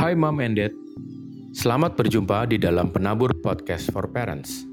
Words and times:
Hai 0.00 0.16
Mom 0.16 0.40
and 0.40 0.56
Dad, 0.56 0.72
selamat 1.52 1.92
berjumpa 1.92 2.48
di 2.48 2.56
dalam 2.56 2.88
Penabur 2.88 3.36
Podcast 3.36 3.92
for 3.92 4.08
Parents. 4.08 4.64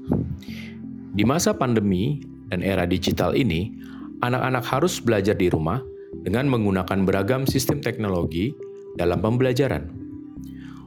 Di 1.12 1.20
masa 1.20 1.52
pandemi 1.52 2.24
dan 2.48 2.64
era 2.64 2.88
digital 2.88 3.36
ini, 3.36 3.76
anak-anak 4.24 4.64
harus 4.64 4.96
belajar 5.04 5.36
di 5.36 5.52
rumah 5.52 5.84
dengan 6.24 6.48
menggunakan 6.48 7.04
beragam 7.04 7.44
sistem 7.44 7.84
teknologi 7.84 8.56
dalam 8.96 9.20
pembelajaran. 9.20 9.92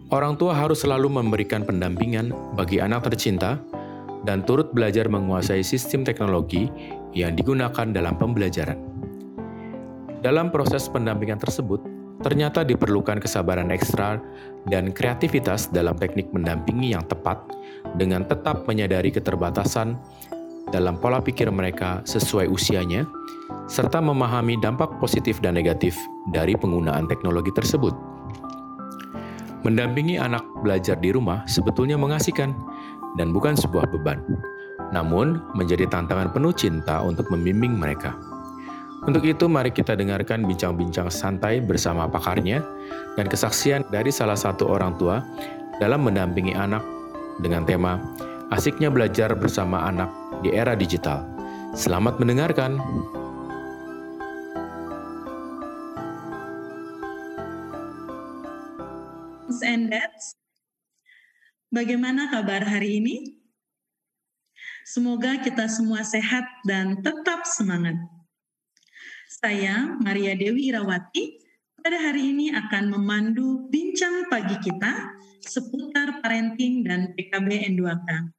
Orang 0.10 0.42
tua 0.42 0.58
harus 0.58 0.82
selalu 0.82 1.22
memberikan 1.22 1.62
pendampingan 1.62 2.34
bagi 2.58 2.82
anak 2.82 3.14
tercinta 3.14 3.62
dan 4.26 4.42
turut 4.42 4.74
belajar 4.74 5.06
menguasai 5.06 5.62
sistem 5.62 6.02
teknologi 6.02 6.66
yang 7.14 7.38
digunakan 7.38 7.94
dalam 7.94 8.18
pembelajaran. 8.18 8.82
Dalam 10.26 10.50
proses 10.50 10.90
pendampingan 10.90 11.38
tersebut, 11.38 11.91
ternyata 12.22 12.62
diperlukan 12.62 13.20
kesabaran 13.20 13.74
ekstra 13.74 14.22
dan 14.70 14.94
kreativitas 14.94 15.70
dalam 15.74 15.98
teknik 15.98 16.30
mendampingi 16.30 16.94
yang 16.94 17.06
tepat 17.10 17.42
dengan 17.98 18.24
tetap 18.26 18.64
menyadari 18.70 19.10
keterbatasan 19.10 19.98
dalam 20.70 20.96
pola 21.02 21.20
pikir 21.20 21.50
mereka 21.50 22.06
sesuai 22.06 22.48
usianya, 22.48 23.04
serta 23.68 24.00
memahami 24.00 24.56
dampak 24.62 25.02
positif 25.02 25.42
dan 25.44 25.58
negatif 25.58 25.98
dari 26.32 26.54
penggunaan 26.56 27.10
teknologi 27.10 27.50
tersebut. 27.52 27.92
Mendampingi 29.62 30.18
anak 30.18 30.42
belajar 30.62 30.98
di 30.98 31.14
rumah 31.14 31.46
sebetulnya 31.46 32.00
mengasihkan 32.00 32.54
dan 33.20 33.30
bukan 33.30 33.54
sebuah 33.54 33.90
beban, 33.94 34.22
namun 34.90 35.44
menjadi 35.54 35.86
tantangan 35.90 36.34
penuh 36.34 36.54
cinta 36.56 37.04
untuk 37.04 37.30
membimbing 37.30 37.78
mereka. 37.78 38.31
Untuk 39.02 39.26
itu, 39.26 39.50
mari 39.50 39.74
kita 39.74 39.98
dengarkan 39.98 40.46
bincang-bincang 40.46 41.10
santai 41.10 41.58
bersama 41.58 42.06
pakarnya 42.06 42.62
dan 43.18 43.26
kesaksian 43.26 43.82
dari 43.90 44.14
salah 44.14 44.38
satu 44.38 44.70
orang 44.70 44.94
tua 45.02 45.26
dalam 45.82 46.06
mendampingi 46.06 46.54
anak 46.54 46.86
dengan 47.42 47.66
tema 47.66 47.98
Asiknya 48.54 48.94
Belajar 48.94 49.34
Bersama 49.34 49.90
Anak 49.90 50.12
di 50.46 50.54
Era 50.54 50.78
Digital. 50.78 51.26
Selamat 51.74 52.22
mendengarkan. 52.22 52.78
and 59.72 59.94
bagaimana 61.72 62.28
kabar 62.28 62.66
hari 62.66 63.00
ini? 63.00 63.16
Semoga 64.84 65.40
kita 65.40 65.72
semua 65.72 66.04
sehat 66.04 66.44
dan 66.68 67.00
tetap 67.00 67.48
semangat. 67.48 68.21
Saya, 69.42 69.98
Maria 69.98 70.38
Dewi 70.38 70.70
Irawati, 70.70 71.42
pada 71.82 71.98
hari 71.98 72.30
ini 72.30 72.54
akan 72.54 72.94
memandu 72.94 73.66
bincang 73.74 74.30
pagi 74.30 74.54
kita 74.62 75.18
seputar 75.42 76.22
parenting 76.22 76.86
dan 76.86 77.10
PKB 77.18 77.74
N2K 77.74 78.30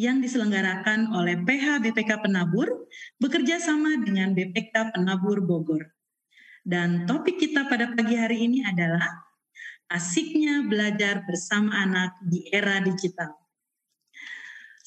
yang 0.00 0.24
diselenggarakan 0.24 1.12
oleh 1.12 1.44
PH 1.44 1.84
BPK 1.84 2.24
Penabur 2.24 2.88
bekerja 3.20 3.60
sama 3.60 4.00
dengan 4.00 4.32
BPK 4.32 4.96
Penabur 4.96 5.44
Bogor. 5.44 5.92
Dan 6.64 7.04
topik 7.04 7.36
kita 7.36 7.68
pada 7.68 7.92
pagi 7.92 8.16
hari 8.16 8.48
ini 8.48 8.64
adalah 8.64 9.12
asiknya 9.92 10.64
belajar 10.64 11.20
bersama 11.28 11.84
anak 11.84 12.16
di 12.24 12.48
era 12.48 12.80
digital. 12.80 13.36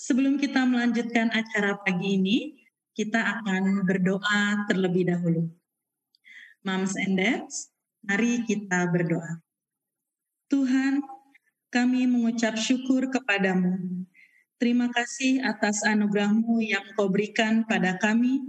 Sebelum 0.02 0.42
kita 0.42 0.66
melanjutkan 0.66 1.30
acara 1.30 1.78
pagi 1.78 2.18
ini, 2.18 2.63
kita 2.94 3.20
akan 3.20 3.86
berdoa 3.86 4.70
terlebih 4.70 5.10
dahulu. 5.10 5.50
Moms 6.64 6.96
and 6.96 7.20
dads, 7.20 7.74
mari 8.06 8.46
kita 8.46 8.88
berdoa. 8.88 9.42
Tuhan, 10.48 11.02
kami 11.74 12.06
mengucap 12.06 12.54
syukur 12.56 13.10
kepadamu. 13.10 14.06
Terima 14.62 14.88
kasih 14.94 15.44
atas 15.44 15.84
anugerahmu 15.84 16.62
yang 16.62 16.86
kau 16.94 17.10
berikan 17.10 17.66
pada 17.66 17.98
kami 17.98 18.40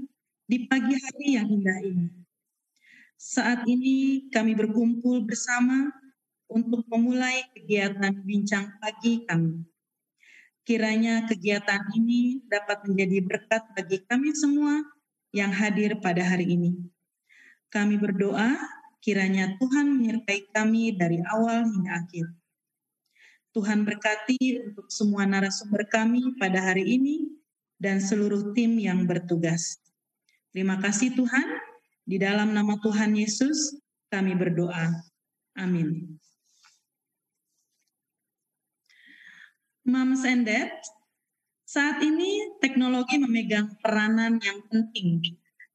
di 0.45 0.69
pagi 0.69 0.95
hari 0.95 1.41
yang 1.41 1.49
indah 1.49 1.81
ini. 1.81 2.07
Saat 3.17 3.65
ini 3.65 4.29
kami 4.29 4.53
berkumpul 4.53 5.25
bersama 5.25 5.89
untuk 6.47 6.85
memulai 6.87 7.49
kegiatan 7.57 8.13
bincang 8.21 8.77
pagi 8.79 9.25
kami. 9.25 9.65
Kiranya 10.65 11.29
kegiatan 11.29 11.93
ini 11.93 12.41
dapat 12.49 12.89
menjadi 12.89 13.21
berkat 13.21 13.63
bagi 13.77 14.01
kami 14.09 14.33
semua 14.33 14.81
yang 15.37 15.53
hadir 15.53 16.01
pada 16.01 16.25
hari 16.25 16.57
ini. 16.57 16.73
Kami 17.69 18.01
berdoa 18.01 18.57
kiranya 19.05 19.61
Tuhan 19.61 20.01
menyertai 20.01 20.49
kami 20.57 20.97
dari 20.97 21.21
awal 21.21 21.69
hingga 21.69 22.01
akhir. 22.01 22.27
Tuhan 23.53 23.85
berkati 23.85 24.65
untuk 24.73 24.89
semua 24.89 25.29
narasumber 25.29 25.85
kami 25.85 26.33
pada 26.41 26.65
hari 26.73 26.97
ini 26.97 27.29
dan 27.77 28.01
seluruh 28.01 28.57
tim 28.57 28.81
yang 28.81 29.05
bertugas. 29.05 29.77
Terima 30.49 30.81
kasih 30.81 31.13
Tuhan. 31.13 31.61
Di 32.09 32.17
dalam 32.17 32.57
nama 32.57 32.81
Tuhan 32.81 33.13
Yesus 33.13 33.77
kami 34.09 34.33
berdoa. 34.33 35.05
Amin. 35.61 36.17
Moms 39.85 40.25
and 40.25 40.49
Dad, 40.49 40.81
saat 41.69 42.01
ini 42.01 42.57
teknologi 42.57 43.21
memegang 43.21 43.77
peranan 43.85 44.41
yang 44.41 44.65
penting 44.73 45.21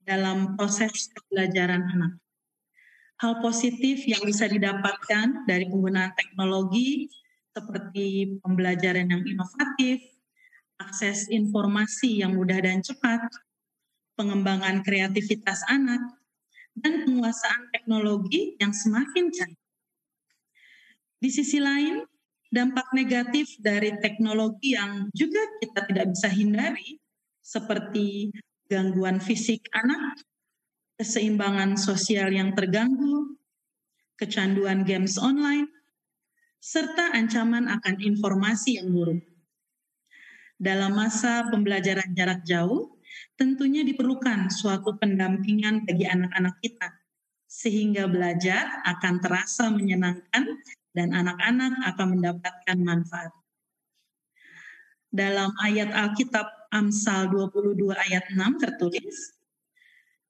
dalam 0.01 0.57
proses 0.57 1.13
pembelajaran 1.13 1.85
anak. 1.85 2.17
Hal 3.21 3.37
positif 3.37 4.09
yang 4.09 4.25
bisa 4.25 4.49
didapatkan 4.49 5.45
dari 5.45 5.69
penggunaan 5.69 6.17
teknologi 6.17 7.05
seperti 7.53 8.33
pembelajaran 8.41 9.13
yang 9.13 9.21
inovatif, 9.21 10.01
akses 10.81 11.29
informasi 11.29 12.25
yang 12.25 12.33
mudah 12.33 12.65
dan 12.65 12.81
cepat, 12.81 13.21
pengembangan 14.17 14.81
kreativitas 14.81 15.61
anak, 15.69 16.01
dan 16.73 17.05
penguasaan 17.05 17.69
teknologi 17.69 18.57
yang 18.57 18.73
semakin 18.73 19.29
canggih. 19.29 19.69
Di 21.21 21.29
sisi 21.29 21.61
lain, 21.61 22.09
dampak 22.49 22.89
negatif 22.97 23.57
dari 23.61 23.93
teknologi 24.01 24.73
yang 24.73 25.07
juga 25.13 25.41
kita 25.61 25.85
tidak 25.85 26.05
bisa 26.17 26.29
hindari, 26.33 26.97
seperti 27.45 28.33
gangguan 28.69 29.21
fisik 29.21 29.69
anak, 29.73 30.17
keseimbangan 30.97 31.77
sosial 31.77 32.33
yang 32.33 32.53
terganggu, 32.57 33.37
kecanduan 34.17 34.83
games 34.83 35.15
online, 35.21 35.69
serta 36.59 37.15
ancaman 37.15 37.69
akan 37.69 37.95
informasi 38.03 38.81
yang 38.81 38.91
buruk. 38.91 39.23
Dalam 40.59 40.91
masa 40.91 41.47
pembelajaran 41.47 42.11
jarak 42.11 42.43
jauh, 42.43 42.99
tentunya 43.39 43.87
diperlukan 43.87 44.51
suatu 44.51 44.99
pendampingan 44.99 45.87
bagi 45.87 46.03
anak-anak 46.03 46.59
kita, 46.59 46.89
sehingga 47.47 48.11
belajar 48.11 48.83
akan 48.83 49.23
terasa 49.23 49.71
menyenangkan 49.71 50.59
dan 50.93 51.13
anak-anak 51.13 51.73
akan 51.95 52.07
mendapatkan 52.17 52.77
manfaat. 52.81 53.33
Dalam 55.09 55.53
ayat 55.65 55.89
Alkitab 55.89 56.69
Amsal 56.69 57.33
22 57.33 57.89
ayat 57.97 58.29
6 58.29 58.61
tertulis, 58.61 59.39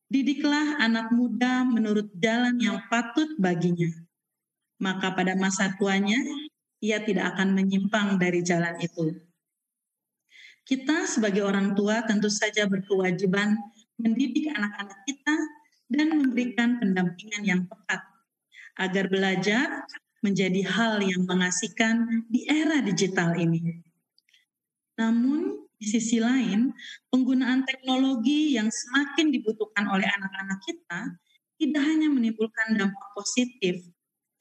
Didiklah 0.09 0.81
anak 0.81 1.13
muda 1.13 1.61
menurut 1.61 2.09
jalan 2.17 2.57
yang 2.57 2.81
patut 2.89 3.29
baginya. 3.37 3.93
Maka 4.81 5.13
pada 5.13 5.37
masa 5.37 5.69
tuanya, 5.77 6.17
ia 6.81 6.97
tidak 7.05 7.37
akan 7.37 7.53
menyimpang 7.53 8.17
dari 8.17 8.41
jalan 8.41 8.73
itu. 8.81 9.13
Kita 10.65 11.05
sebagai 11.05 11.45
orang 11.45 11.77
tua 11.77 12.01
tentu 12.09 12.25
saja 12.25 12.65
berkewajiban 12.65 13.53
mendidik 14.01 14.49
anak-anak 14.49 14.97
kita 15.05 15.35
dan 15.93 16.07
memberikan 16.09 16.81
pendampingan 16.81 17.43
yang 17.45 17.61
tepat 17.69 18.01
agar 18.81 19.05
belajar 19.13 19.85
menjadi 20.19 20.61
hal 20.67 20.99
yang 20.99 21.23
mengasihkan 21.23 22.27
di 22.27 22.43
era 22.47 22.83
digital 22.83 23.35
ini. 23.39 23.79
Namun, 24.99 25.69
di 25.79 25.87
sisi 25.87 26.19
lain, 26.19 26.75
penggunaan 27.07 27.63
teknologi 27.63 28.59
yang 28.59 28.67
semakin 28.67 29.31
dibutuhkan 29.31 29.87
oleh 29.87 30.03
anak-anak 30.03 30.59
kita 30.67 31.15
tidak 31.55 31.83
hanya 31.87 32.11
menimbulkan 32.11 32.75
dampak 32.75 33.07
positif, 33.15 33.87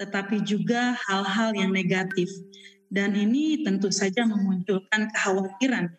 tetapi 0.02 0.42
juga 0.42 0.98
hal-hal 1.06 1.54
yang 1.54 1.70
negatif. 1.70 2.26
Dan 2.90 3.14
ini 3.14 3.62
tentu 3.62 3.94
saja 3.94 4.26
memunculkan 4.26 5.14
kekhawatiran, 5.14 5.94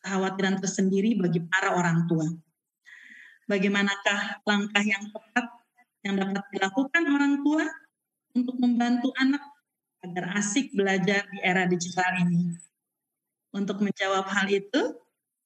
kekhawatiran 0.00 0.56
tersendiri 0.64 1.20
bagi 1.20 1.44
para 1.44 1.76
orang 1.76 2.08
tua. 2.08 2.24
Bagaimanakah 3.50 4.46
langkah 4.46 4.84
yang 4.84 5.10
tepat 5.10 5.46
yang 6.00 6.16
dapat 6.16 6.44
dilakukan 6.56 7.02
orang 7.12 7.44
tua 7.44 7.64
untuk 8.36 8.56
membantu 8.58 9.10
anak 9.18 9.42
agar 10.00 10.38
asik 10.40 10.72
belajar 10.72 11.26
di 11.28 11.38
era 11.44 11.68
digital 11.68 12.24
ini. 12.24 12.56
Untuk 13.50 13.82
menjawab 13.82 14.30
hal 14.30 14.46
itu, 14.48 14.82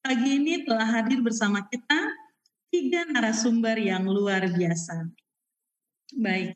pagi 0.04 0.38
ini 0.38 0.62
telah 0.69 0.86
hadir 1.00 1.25
bersama 1.25 1.64
kita 1.66 2.00
tiga 2.69 3.08
narasumber 3.08 3.81
yang 3.81 4.04
luar 4.04 4.44
biasa. 4.52 5.08
Baik, 6.14 6.54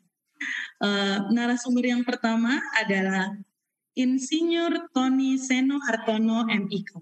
Uh, 0.79 1.27
narasumber 1.35 1.91
yang 1.91 2.07
pertama 2.07 2.63
adalah 2.79 3.35
Insinyur 3.99 4.87
Tony 4.95 5.35
Seno 5.35 5.75
Hartono 5.83 6.47
MIK. 6.47 6.95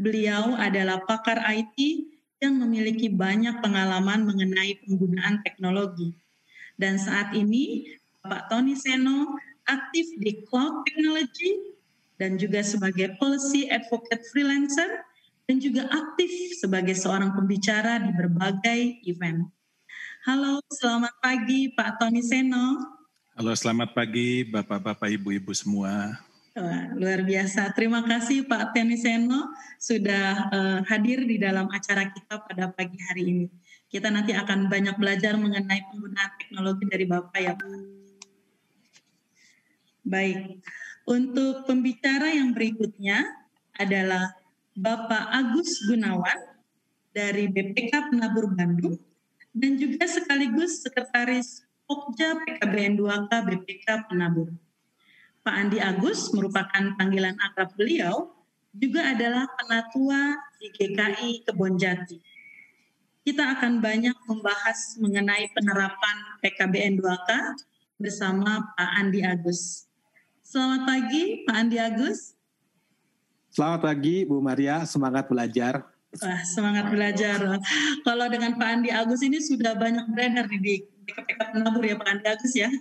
Beliau 0.00 0.56
adalah 0.56 1.04
pakar 1.04 1.44
IT 1.52 1.76
yang 2.40 2.56
memiliki 2.56 3.12
banyak 3.12 3.60
pengalaman 3.60 4.24
mengenai 4.24 4.80
penggunaan 4.80 5.44
teknologi. 5.44 6.16
Dan 6.78 6.96
saat 6.96 7.36
ini 7.36 7.84
Pak 8.26 8.50
Tony 8.50 8.74
Seno 8.74 9.38
aktif 9.68 10.08
di 10.18 10.42
cloud 10.48 10.82
technology 10.88 11.76
dan 12.18 12.34
juga 12.34 12.66
sebagai 12.66 13.14
policy 13.22 13.70
advocate 13.70 14.24
freelancer 14.34 15.06
dan 15.46 15.62
juga 15.62 15.86
aktif 15.88 16.58
sebagai 16.58 16.98
seorang 16.98 17.32
pembicara 17.32 18.02
di 18.02 18.10
berbagai 18.12 18.80
event. 19.06 19.46
Halo, 20.26 20.58
selamat 20.74 21.14
pagi 21.22 21.72
Pak 21.72 22.02
Tony 22.02 22.20
Seno. 22.20 22.98
Halo, 23.38 23.54
selamat 23.54 23.94
pagi 23.94 24.42
Bapak-bapak, 24.44 25.08
Ibu-ibu 25.14 25.54
semua. 25.54 26.18
Wah, 26.58 26.90
luar 26.98 27.22
biasa. 27.22 27.70
Terima 27.70 28.02
kasih 28.02 28.50
Pak 28.50 28.74
Tony 28.74 28.98
Seno 28.98 29.54
sudah 29.78 30.50
uh, 30.50 30.78
hadir 30.90 31.22
di 31.22 31.38
dalam 31.38 31.70
acara 31.70 32.10
kita 32.10 32.42
pada 32.42 32.74
pagi 32.74 32.98
hari 32.98 33.22
ini. 33.30 33.46
Kita 33.86 34.10
nanti 34.10 34.34
akan 34.34 34.66
banyak 34.66 34.98
belajar 34.98 35.38
mengenai 35.38 35.86
penggunaan 35.86 36.34
teknologi 36.34 36.84
dari 36.90 37.06
Bapak 37.06 37.38
ya 37.38 37.54
Pak. 37.54 37.87
Baik, 40.08 40.64
untuk 41.04 41.68
pembicara 41.68 42.32
yang 42.32 42.56
berikutnya 42.56 43.28
adalah 43.76 44.32
Bapak 44.72 45.28
Agus 45.36 45.84
Gunawan 45.84 46.56
dari 47.12 47.44
BPK 47.52 48.08
Penabur 48.08 48.48
Bandung 48.56 48.96
dan 49.52 49.76
juga 49.76 50.08
sekaligus 50.08 50.80
Sekretaris 50.80 51.60
Pokja 51.84 52.40
PKBN 52.40 52.96
2K 52.96 53.32
BPK 53.52 54.08
Penabur. 54.08 54.48
Pak 55.44 55.54
Andi 55.56 55.76
Agus 55.76 56.32
merupakan 56.32 56.96
panggilan 56.96 57.36
akrab 57.44 57.76
beliau, 57.76 58.32
juga 58.72 59.12
adalah 59.12 59.44
penatua 59.60 60.36
di 60.56 60.72
GKI 60.72 61.48
Kebonjati. 61.48 62.16
Kita 63.28 63.60
akan 63.60 63.84
banyak 63.84 64.16
membahas 64.24 64.96
mengenai 65.00 65.52
penerapan 65.52 66.16
PKBN 66.40 66.96
2K 66.96 67.30
bersama 68.00 68.72
Pak 68.72 68.90
Andi 69.04 69.20
Agus. 69.20 69.87
Selamat 70.48 70.88
pagi 70.88 71.44
Pak 71.44 71.56
Andi 71.60 71.76
Agus. 71.76 72.32
Selamat 73.52 73.84
pagi 73.84 74.24
Bu 74.24 74.40
Maria, 74.40 74.80
semangat 74.88 75.28
belajar. 75.28 75.84
Wah, 76.24 76.40
semangat 76.48 76.88
belajar. 76.88 77.36
Kalau 78.08 78.26
dengan 78.32 78.56
Pak 78.56 78.64
Andi 78.64 78.88
Agus 78.88 79.20
ini 79.20 79.44
sudah 79.44 79.76
banyak 79.76 80.08
beredar 80.08 80.48
di 80.48 80.80
PKPK 81.04 81.52
Penabur 81.52 81.84
ya 81.84 82.00
Pak 82.00 82.08
Andi 82.08 82.26
Agus 82.32 82.52
ya. 82.56 82.72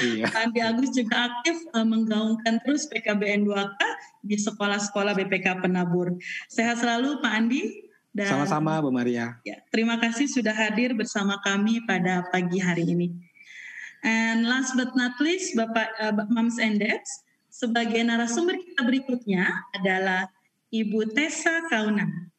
Iya. 0.00 0.32
Pak 0.32 0.48
Andi 0.48 0.64
Agus 0.64 0.96
juga 0.96 1.28
aktif 1.28 1.60
uh, 1.76 1.84
menggaungkan 1.84 2.56
terus 2.64 2.88
PKBN 2.88 3.44
2K 3.44 3.80
di 4.24 4.40
sekolah-sekolah 4.40 5.12
BPK 5.12 5.60
Penabur. 5.60 6.16
Sehat 6.48 6.80
selalu 6.80 7.20
Pak 7.20 7.32
Andi. 7.36 7.84
Sama-sama 8.16 8.80
Bu 8.80 8.88
Maria. 8.88 9.36
Ya, 9.44 9.60
terima 9.68 10.00
kasih 10.00 10.24
sudah 10.24 10.56
hadir 10.56 10.96
bersama 10.96 11.36
kami 11.44 11.84
pada 11.84 12.24
pagi 12.32 12.64
hari 12.64 12.88
ini. 12.88 13.12
And 14.00 14.48
last 14.48 14.76
but 14.76 14.96
not 14.96 15.20
least, 15.20 15.52
Bapak 15.52 15.92
uh, 16.00 16.16
Mams 16.32 16.56
and 16.56 16.80
Dads, 16.80 17.10
sebagai 17.52 18.00
narasumber 18.00 18.56
kita 18.56 18.86
berikutnya 18.86 19.44
adalah 19.76 20.30
Ibu 20.72 21.12
Tessa 21.12 21.68
Kaunan, 21.68 22.32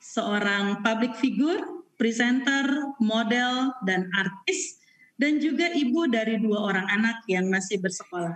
seorang 0.00 0.80
public 0.80 1.18
figure, 1.20 1.84
presenter, 2.00 2.64
model, 3.02 3.76
dan 3.84 4.08
artis 4.16 4.82
dan 5.20 5.38
juga 5.38 5.70
ibu 5.70 6.10
dari 6.10 6.40
dua 6.40 6.72
orang 6.72 6.86
anak 6.90 7.22
yang 7.30 7.46
masih 7.46 7.78
bersekolah. 7.78 8.34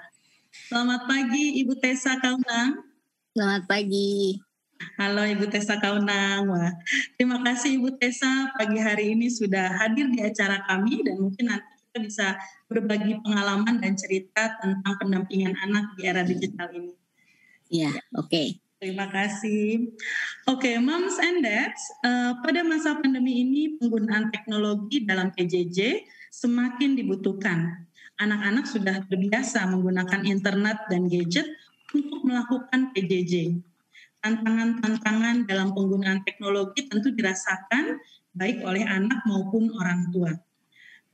Selamat 0.71 1.11
pagi 1.11 1.59
Ibu 1.63 1.75
Tessa 1.83 2.15
Kaunang. 2.23 2.79
Selamat 3.35 3.63
pagi. 3.69 4.39
Halo 5.01 5.25
Ibu 5.25 5.51
Tessa 5.51 5.83
Kaunang. 5.83 6.47
Wah, 6.47 6.73
terima 7.17 7.43
kasih 7.43 7.81
Ibu 7.81 7.97
Tessa 7.99 8.55
pagi 8.55 8.79
hari 8.79 9.19
ini 9.19 9.27
sudah 9.29 9.73
hadir 9.83 10.09
di 10.15 10.23
acara 10.23 10.65
kami 10.69 11.03
dan 11.03 11.17
mungkin 11.19 11.49
nanti 11.51 11.76
bisa 12.01 12.37
berbagi 12.67 13.19
pengalaman 13.23 13.81
dan 13.81 13.97
cerita 13.97 14.57
tentang 14.61 14.95
pendampingan 15.01 15.55
anak 15.65 15.97
di 15.97 16.09
era 16.09 16.23
digital 16.23 16.69
ini. 16.73 16.95
Iya, 17.71 17.93
oke. 18.15 18.31
Okay. 18.31 18.49
Terima 18.77 19.09
kasih. 19.09 19.89
Oke, 20.45 20.69
okay, 20.69 20.75
moms 20.77 21.17
and 21.17 21.41
dads, 21.41 21.81
uh, 22.05 22.37
pada 22.45 22.61
masa 22.61 23.01
pandemi 23.01 23.41
ini 23.41 23.81
penggunaan 23.81 24.29
teknologi 24.29 25.01
dalam 25.01 25.33
PJJ 25.33 26.05
semakin 26.29 26.93
dibutuhkan. 26.93 27.89
Anak-anak 28.21 28.69
sudah 28.69 29.01
terbiasa 29.09 29.65
menggunakan 29.73 30.29
internet 30.29 30.93
dan 30.93 31.09
gadget 31.09 31.49
untuk 31.97 32.21
melakukan 32.29 32.93
PJJ. 32.93 33.57
Tantangan-tantangan 34.21 35.49
dalam 35.49 35.73
penggunaan 35.73 36.21
teknologi 36.29 36.85
tentu 36.85 37.17
dirasakan 37.17 37.97
baik 38.37 38.61
oleh 38.61 38.85
anak 38.85 39.25
maupun 39.25 39.73
orang 39.81 40.13
tua. 40.13 40.37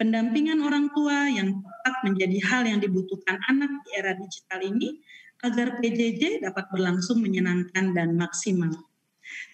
Pendampingan 0.03 0.59
orang 0.67 0.91
tua 0.91 1.31
yang 1.31 1.63
tepat 1.63 2.03
menjadi 2.03 2.35
hal 2.51 2.67
yang 2.67 2.83
dibutuhkan 2.83 3.39
anak 3.47 3.71
di 3.87 3.95
era 3.95 4.19
digital 4.19 4.59
ini 4.59 4.99
agar 5.47 5.79
PJJ 5.79 6.43
dapat 6.43 6.75
berlangsung 6.75 7.23
menyenangkan 7.23 7.95
dan 7.95 8.19
maksimal. 8.19 8.75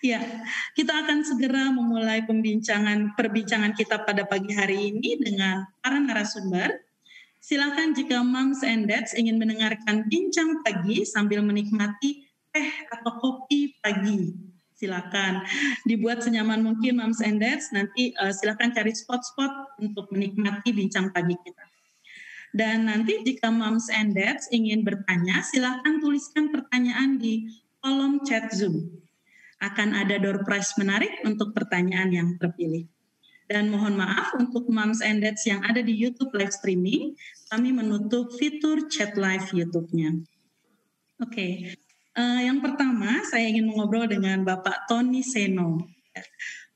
Ya, 0.01 0.25
kita 0.73 1.05
akan 1.05 1.21
segera 1.21 1.69
memulai 1.69 2.25
pembincangan 2.25 3.13
perbincangan 3.13 3.77
kita 3.77 4.09
pada 4.09 4.25
pagi 4.25 4.57
hari 4.57 4.89
ini 4.89 5.21
dengan 5.21 5.69
para 5.85 6.01
narasumber. 6.01 6.81
Silakan 7.45 7.93
jika 7.93 8.25
moms 8.25 8.65
and 8.65 8.89
dads 8.89 9.13
ingin 9.13 9.37
mendengarkan 9.37 10.09
bincang 10.09 10.65
pagi 10.65 11.05
sambil 11.05 11.45
menikmati 11.45 12.25
teh 12.49 12.69
atau 12.89 13.21
kopi 13.21 13.77
pagi. 13.85 14.48
Silakan 14.79 15.43
dibuat 15.83 16.23
senyaman 16.23 16.63
mungkin 16.63 17.03
moms 17.03 17.19
and 17.19 17.43
dads. 17.43 17.75
Nanti 17.75 18.15
uh, 18.15 18.31
silakan 18.31 18.71
cari 18.71 18.95
spot-spot 18.95 19.83
untuk 19.83 20.07
menikmati 20.15 20.71
bincang 20.71 21.11
pagi 21.11 21.35
kita. 21.35 21.67
Dan 22.55 22.87
nanti 22.87 23.21
jika 23.27 23.51
moms 23.51 23.91
and 23.91 24.15
dads 24.15 24.47
ingin 24.55 24.87
bertanya, 24.87 25.43
silahkan 25.43 25.99
tuliskan 25.99 26.55
pertanyaan 26.55 27.19
di 27.19 27.51
kolom 27.83 28.23
chat 28.23 28.55
Zoom. 28.55 28.87
Akan 29.59 29.99
ada 29.99 30.23
door 30.23 30.47
prize 30.47 30.71
menarik 30.79 31.11
untuk 31.27 31.51
pertanyaan 31.51 32.15
yang 32.15 32.29
terpilih. 32.39 32.87
Dan 33.51 33.75
mohon 33.75 33.99
maaf 33.99 34.37
untuk 34.39 34.71
moms 34.71 35.03
and 35.03 35.25
dads 35.25 35.43
yang 35.49 35.65
ada 35.67 35.83
di 35.83 35.91
YouTube 35.91 36.31
live 36.39 36.53
streaming, 36.55 37.19
kami 37.51 37.75
menutup 37.75 38.31
fitur 38.37 38.87
chat 38.87 39.19
live 39.19 39.51
YouTube-nya. 39.51 40.23
Oke, 41.19 41.35
okay. 41.35 41.53
Uh, 42.19 42.41
yang 42.43 42.59
pertama 42.59 43.23
saya 43.23 43.47
ingin 43.47 43.71
mengobrol 43.71 44.11
dengan 44.11 44.43
Bapak 44.43 44.91
Tony 44.91 45.23
Seno. 45.23 45.79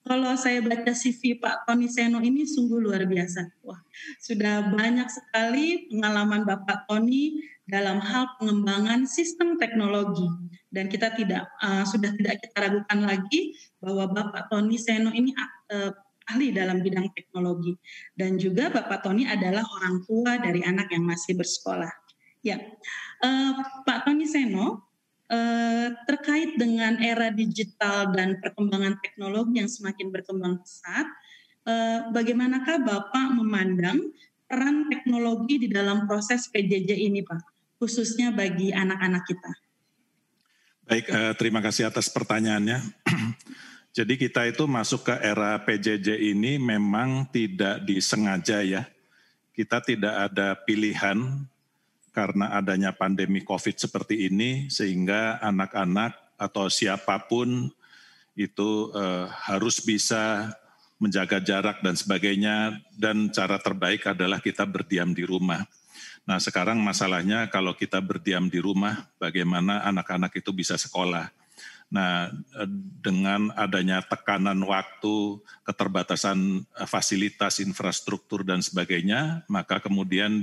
Kalau 0.03 0.35
saya 0.35 0.59
baca 0.63 0.91
CV 0.91 1.39
Pak 1.39 1.67
Tony 1.67 1.87
Seno 1.87 2.19
ini 2.19 2.43
sungguh 2.43 2.79
luar 2.83 3.07
biasa. 3.07 3.63
Wah, 3.63 3.79
sudah 4.19 4.75
banyak 4.75 5.07
sekali 5.07 5.87
pengalaman 5.91 6.43
Bapak 6.43 6.91
Tony 6.91 7.39
dalam 7.67 8.03
hal 8.03 8.35
pengembangan 8.43 9.07
sistem 9.07 9.55
teknologi 9.63 10.27
dan 10.75 10.91
kita 10.91 11.15
tidak 11.15 11.47
uh, 11.63 11.87
sudah 11.87 12.11
tidak 12.19 12.43
kita 12.43 12.57
ragukan 12.67 12.99
lagi 13.07 13.55
bahwa 13.79 14.11
Bapak 14.11 14.51
Tony 14.51 14.75
Seno 14.75 15.15
ini 15.15 15.31
uh, 15.71 15.95
ahli 16.27 16.51
dalam 16.51 16.83
bidang 16.83 17.11
teknologi 17.15 17.79
dan 18.19 18.43
juga 18.43 18.75
Bapak 18.75 19.07
Tony 19.07 19.27
adalah 19.27 19.63
orang 19.79 20.03
tua 20.03 20.39
dari 20.43 20.67
anak 20.67 20.91
yang 20.91 21.07
masih 21.07 21.39
bersekolah. 21.39 21.91
Ya, 22.43 22.59
uh, 23.23 23.55
Pak 23.87 24.03
Tony 24.03 24.27
Seno 24.27 24.92
terkait 26.05 26.61
dengan 26.61 27.01
era 27.01 27.33
digital 27.33 28.13
dan 28.13 28.37
perkembangan 28.37 29.01
teknologi 29.01 29.65
yang 29.65 29.71
semakin 29.71 30.13
berkembang 30.13 30.61
pesat, 30.61 31.09
eh, 31.65 32.01
bagaimanakah 32.13 32.85
Bapak 32.85 33.27
memandang 33.33 34.13
peran 34.45 34.93
teknologi 34.93 35.65
di 35.65 35.69
dalam 35.73 36.05
proses 36.05 36.53
PJJ 36.53 36.93
ini, 37.09 37.25
Pak, 37.25 37.41
khususnya 37.81 38.29
bagi 38.29 38.69
anak-anak 38.69 39.23
kita? 39.25 39.51
Baik, 40.85 41.07
eh, 41.09 41.33
terima 41.41 41.65
kasih 41.65 41.89
atas 41.89 42.13
pertanyaannya. 42.13 42.85
Jadi 43.97 44.17
kita 44.17 44.49
itu 44.49 44.65
masuk 44.65 45.09
ke 45.09 45.15
era 45.21 45.61
PJJ 45.61 46.17
ini 46.17 46.57
memang 46.57 47.29
tidak 47.29 47.85
disengaja 47.85 48.65
ya. 48.65 48.89
Kita 49.53 49.85
tidak 49.85 50.33
ada 50.33 50.57
pilihan 50.57 51.45
karena 52.13 52.53
adanya 52.53 52.93
pandemi 52.93 53.41
COVID 53.41 53.77
seperti 53.81 54.29
ini, 54.29 54.69
sehingga 54.69 55.41
anak-anak 55.41 56.37
atau 56.37 56.69
siapa 56.69 57.17
pun 57.25 57.73
itu 58.37 58.93
eh, 58.93 59.27
harus 59.49 59.81
bisa 59.81 60.53
menjaga 61.01 61.43
jarak 61.43 61.81
dan 61.81 61.97
sebagainya. 61.97 62.79
Dan 62.93 63.33
cara 63.33 63.59
terbaik 63.59 64.07
adalah 64.07 64.39
kita 64.39 64.63
berdiam 64.69 65.11
di 65.11 65.25
rumah. 65.25 65.65
Nah, 66.23 66.39
sekarang 66.39 66.79
masalahnya 66.79 67.51
kalau 67.51 67.75
kita 67.75 67.99
berdiam 67.99 68.47
di 68.47 68.63
rumah, 68.63 69.11
bagaimana 69.19 69.83
anak-anak 69.83 70.39
itu 70.39 70.55
bisa 70.55 70.79
sekolah? 70.79 71.33
Nah, 71.93 72.33
eh, 72.33 72.71
dengan 73.05 73.53
adanya 73.53 74.01
tekanan 74.01 74.57
waktu, 74.65 75.43
keterbatasan 75.67 76.65
eh, 76.65 76.89
fasilitas, 76.89 77.61
infrastruktur, 77.61 78.47
dan 78.47 78.65
sebagainya, 78.65 79.45
maka 79.45 79.77
kemudian 79.83 80.41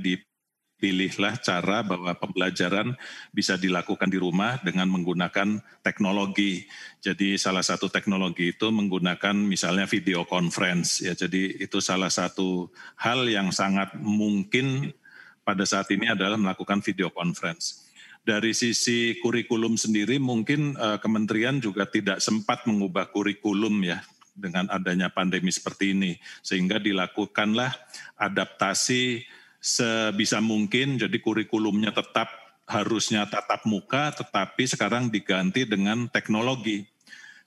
dipilihlah 0.79 1.36
cara 1.43 1.83
bahwa 1.83 2.15
pembelajaran 2.15 2.95
bisa 3.36 3.59
dilakukan 3.59 4.07
di 4.07 4.15
rumah 4.15 4.63
dengan 4.63 4.88
menggunakan 4.88 5.59
teknologi. 5.83 6.63
Jadi 7.03 7.36
salah 7.36 7.67
satu 7.67 7.91
teknologi 7.91 8.55
itu 8.55 8.71
menggunakan 8.71 9.36
misalnya 9.36 9.83
video 9.91 10.24
conference. 10.24 11.03
Ya, 11.03 11.12
jadi 11.12 11.59
itu 11.59 11.83
salah 11.83 12.07
satu 12.07 12.71
hal 12.95 13.27
yang 13.27 13.51
sangat 13.51 13.91
mungkin 14.00 14.95
pada 15.43 15.67
saat 15.67 15.91
ini 15.91 16.07
adalah 16.07 16.39
melakukan 16.39 16.79
video 16.79 17.12
conference 17.12 17.91
dari 18.24 18.55
sisi 18.55 19.19
kurikulum 19.19 19.75
sendiri 19.75 20.15
mungkin 20.15 20.79
uh, 20.79 20.95
kementerian 21.01 21.59
juga 21.59 21.89
tidak 21.89 22.24
sempat 22.24 22.63
mengubah 22.69 23.09
kurikulum 23.09 23.83
ya 23.83 24.00
dengan 24.38 24.69
adanya 24.69 25.09
pandemi 25.09 25.50
seperti 25.50 25.98
ini 25.98 26.12
sehingga 26.45 26.77
dilakukanlah 26.77 27.74
adaptasi 28.21 29.25
sebisa 29.60 30.39
mungkin 30.39 30.96
jadi 30.96 31.18
kurikulumnya 31.20 31.92
tetap 31.92 32.32
harusnya 32.63 33.28
tatap 33.28 33.68
muka 33.68 34.16
tetapi 34.16 34.63
sekarang 34.66 35.12
diganti 35.12 35.68
dengan 35.68 36.08
teknologi. 36.08 36.88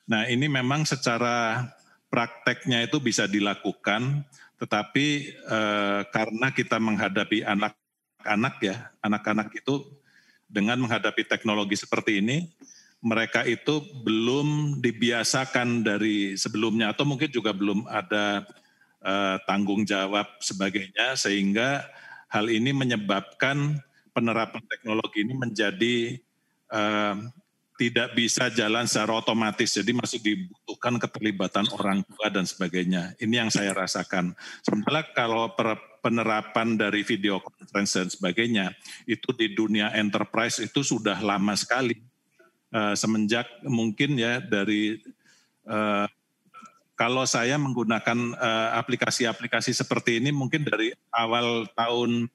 Nah, 0.07 0.29
ini 0.29 0.51
memang 0.51 0.85
secara 0.85 1.69
prakteknya 2.13 2.85
itu 2.85 3.01
bisa 3.01 3.25
dilakukan 3.25 4.29
tetapi 4.63 5.07
eh, 5.35 6.01
karena 6.15 6.49
kita 6.55 6.79
menghadapi 6.79 7.43
anak-anak 7.43 8.55
ya, 8.63 8.77
anak-anak 9.03 9.51
itu 9.59 9.83
dengan 10.47 10.79
menghadapi 10.79 11.27
teknologi 11.27 11.75
seperti 11.75 12.23
ini, 12.23 12.47
mereka 13.03 13.43
itu 13.43 13.83
belum 14.07 14.79
dibiasakan 14.79 15.83
dari 15.83 16.39
sebelumnya 16.39 16.95
atau 16.95 17.03
mungkin 17.03 17.27
juga 17.27 17.51
belum 17.51 17.91
ada 17.91 18.47
uh, 19.03 19.37
tanggung 19.45 19.85
jawab 19.85 20.27
sebagainya 20.39 21.19
sehingga 21.19 21.85
hal 22.33 22.49
ini 22.49 22.73
menyebabkan 22.73 23.83
penerapan 24.17 24.63
teknologi 24.71 25.27
ini 25.27 25.35
menjadi 25.37 25.97
uh, 26.73 27.17
tidak 27.81 28.15
bisa 28.15 28.47
jalan 28.53 28.87
secara 28.87 29.19
otomatis, 29.19 29.75
jadi 29.75 29.91
masih 29.91 30.23
dibutuhkan 30.23 31.03
keterlibatan 31.03 31.67
orang 31.75 32.07
tua 32.07 32.31
dan 32.31 32.47
sebagainya. 32.47 33.17
Ini 33.19 33.43
yang 33.43 33.51
saya 33.51 33.75
rasakan. 33.75 34.39
Sementara 34.63 35.03
kalau 35.11 35.51
penerapan 35.99 36.79
dari 36.79 37.03
video 37.03 37.43
conference 37.43 37.99
dan 37.99 38.09
sebagainya 38.13 38.71
itu 39.09 39.35
di 39.35 39.51
dunia 39.51 39.91
enterprise 39.99 40.63
itu 40.63 40.87
sudah 40.87 41.19
lama 41.19 41.59
sekali 41.59 41.99
uh, 42.71 42.95
semenjak 42.95 43.51
mungkin 43.67 44.15
ya 44.15 44.39
dari 44.39 45.03
uh, 45.67 46.07
kalau 47.03 47.27
saya 47.27 47.59
menggunakan 47.59 48.39
eh, 48.39 48.71
aplikasi-aplikasi 48.79 49.75
seperti 49.75 50.23
ini 50.23 50.31
mungkin 50.31 50.63
dari 50.63 50.95
awal 51.11 51.67
tahun 51.75 52.31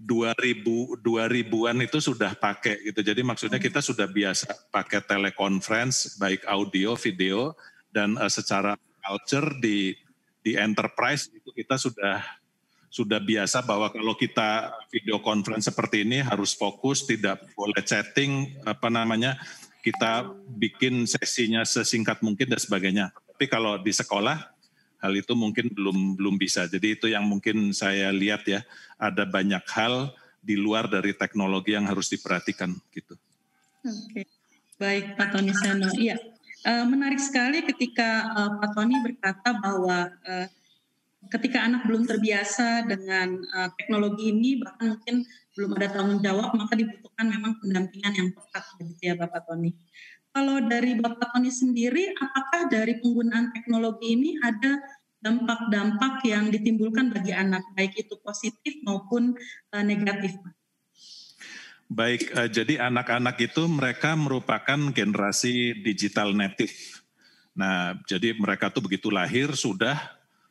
2000 0.00 1.04
2000-an 1.04 1.76
itu 1.84 2.00
sudah 2.00 2.32
pakai 2.32 2.88
gitu. 2.88 3.04
Jadi 3.04 3.20
maksudnya 3.20 3.60
kita 3.60 3.84
sudah 3.84 4.08
biasa 4.08 4.72
pakai 4.72 5.04
teleconference 5.04 6.16
baik 6.16 6.48
audio, 6.48 6.96
video 6.96 7.52
dan 7.92 8.16
uh, 8.16 8.32
secara 8.32 8.80
culture 9.04 9.60
di 9.60 9.92
di 10.40 10.56
enterprise 10.56 11.28
itu 11.28 11.50
kita 11.52 11.76
sudah 11.76 12.24
sudah 12.88 13.20
biasa 13.20 13.60
bahwa 13.66 13.92
kalau 13.92 14.16
kita 14.16 14.72
video 14.88 15.20
conference 15.20 15.68
seperti 15.68 16.08
ini 16.08 16.24
harus 16.24 16.56
fokus, 16.56 17.04
tidak 17.04 17.44
boleh 17.52 17.84
chatting, 17.84 18.56
apa 18.64 18.88
namanya, 18.88 19.36
kita 19.84 20.32
bikin 20.56 21.04
sesinya 21.04 21.60
sesingkat 21.68 22.24
mungkin 22.24 22.48
dan 22.48 22.56
sebagainya. 22.56 23.12
Tapi 23.38 23.46
kalau 23.46 23.78
di 23.78 23.94
sekolah 23.94 24.34
hal 24.98 25.14
itu 25.14 25.30
mungkin 25.38 25.70
belum 25.70 26.18
belum 26.18 26.42
bisa. 26.42 26.66
Jadi 26.66 26.98
itu 26.98 27.06
yang 27.06 27.22
mungkin 27.22 27.70
saya 27.70 28.10
lihat 28.10 28.42
ya, 28.50 28.66
ada 28.98 29.22
banyak 29.22 29.62
hal 29.70 30.10
di 30.42 30.58
luar 30.58 30.90
dari 30.90 31.14
teknologi 31.14 31.78
yang 31.78 31.86
harus 31.86 32.10
diperhatikan 32.10 32.74
gitu. 32.90 33.14
Oke, 33.86 34.26
baik 34.74 35.14
Pak 35.14 35.38
Tony 35.38 35.54
Seno. 35.54 35.86
Iya, 35.94 36.18
uh, 36.66 36.82
menarik 36.90 37.22
sekali 37.22 37.62
ketika 37.62 38.26
uh, 38.26 38.50
Pak 38.58 38.74
Tony 38.74 39.06
berkata 39.06 39.54
bahwa 39.54 40.10
uh, 40.26 40.46
ketika 41.30 41.62
anak 41.62 41.86
belum 41.86 42.10
terbiasa 42.10 42.90
dengan 42.90 43.38
teknologi 43.78 44.34
ini 44.34 44.58
bahkan 44.58 44.98
mungkin 44.98 45.22
belum 45.54 45.78
ada 45.78 45.94
tanggung 45.94 46.18
jawab 46.26 46.58
maka 46.58 46.74
dibutuhkan 46.74 47.30
memang 47.30 47.54
pendampingan 47.62 48.14
yang 48.18 48.28
tepat 48.34 48.66
begitu 48.82 49.02
ya 49.02 49.14
Bapak 49.14 49.46
Tony. 49.46 49.78
Kalau 50.32 50.60
dari 50.64 50.94
Bapak 50.94 51.34
Tony 51.34 51.50
sendiri 51.50 52.14
apakah 52.14 52.68
dari 52.70 53.00
penggunaan 53.00 53.50
teknologi 53.50 54.14
ini 54.14 54.38
ada 54.44 54.78
dampak-dampak 55.18 56.22
yang 56.22 56.52
ditimbulkan 56.52 57.10
bagi 57.10 57.34
anak 57.34 57.66
baik 57.74 57.98
itu 57.98 58.14
positif 58.22 58.78
maupun 58.86 59.34
uh, 59.74 59.82
negatif 59.82 60.38
Baik, 61.88 62.36
uh, 62.36 62.44
jadi 62.44 62.84
anak-anak 62.84 63.40
itu 63.40 63.64
mereka 63.64 64.12
merupakan 64.12 64.92
generasi 64.92 65.72
digital 65.80 66.36
native. 66.36 67.00
Nah, 67.56 67.96
jadi 68.04 68.36
mereka 68.36 68.68
tuh 68.68 68.84
begitu 68.84 69.08
lahir 69.08 69.56
sudah 69.56 69.96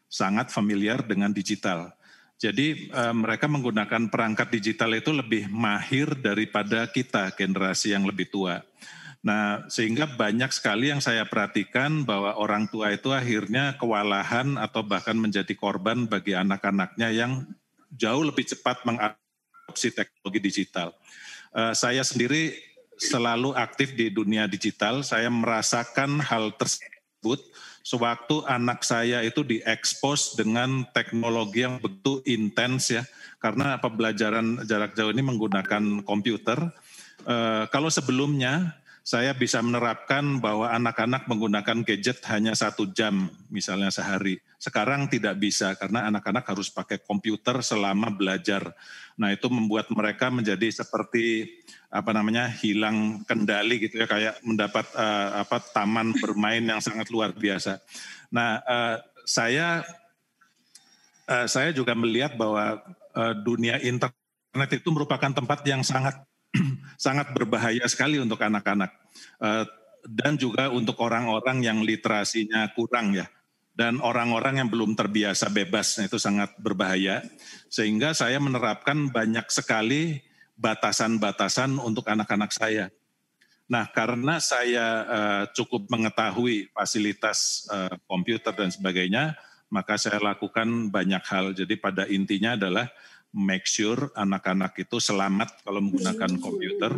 sangat 0.10 0.50
familiar 0.50 1.06
dengan 1.06 1.30
digital. 1.30 1.94
Jadi 2.42 2.90
uh, 2.90 3.14
mereka 3.14 3.46
menggunakan 3.46 4.10
perangkat 4.10 4.50
digital 4.50 4.98
itu 4.98 5.14
lebih 5.14 5.46
mahir 5.54 6.18
daripada 6.18 6.90
kita 6.90 7.30
generasi 7.38 7.94
yang 7.94 8.10
lebih 8.10 8.34
tua. 8.34 8.58
Nah, 9.26 9.66
sehingga 9.68 10.06
banyak 10.06 10.54
sekali 10.54 10.94
yang 10.94 11.02
saya 11.02 11.26
perhatikan 11.26 12.06
bahwa 12.06 12.38
orang 12.38 12.70
tua 12.70 12.94
itu 12.94 13.10
akhirnya 13.10 13.76
kewalahan 13.82 14.56
atau 14.62 14.86
bahkan 14.86 15.18
menjadi 15.18 15.52
korban 15.58 16.06
bagi 16.06 16.38
anak-anaknya 16.38 17.10
yang 17.10 17.44
jauh 17.92 18.24
lebih 18.24 18.46
cepat 18.46 18.86
mengadopsi 18.86 19.90
teknologi 19.92 20.40
digital. 20.40 20.94
Uh, 21.50 21.74
saya 21.74 22.06
sendiri 22.06 22.54
selalu 22.98 23.54
aktif 23.58 23.98
di 23.98 24.14
dunia 24.14 24.46
digital, 24.46 25.02
saya 25.02 25.30
merasakan 25.30 26.22
hal 26.22 26.54
tersebut 26.58 27.42
sewaktu 27.88 28.44
anak 28.52 28.84
saya 28.84 29.24
itu 29.24 29.48
diekspos 29.48 30.36
dengan 30.36 30.84
teknologi 30.92 31.64
yang 31.64 31.80
begitu 31.80 32.20
intens 32.28 32.92
ya, 32.92 33.04
karena 33.40 33.80
pembelajaran 33.80 34.68
jarak 34.68 34.92
jauh 34.94 35.10
ini 35.10 35.24
menggunakan 35.24 36.04
komputer. 36.04 36.60
Uh, 37.24 37.66
kalau 37.72 37.88
sebelumnya 37.88 38.76
saya 39.08 39.32
bisa 39.32 39.64
menerapkan 39.64 40.44
bahwa 40.44 40.68
anak-anak 40.68 41.32
menggunakan 41.32 41.80
gadget 41.88 42.20
hanya 42.28 42.52
satu 42.52 42.92
jam 42.92 43.32
misalnya 43.48 43.88
sehari. 43.88 44.36
Sekarang 44.60 45.08
tidak 45.08 45.40
bisa 45.40 45.80
karena 45.80 46.12
anak-anak 46.12 46.44
harus 46.44 46.68
pakai 46.68 47.00
komputer 47.00 47.64
selama 47.64 48.12
belajar. 48.12 48.76
Nah 49.16 49.32
itu 49.32 49.48
membuat 49.48 49.88
mereka 49.96 50.28
menjadi 50.28 50.84
seperti 50.84 51.48
apa 51.88 52.12
namanya 52.12 52.52
hilang 52.52 53.24
kendali 53.24 53.88
gitu 53.88 54.04
ya 54.04 54.12
kayak 54.12 54.44
mendapat 54.44 54.84
uh, 54.92 55.40
apa 55.40 55.64
taman 55.72 56.12
bermain 56.20 56.68
yang 56.68 56.84
sangat 56.84 57.08
luar 57.08 57.32
biasa. 57.32 57.80
Nah 58.28 58.60
uh, 58.68 59.00
saya 59.24 59.88
uh, 61.32 61.48
saya 61.48 61.72
juga 61.72 61.96
melihat 61.96 62.36
bahwa 62.36 62.84
uh, 63.16 63.34
dunia 63.40 63.80
internet 63.80 64.70
itu 64.76 64.92
merupakan 64.92 65.32
tempat 65.32 65.64
yang 65.64 65.80
sangat 65.80 66.28
sangat 66.98 67.32
berbahaya 67.32 67.86
sekali 67.86 68.18
untuk 68.18 68.42
anak-anak 68.42 68.92
uh, 69.40 69.64
dan 70.04 70.36
juga 70.36 70.74
untuk 70.74 70.98
orang-orang 71.00 71.64
yang 71.64 71.80
literasinya 71.86 72.74
kurang 72.74 73.14
ya 73.14 73.30
dan 73.78 74.02
orang-orang 74.02 74.66
yang 74.66 74.70
belum 74.74 74.98
terbiasa 74.98 75.54
bebas 75.54 76.02
nah 76.02 76.10
itu 76.10 76.18
sangat 76.18 76.58
berbahaya 76.58 77.22
sehingga 77.70 78.18
saya 78.18 78.42
menerapkan 78.42 79.14
banyak 79.14 79.46
sekali 79.54 80.26
batasan-batasan 80.58 81.78
untuk 81.78 82.04
anak-anak 82.10 82.50
saya. 82.50 82.90
Nah, 83.70 83.86
karena 83.94 84.42
saya 84.42 84.86
uh, 85.06 85.44
cukup 85.54 85.86
mengetahui 85.92 86.74
fasilitas 86.74 87.70
uh, 87.70 87.94
komputer 88.10 88.52
dan 88.56 88.74
sebagainya, 88.74 89.38
maka 89.70 90.00
saya 90.00 90.18
lakukan 90.18 90.90
banyak 90.90 91.24
hal. 91.28 91.54
Jadi 91.54 91.78
pada 91.78 92.08
intinya 92.10 92.58
adalah 92.58 92.90
make 93.34 93.68
sure 93.68 94.12
anak-anak 94.16 94.76
itu 94.80 95.02
selamat 95.02 95.64
kalau 95.66 95.84
menggunakan 95.84 96.32
komputer. 96.40 96.94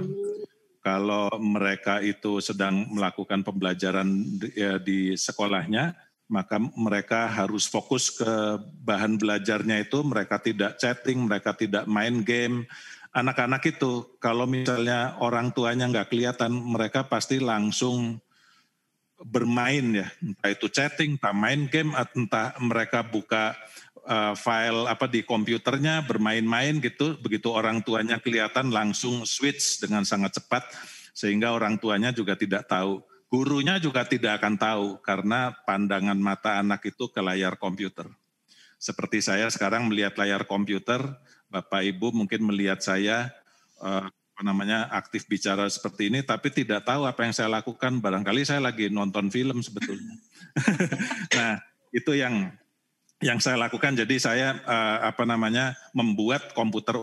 Kalau 0.79 1.27
mereka 1.37 1.99
itu 1.99 2.39
sedang 2.39 2.87
melakukan 2.89 3.43
pembelajaran 3.43 4.07
di, 4.39 4.47
ya, 4.55 4.79
di 4.79 5.13
sekolahnya, 5.13 5.91
maka 6.31 6.55
mereka 6.57 7.27
harus 7.27 7.67
fokus 7.67 8.09
ke 8.15 8.57
bahan 8.87 9.19
belajarnya 9.19 9.83
itu. 9.83 9.99
Mereka 9.99 10.39
tidak 10.39 10.79
chatting, 10.79 11.27
mereka 11.27 11.51
tidak 11.51 11.83
main 11.83 12.23
game, 12.23 12.63
anak-anak 13.13 13.65
itu 13.65 14.17
kalau 14.21 14.45
misalnya 14.45 15.17
orang 15.21 15.49
tuanya 15.53 15.89
nggak 15.89 16.09
kelihatan, 16.13 16.53
mereka 16.53 17.05
pasti 17.09 17.41
langsung 17.41 18.21
bermain 19.19 19.83
ya, 19.91 20.07
entah 20.23 20.49
itu 20.53 20.71
chatting, 20.71 21.19
entah 21.19 21.35
main 21.35 21.67
game, 21.67 21.91
entah 21.91 22.55
mereka 22.63 23.03
buka 23.03 23.51
uh, 24.09 24.33
file 24.33 24.89
apa 24.89 25.05
di 25.05 25.21
komputernya 25.21 26.01
bermain-main 26.03 26.81
gitu, 26.81 27.15
begitu 27.21 27.53
orang 27.53 27.85
tuanya 27.85 28.17
kelihatan 28.17 28.73
langsung 28.73 29.23
switch 29.23 29.77
dengan 29.79 30.01
sangat 30.01 30.41
cepat 30.41 30.65
sehingga 31.13 31.53
orang 31.53 31.77
tuanya 31.77 32.09
juga 32.09 32.33
tidak 32.33 32.65
tahu. 32.65 33.05
gurunya 33.29 33.77
juga 33.77 34.01
tidak 34.09 34.41
akan 34.41 34.57
tahu 34.57 34.87
karena 35.05 35.53
pandangan 35.61 36.17
mata 36.17 36.57
anak 36.57 36.81
itu 36.89 37.13
ke 37.13 37.21
layar 37.21 37.61
komputer. 37.61 38.09
Seperti 38.81 39.21
saya 39.21 39.45
sekarang 39.53 39.85
melihat 39.85 40.17
layar 40.17 40.49
komputer, 40.49 40.97
Bapak 41.45 41.85
Ibu 41.85 42.09
mungkin 42.09 42.49
melihat 42.49 42.81
saya 42.81 43.29
eh, 43.85 44.05
apa 44.09 44.41
namanya 44.41 44.89
aktif 44.89 45.29
bicara 45.29 45.69
seperti 45.69 46.09
ini, 46.09 46.25
tapi 46.25 46.49
tidak 46.49 46.89
tahu 46.89 47.05
apa 47.05 47.21
yang 47.21 47.35
saya 47.37 47.53
lakukan. 47.53 48.01
Barangkali 48.01 48.41
saya 48.49 48.65
lagi 48.65 48.89
nonton 48.89 49.29
film 49.29 49.61
sebetulnya. 49.61 50.17
nah 51.37 51.61
itu 51.93 52.17
yang 52.17 52.49
yang 53.19 53.39
saya 53.43 53.59
lakukan. 53.59 53.95
Jadi 53.95 54.15
saya 54.19 54.55
eh, 54.59 54.97
apa 55.03 55.23
namanya 55.27 55.75
membuat 55.91 56.55
komputer 56.55 56.95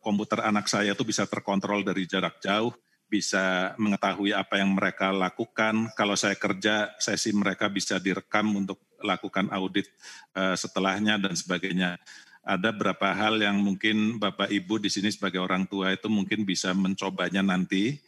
komputer 0.00 0.40
anak 0.46 0.70
saya 0.70 0.96
itu 0.96 1.04
bisa 1.04 1.26
terkontrol 1.26 1.82
dari 1.84 2.06
jarak 2.06 2.38
jauh 2.40 2.72
bisa 3.12 3.76
mengetahui 3.76 4.32
apa 4.32 4.56
yang 4.56 4.72
mereka 4.72 5.12
lakukan. 5.12 5.92
Kalau 5.92 6.16
saya 6.16 6.32
kerja, 6.32 6.96
sesi 6.96 7.28
mereka 7.36 7.68
bisa 7.68 8.00
direkam 8.00 8.48
untuk 8.56 8.80
lakukan 9.04 9.52
audit 9.52 9.84
uh, 10.32 10.56
setelahnya 10.56 11.20
dan 11.20 11.36
sebagainya. 11.36 12.00
Ada 12.40 12.72
beberapa 12.72 13.12
hal 13.12 13.36
yang 13.36 13.60
mungkin 13.60 14.16
Bapak 14.16 14.48
Ibu 14.48 14.80
di 14.80 14.88
sini 14.88 15.12
sebagai 15.12 15.44
orang 15.44 15.68
tua 15.68 15.92
itu 15.92 16.08
mungkin 16.08 16.48
bisa 16.48 16.72
mencobanya 16.72 17.44
nanti. 17.44 18.00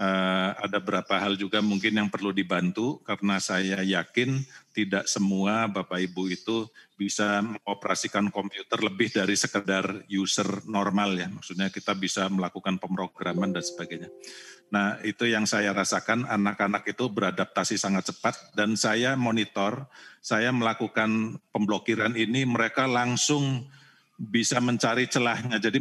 Uh, 0.00 0.56
ada 0.56 0.80
beberapa 0.80 1.20
hal 1.20 1.36
juga 1.36 1.60
mungkin 1.60 1.92
yang 1.92 2.08
perlu 2.08 2.32
dibantu 2.32 3.04
karena 3.04 3.36
saya 3.36 3.84
yakin 3.84 4.40
tidak 4.72 5.04
semua 5.04 5.68
Bapak 5.68 6.00
Ibu 6.00 6.32
itu 6.32 6.72
bisa 6.96 7.44
mengoperasikan 7.44 8.32
komputer 8.32 8.80
lebih 8.80 9.12
dari 9.12 9.36
sekedar 9.36 10.08
user 10.08 10.64
normal 10.64 11.20
ya. 11.20 11.28
Maksudnya 11.28 11.68
kita 11.68 11.92
bisa 11.92 12.32
melakukan 12.32 12.80
pemrograman 12.80 13.52
dan 13.52 13.60
sebagainya. 13.60 14.08
Nah 14.72 14.96
itu 15.04 15.28
yang 15.28 15.44
saya 15.44 15.76
rasakan 15.76 16.24
anak-anak 16.24 16.88
itu 16.88 17.04
beradaptasi 17.12 17.76
sangat 17.76 18.08
cepat 18.08 18.56
dan 18.56 18.80
saya 18.80 19.20
monitor, 19.20 19.84
saya 20.24 20.48
melakukan 20.48 21.36
pemblokiran 21.52 22.16
ini 22.16 22.48
mereka 22.48 22.88
langsung 22.88 23.68
bisa 24.16 24.64
mencari 24.64 25.08
celahnya. 25.12 25.60
Jadi 25.60 25.76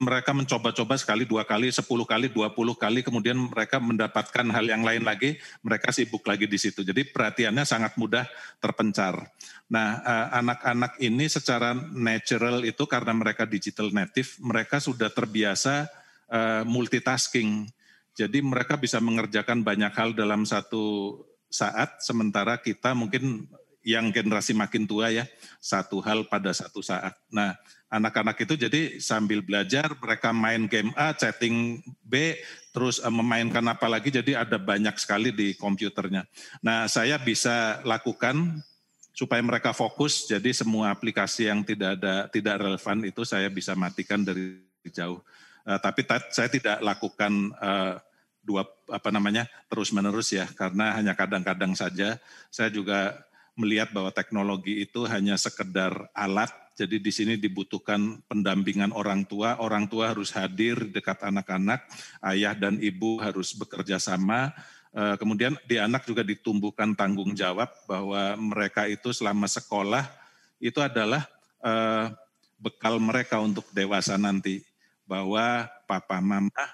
mereka 0.00 0.32
mencoba-coba 0.32 0.96
sekali, 0.96 1.28
dua 1.28 1.44
kali, 1.44 1.68
sepuluh 1.68 2.08
kali, 2.08 2.32
dua 2.32 2.48
puluh 2.48 2.72
kali, 2.72 3.04
kemudian 3.04 3.36
mereka 3.36 3.76
mendapatkan 3.76 4.48
hal 4.48 4.64
yang 4.64 4.80
lain 4.80 5.04
lagi, 5.04 5.36
mereka 5.60 5.92
sibuk 5.92 6.24
lagi 6.24 6.48
di 6.48 6.56
situ. 6.56 6.80
Jadi 6.80 7.04
perhatiannya 7.12 7.68
sangat 7.68 8.00
mudah 8.00 8.24
terpencar. 8.64 9.28
Nah, 9.68 10.00
eh, 10.00 10.28
anak-anak 10.40 10.96
ini 11.04 11.28
secara 11.28 11.76
natural 11.92 12.64
itu 12.64 12.88
karena 12.88 13.12
mereka 13.12 13.44
digital 13.44 13.92
native, 13.92 14.40
mereka 14.40 14.80
sudah 14.80 15.12
terbiasa 15.12 15.84
eh, 16.32 16.64
multitasking. 16.64 17.68
Jadi 18.16 18.40
mereka 18.40 18.80
bisa 18.80 19.04
mengerjakan 19.04 19.60
banyak 19.60 19.92
hal 19.92 20.16
dalam 20.16 20.48
satu 20.48 21.14
saat, 21.52 22.00
sementara 22.00 22.56
kita 22.56 22.96
mungkin 22.96 23.44
yang 23.84 24.12
generasi 24.12 24.52
makin 24.52 24.84
tua 24.84 25.08
ya, 25.12 25.24
satu 25.60 26.04
hal 26.04 26.28
pada 26.28 26.52
satu 26.52 26.84
saat. 26.84 27.16
Nah, 27.32 27.56
anak-anak 27.90 28.38
itu 28.46 28.54
jadi 28.54 29.02
sambil 29.02 29.42
belajar 29.42 29.90
mereka 29.98 30.30
main 30.30 30.70
game 30.70 30.94
A, 30.94 31.10
chatting 31.10 31.82
B, 32.06 32.38
terus 32.70 33.02
uh, 33.02 33.10
memainkan 33.10 33.66
apa 33.66 33.90
lagi 33.90 34.14
jadi 34.14 34.46
ada 34.46 34.56
banyak 34.56 34.94
sekali 34.96 35.34
di 35.34 35.58
komputernya. 35.58 36.24
Nah, 36.62 36.86
saya 36.86 37.18
bisa 37.18 37.82
lakukan 37.82 38.62
supaya 39.10 39.42
mereka 39.42 39.74
fokus 39.74 40.30
jadi 40.30 40.54
semua 40.54 40.94
aplikasi 40.94 41.50
yang 41.50 41.66
tidak 41.66 41.98
ada 41.98 42.30
tidak 42.30 42.62
relevan 42.62 43.04
itu 43.04 43.26
saya 43.26 43.50
bisa 43.50 43.74
matikan 43.74 44.22
dari 44.22 44.62
jauh. 44.86 45.18
Uh, 45.66 45.76
tapi 45.82 46.06
saya 46.30 46.48
tidak 46.48 46.78
lakukan 46.80 47.52
uh, 47.58 47.98
dua 48.40 48.64
apa 48.88 49.12
namanya 49.12 49.44
terus-menerus 49.68 50.32
ya 50.32 50.48
karena 50.56 50.96
hanya 50.96 51.12
kadang-kadang 51.12 51.76
saja 51.76 52.16
saya 52.48 52.72
juga 52.72 53.20
melihat 53.52 53.92
bahwa 53.92 54.08
teknologi 54.08 54.80
itu 54.80 55.04
hanya 55.04 55.36
sekedar 55.36 56.08
alat 56.16 56.48
jadi 56.80 56.96
di 56.96 57.12
sini 57.12 57.36
dibutuhkan 57.36 58.24
pendampingan 58.24 58.96
orang 58.96 59.28
tua. 59.28 59.60
Orang 59.60 59.84
tua 59.84 60.16
harus 60.16 60.32
hadir 60.32 60.88
dekat 60.88 61.20
anak-anak, 61.20 61.84
ayah 62.24 62.56
dan 62.56 62.80
ibu 62.80 63.20
harus 63.20 63.52
bekerja 63.52 64.00
sama. 64.00 64.56
Eh, 64.96 65.20
kemudian 65.20 65.60
di 65.68 65.76
anak 65.76 66.08
juga 66.08 66.24
ditumbuhkan 66.24 66.96
tanggung 66.96 67.36
jawab 67.36 67.68
bahwa 67.84 68.32
mereka 68.40 68.88
itu 68.88 69.12
selama 69.12 69.44
sekolah 69.44 70.08
itu 70.56 70.80
adalah 70.80 71.28
eh, 71.60 72.16
bekal 72.56 72.96
mereka 72.96 73.36
untuk 73.44 73.68
dewasa 73.76 74.16
nanti. 74.16 74.64
Bahwa 75.04 75.68
papa 75.84 76.22
mama, 76.24 76.64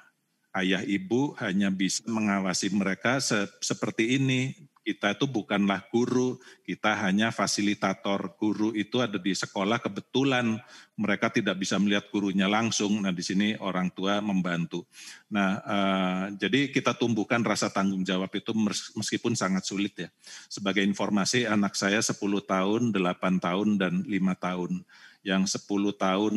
ayah 0.55 0.87
ibu 0.87 1.35
hanya 1.43 1.75
bisa 1.75 2.07
mengawasi 2.07 2.71
mereka 2.71 3.19
seperti 3.59 4.23
ini 4.23 4.55
kita 4.87 5.19
itu 5.19 5.27
bukanlah 5.27 5.83
guru, 5.91 6.39
kita 6.63 6.95
hanya 7.03 7.35
fasilitator. 7.35 8.39
Guru 8.39 8.71
itu 8.71 9.03
ada 9.03 9.19
di 9.19 9.35
sekolah 9.35 9.83
kebetulan 9.83 10.63
mereka 10.95 11.27
tidak 11.27 11.59
bisa 11.59 11.75
melihat 11.83 12.07
gurunya 12.15 12.47
langsung. 12.47 13.03
Nah, 13.03 13.11
di 13.11 13.27
sini 13.27 13.59
orang 13.59 13.91
tua 13.91 14.23
membantu. 14.23 14.87
Nah, 15.27 15.59
uh, 15.67 16.25
jadi 16.39 16.71
kita 16.71 16.95
tumbuhkan 16.95 17.43
rasa 17.43 17.67
tanggung 17.67 18.07
jawab 18.07 18.31
itu 18.31 18.55
meskipun 18.95 19.35
sangat 19.35 19.67
sulit 19.67 19.99
ya. 19.99 20.09
Sebagai 20.47 20.87
informasi 20.87 21.51
anak 21.51 21.75
saya 21.75 21.99
10 21.99 22.15
tahun, 22.47 22.95
8 22.95 23.43
tahun 23.43 23.69
dan 23.83 24.07
5 24.07 24.39
tahun. 24.39 24.87
Yang 25.27 25.59
10 25.67 25.99
tahun 25.99 26.35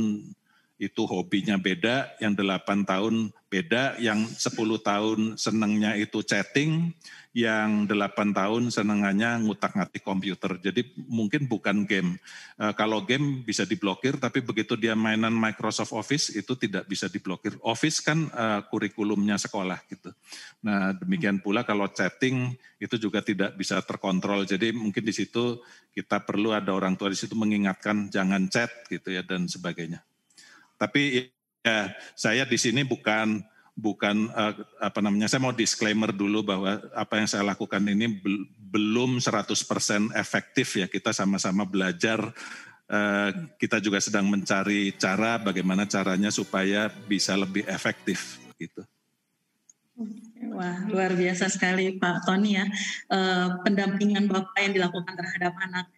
itu 0.80 1.04
hobinya 1.04 1.60
beda, 1.60 2.08
yang 2.24 2.40
8 2.40 2.88
tahun 2.88 3.36
beda, 3.52 4.00
yang 4.00 4.24
10 4.24 4.80
tahun 4.80 5.20
senangnya 5.36 6.00
itu 6.00 6.24
chatting, 6.24 6.96
yang 7.36 7.84
8 7.84 8.32
tahun 8.32 8.72
senangannya 8.72 9.44
ngutak-ngatik 9.44 10.00
komputer. 10.02 10.56
Jadi 10.64 10.96
mungkin 11.04 11.52
bukan 11.52 11.84
game. 11.84 12.16
E, 12.56 12.72
kalau 12.80 13.04
game 13.04 13.44
bisa 13.44 13.68
diblokir, 13.68 14.18
tapi 14.24 14.40
begitu 14.40 14.80
dia 14.80 14.96
mainan 14.96 15.36
Microsoft 15.36 15.92
Office 15.92 16.32
itu 16.32 16.56
tidak 16.56 16.88
bisa 16.88 17.12
diblokir. 17.12 17.60
Office 17.60 18.00
kan 18.00 18.32
e, 18.32 18.46
kurikulumnya 18.72 19.36
sekolah 19.36 19.84
gitu. 19.92 20.16
Nah 20.64 20.96
demikian 20.96 21.44
pula 21.44 21.68
kalau 21.68 21.92
chatting 21.92 22.56
itu 22.80 22.96
juga 22.96 23.20
tidak 23.20 23.60
bisa 23.60 23.84
terkontrol. 23.84 24.48
Jadi 24.48 24.72
mungkin 24.72 25.04
di 25.04 25.12
situ 25.12 25.60
kita 25.92 26.24
perlu 26.24 26.56
ada 26.56 26.72
orang 26.72 26.96
tua 26.96 27.12
di 27.12 27.20
situ 27.20 27.36
mengingatkan 27.36 28.08
jangan 28.08 28.48
chat 28.48 28.72
gitu 28.88 29.12
ya 29.12 29.22
dan 29.28 29.46
sebagainya. 29.46 30.09
Tapi 30.80 31.28
ya 31.60 31.92
saya 32.16 32.48
di 32.48 32.56
sini 32.56 32.88
bukan 32.88 33.44
bukan 33.80 34.32
uh, 34.36 34.54
apa 34.84 35.00
namanya 35.00 35.32
saya 35.32 35.44
mau 35.44 35.56
disclaimer 35.56 36.12
dulu 36.12 36.44
bahwa 36.44 36.80
apa 36.92 37.20
yang 37.20 37.28
saya 37.32 37.48
lakukan 37.48 37.80
ini 37.84 38.12
bel 38.12 38.48
belum 38.70 39.18
100% 39.18 40.14
efektif 40.14 40.78
ya 40.78 40.86
kita 40.86 41.10
sama-sama 41.10 41.66
belajar 41.66 42.22
uh, 42.86 43.30
kita 43.58 43.82
juga 43.82 43.98
sedang 43.98 44.30
mencari 44.30 44.94
cara 44.94 45.42
bagaimana 45.42 45.90
caranya 45.90 46.30
supaya 46.30 46.86
bisa 47.10 47.34
lebih 47.34 47.66
efektif 47.66 48.38
gitu. 48.62 48.86
Wah 50.54 50.86
luar 50.86 51.18
biasa 51.18 51.50
sekali 51.50 51.98
Pak 51.98 52.30
Tony 52.30 52.62
ya 52.62 52.66
uh, 53.10 53.58
pendampingan 53.66 54.30
Bapak 54.30 54.60
yang 54.62 54.74
dilakukan 54.76 55.18
terhadap 55.18 55.58
anak. 55.66 55.90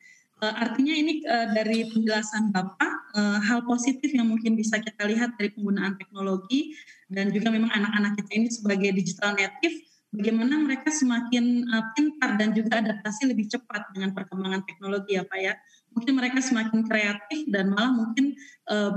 Uh, 0.41 0.57
artinya 0.57 0.89
ini 0.89 1.21
uh, 1.21 1.53
dari 1.53 1.85
penjelasan 1.85 2.49
Bapak 2.49 3.13
uh, 3.13 3.37
hal 3.45 3.61
positif 3.61 4.09
yang 4.09 4.25
mungkin 4.25 4.57
bisa 4.57 4.81
kita 4.81 5.05
lihat 5.05 5.37
dari 5.37 5.53
penggunaan 5.53 6.01
teknologi 6.01 6.73
dan 7.13 7.29
juga 7.29 7.53
memang 7.53 7.69
anak-anak 7.69 8.17
kita 8.17 8.31
ini 8.41 8.49
sebagai 8.49 8.89
digital 8.89 9.37
native 9.37 9.85
bagaimana 10.09 10.57
mereka 10.65 10.89
semakin 10.89 11.61
pintar 11.93 12.41
dan 12.41 12.57
juga 12.57 12.81
adaptasi 12.81 13.29
lebih 13.29 13.53
cepat 13.53 13.93
dengan 13.93 14.17
perkembangan 14.17 14.65
teknologi 14.65 15.15
ya 15.15 15.23
Pak 15.29 15.39
ya. 15.39 15.53
Mungkin 15.93 16.13
mereka 16.17 16.41
semakin 16.41 16.89
kreatif 16.89 17.47
dan 17.47 17.71
malah 17.71 17.95
mungkin 17.95 18.35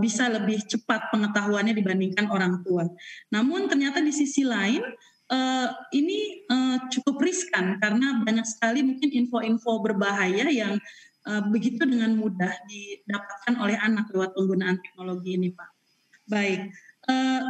bisa 0.02 0.26
lebih 0.26 0.58
cepat 0.66 1.14
pengetahuannya 1.14 1.70
dibandingkan 1.70 2.26
orang 2.34 2.66
tua. 2.66 2.90
Namun 3.30 3.70
ternyata 3.70 4.02
di 4.02 4.10
sisi 4.10 4.42
lain 4.42 4.82
uh, 5.30 5.68
ini 5.94 6.44
uh, 6.50 6.76
cukup 6.90 7.20
riskan 7.22 7.78
karena 7.80 8.20
banyak 8.24 8.44
sekali 8.44 8.84
mungkin 8.84 9.08
info-info 9.12 9.80
berbahaya 9.80 10.50
yang 10.50 10.76
begitu 11.24 11.88
dengan 11.88 12.12
mudah 12.20 12.52
didapatkan 12.68 13.56
oleh 13.56 13.80
anak 13.80 14.12
lewat 14.12 14.36
penggunaan 14.36 14.76
teknologi 14.84 15.40
ini 15.40 15.48
Pak. 15.56 15.70
Baik, 16.28 16.68
uh, 17.08 17.42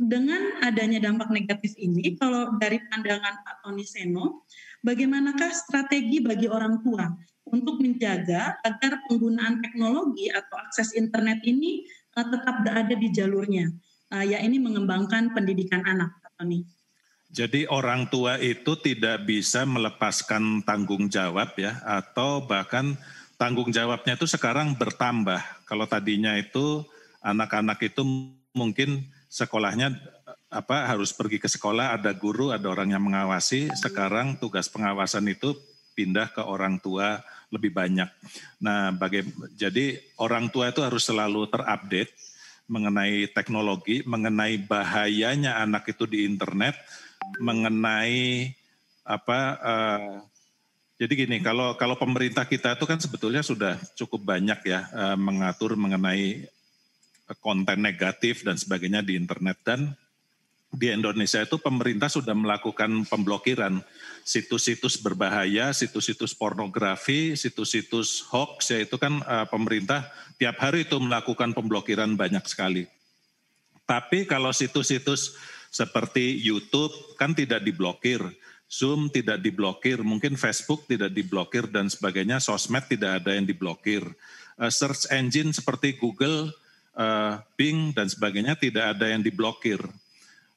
dengan 0.00 0.64
adanya 0.64 1.00
dampak 1.04 1.28
negatif 1.28 1.76
ini, 1.76 2.16
kalau 2.16 2.56
dari 2.56 2.80
pandangan 2.88 3.44
Pak 3.44 3.64
Tony 3.64 3.84
Seno, 3.84 4.48
bagaimanakah 4.80 5.52
strategi 5.52 6.24
bagi 6.24 6.48
orang 6.48 6.80
tua 6.80 7.12
untuk 7.48 7.80
menjaga 7.84 8.56
agar 8.64 9.04
penggunaan 9.08 9.60
teknologi 9.60 10.32
atau 10.32 10.56
akses 10.56 10.96
internet 10.96 11.44
ini 11.44 11.84
uh, 12.16 12.24
tetap 12.24 12.64
berada 12.64 12.96
di 12.96 13.08
jalurnya, 13.12 13.68
ya 14.10 14.40
ini 14.40 14.56
mengembangkan 14.56 15.36
pendidikan 15.36 15.84
anak, 15.84 16.16
Pak 16.24 16.40
Tony? 16.40 16.64
Jadi 17.30 17.62
orang 17.70 18.10
tua 18.10 18.42
itu 18.42 18.74
tidak 18.74 19.22
bisa 19.22 19.62
melepaskan 19.62 20.66
tanggung 20.66 21.06
jawab 21.06 21.54
ya, 21.54 21.78
atau 21.86 22.42
bahkan 22.42 22.98
tanggung 23.38 23.70
jawabnya 23.70 24.18
itu 24.18 24.26
sekarang 24.26 24.74
bertambah. 24.74 25.38
Kalau 25.62 25.86
tadinya 25.86 26.34
itu 26.34 26.82
anak-anak 27.22 27.78
itu 27.86 28.02
mungkin 28.50 29.06
sekolahnya 29.30 29.94
apa 30.50 30.90
harus 30.90 31.14
pergi 31.14 31.38
ke 31.38 31.46
sekolah, 31.46 31.94
ada 31.94 32.10
guru, 32.10 32.50
ada 32.50 32.66
orang 32.66 32.90
yang 32.90 33.06
mengawasi. 33.06 33.70
Sekarang 33.78 34.34
tugas 34.34 34.66
pengawasan 34.66 35.30
itu 35.30 35.54
pindah 35.94 36.34
ke 36.34 36.42
orang 36.42 36.82
tua 36.82 37.22
lebih 37.54 37.70
banyak. 37.70 38.10
Nah, 38.58 38.90
baga- 38.90 39.26
jadi 39.54 40.02
orang 40.18 40.50
tua 40.50 40.74
itu 40.74 40.82
harus 40.82 41.06
selalu 41.06 41.46
terupdate 41.46 42.10
mengenai 42.70 43.30
teknologi, 43.30 44.02
mengenai 44.06 44.58
bahayanya 44.62 45.58
anak 45.62 45.90
itu 45.90 46.06
di 46.06 46.26
internet, 46.26 46.78
mengenai 47.40 48.52
apa 49.04 49.38
uh, 49.60 50.14
jadi 51.00 51.24
gini, 51.24 51.40
kalau 51.40 51.80
kalau 51.80 51.96
pemerintah 51.96 52.44
kita 52.44 52.76
itu 52.76 52.84
kan 52.84 53.00
sebetulnya 53.00 53.40
sudah 53.40 53.80
cukup 53.96 54.20
banyak 54.36 54.60
ya 54.68 54.84
uh, 54.92 55.16
mengatur 55.16 55.72
mengenai 55.72 56.44
konten 57.40 57.80
negatif 57.80 58.44
dan 58.44 58.60
sebagainya 58.60 59.00
di 59.00 59.16
internet 59.16 59.56
dan 59.64 59.96
di 60.70 60.92
Indonesia 60.92 61.40
itu 61.42 61.56
pemerintah 61.56 62.06
sudah 62.06 62.36
melakukan 62.36 63.08
pemblokiran 63.08 63.82
situs-situs 64.22 65.00
berbahaya, 65.02 65.74
situs-situs 65.74 66.36
pornografi, 66.36 67.34
situs-situs 67.34 68.28
hoax, 68.30 68.70
ya 68.70 68.84
itu 68.84 69.00
kan 69.00 69.24
uh, 69.24 69.48
pemerintah 69.48 70.06
tiap 70.38 70.60
hari 70.62 70.86
itu 70.86 71.00
melakukan 71.00 71.56
pemblokiran 71.56 72.14
banyak 72.14 72.44
sekali. 72.46 72.84
Tapi 73.88 74.28
kalau 74.28 74.54
situs-situs 74.54 75.34
seperti 75.70 76.36
YouTube 76.42 76.92
kan 77.14 77.32
tidak 77.32 77.62
diblokir, 77.62 78.20
Zoom 78.66 79.06
tidak 79.10 79.38
diblokir, 79.42 80.02
mungkin 80.02 80.34
Facebook 80.34 80.86
tidak 80.90 81.14
diblokir 81.14 81.70
dan 81.70 81.86
sebagainya, 81.86 82.42
sosmed 82.42 82.86
tidak 82.90 83.22
ada 83.22 83.38
yang 83.38 83.46
diblokir. 83.46 84.02
Uh, 84.58 84.70
search 84.70 85.06
engine 85.14 85.54
seperti 85.54 85.94
Google, 85.96 86.50
uh, 86.98 87.38
Bing 87.54 87.94
dan 87.94 88.10
sebagainya 88.10 88.58
tidak 88.58 88.98
ada 88.98 89.10
yang 89.10 89.22
diblokir 89.22 89.80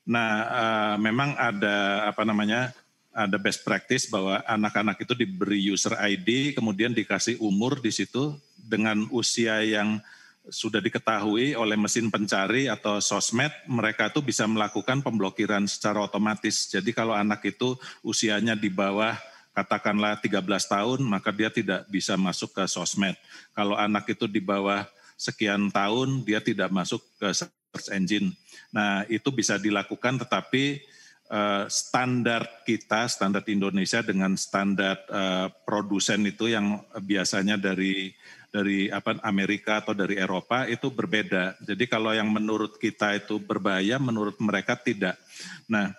Nah, 0.03 0.31
uh, 0.51 0.95
memang 0.99 1.35
ada 1.39 2.07
apa 2.11 2.27
namanya 2.27 2.75
ada 3.13 3.39
best 3.39 3.63
practice 3.63 4.09
bahwa 4.11 4.43
anak-anak 4.43 4.99
itu 4.99 5.13
diberi 5.15 5.59
user 5.71 5.95
ID, 5.95 6.57
kemudian 6.57 6.91
dikasih 6.91 7.39
umur 7.39 7.79
di 7.79 7.93
situ 7.93 8.35
dengan 8.59 9.07
usia 9.15 9.63
yang 9.63 10.03
sudah 10.51 10.83
diketahui 10.83 11.55
oleh 11.55 11.79
mesin 11.79 12.11
pencari 12.11 12.67
atau 12.67 12.99
sosmed, 12.99 13.51
mereka 13.67 14.11
itu 14.11 14.19
bisa 14.19 14.43
melakukan 14.43 14.99
pemblokiran 14.99 15.63
secara 15.67 16.03
otomatis. 16.03 16.67
Jadi 16.67 16.91
kalau 16.91 17.15
anak 17.15 17.47
itu 17.47 17.79
usianya 18.03 18.51
di 18.57 18.67
bawah 18.67 19.15
katakanlah 19.55 20.19
13 20.19 20.43
tahun, 20.43 20.99
maka 21.05 21.29
dia 21.31 21.47
tidak 21.47 21.87
bisa 21.87 22.19
masuk 22.19 22.51
ke 22.51 22.63
sosmed. 22.67 23.15
Kalau 23.55 23.79
anak 23.79 24.09
itu 24.11 24.27
di 24.27 24.43
bawah 24.43 24.83
sekian 25.15 25.71
tahun, 25.71 26.25
dia 26.27 26.43
tidak 26.43 26.73
masuk 26.73 26.99
ke 27.21 27.31
search 27.31 27.87
engine. 27.93 28.35
Nah, 28.73 29.07
itu 29.07 29.29
bisa 29.31 29.55
dilakukan 29.55 30.19
tetapi 30.19 30.83
uh, 31.31 31.69
standar 31.69 32.65
kita, 32.67 33.07
standar 33.07 33.45
Indonesia 33.47 34.03
dengan 34.03 34.35
standar 34.35 34.99
uh, 35.07 35.47
produsen 35.63 36.25
itu 36.27 36.51
yang 36.51 36.81
biasanya 36.99 37.55
dari 37.55 38.11
dari 38.53 38.85
apa 38.93 39.17
Amerika 39.25 39.81
atau 39.81 39.97
dari 39.97 40.13
Eropa 40.13 40.69
itu 40.69 40.93
berbeda. 40.93 41.57
Jadi 41.65 41.89
kalau 41.89 42.13
yang 42.13 42.29
menurut 42.29 42.77
kita 42.77 43.17
itu 43.17 43.41
berbahaya, 43.41 43.97
menurut 43.97 44.37
mereka 44.37 44.77
tidak. 44.77 45.17
Nah, 45.65 45.89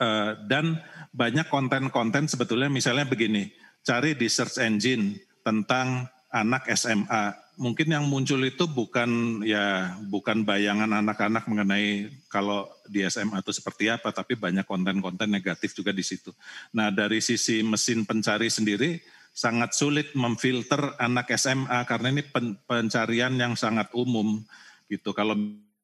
uh, 0.00 0.32
dan 0.48 0.80
banyak 1.12 1.52
konten-konten 1.52 2.24
sebetulnya 2.24 2.72
misalnya 2.72 3.04
begini, 3.04 3.52
cari 3.84 4.16
di 4.16 4.32
search 4.32 4.64
engine 4.64 5.20
tentang 5.44 6.08
anak 6.32 6.72
SMA 6.72 7.36
mungkin 7.60 7.92
yang 7.92 8.08
muncul 8.08 8.40
itu 8.40 8.64
bukan 8.64 9.44
ya 9.44 9.92
bukan 10.08 10.40
bayangan 10.40 10.88
anak-anak 10.88 11.44
mengenai 11.44 12.08
kalau 12.32 12.64
di 12.88 13.04
SMA 13.04 13.44
itu 13.44 13.52
seperti 13.52 13.92
apa, 13.92 14.08
tapi 14.08 14.40
banyak 14.40 14.64
konten-konten 14.64 15.28
negatif 15.28 15.76
juga 15.76 15.92
di 15.92 16.00
situ. 16.00 16.32
Nah 16.72 16.88
dari 16.88 17.20
sisi 17.20 17.60
mesin 17.60 18.08
pencari 18.08 18.48
sendiri 18.48 18.96
sangat 19.32 19.72
sulit 19.72 20.12
memfilter 20.12 20.92
anak 21.00 21.32
SMA 21.40 21.88
karena 21.88 22.12
ini 22.12 22.22
pencarian 22.68 23.32
yang 23.32 23.56
sangat 23.56 23.88
umum 23.96 24.44
gitu. 24.92 25.16
Kalau 25.16 25.32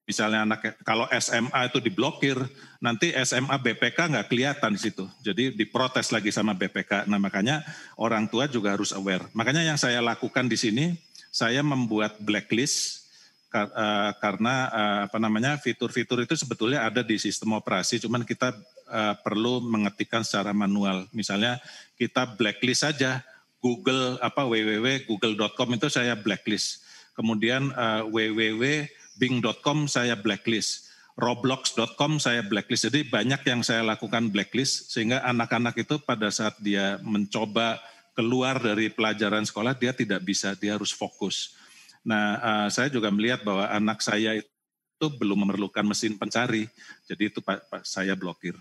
misalnya 0.04 0.44
anak 0.44 0.80
kalau 0.84 1.08
SMA 1.16 1.72
itu 1.72 1.80
diblokir, 1.80 2.36
nanti 2.80 3.12
SMA 3.24 3.56
BPK 3.56 4.12
nggak 4.12 4.28
kelihatan 4.28 4.76
di 4.76 4.80
situ. 4.80 5.04
Jadi 5.24 5.56
diprotes 5.56 6.12
lagi 6.12 6.28
sama 6.28 6.52
BPK. 6.52 7.08
Nah 7.08 7.16
makanya 7.16 7.64
orang 7.96 8.28
tua 8.28 8.48
juga 8.48 8.76
harus 8.76 8.92
aware. 8.92 9.24
Makanya 9.32 9.64
yang 9.64 9.80
saya 9.80 10.04
lakukan 10.04 10.48
di 10.48 10.56
sini 10.60 10.84
saya 11.32 11.64
membuat 11.64 12.20
blacklist 12.20 13.08
uh, 13.52 14.12
karena 14.20 14.54
uh, 14.68 15.00
apa 15.08 15.18
namanya 15.20 15.56
fitur-fitur 15.60 16.24
itu 16.24 16.36
sebetulnya 16.36 16.84
ada 16.84 17.00
di 17.00 17.16
sistem 17.16 17.56
operasi, 17.56 18.00
cuman 18.00 18.24
kita 18.24 18.52
uh, 18.88 19.14
perlu 19.20 19.60
mengetikkan 19.64 20.24
secara 20.24 20.52
manual. 20.52 21.08
Misalnya 21.12 21.60
kita 21.96 22.28
blacklist 22.36 22.84
saja 22.84 23.24
Google 23.58 24.18
apa 24.22 24.46
www.google.com 24.46 25.68
itu 25.74 25.88
saya 25.90 26.14
blacklist. 26.14 26.86
Kemudian 27.18 27.74
uh, 27.74 28.06
www.bing.com 28.06 29.78
saya 29.90 30.14
blacklist. 30.14 30.86
Roblox.com 31.18 32.22
saya 32.22 32.46
blacklist. 32.46 32.86
Jadi 32.86 33.10
banyak 33.10 33.42
yang 33.42 33.66
saya 33.66 33.82
lakukan 33.82 34.30
blacklist 34.30 34.94
sehingga 34.94 35.18
anak-anak 35.26 35.74
itu 35.82 35.98
pada 35.98 36.30
saat 36.30 36.54
dia 36.62 37.02
mencoba 37.02 37.82
keluar 38.14 38.62
dari 38.62 38.90
pelajaran 38.90 39.42
sekolah 39.42 39.74
dia 39.74 39.90
tidak 39.90 40.22
bisa, 40.22 40.54
dia 40.54 40.78
harus 40.78 40.94
fokus. 40.94 41.58
Nah, 42.06 42.38
uh, 42.38 42.68
saya 42.70 42.86
juga 42.86 43.10
melihat 43.10 43.42
bahwa 43.42 43.66
anak 43.66 43.98
saya 43.98 44.38
itu 44.38 45.06
belum 45.18 45.46
memerlukan 45.46 45.86
mesin 45.86 46.18
pencari, 46.18 46.66
jadi 47.06 47.30
itu 47.30 47.38
pak, 47.38 47.62
saya 47.82 48.18
blokir. 48.18 48.54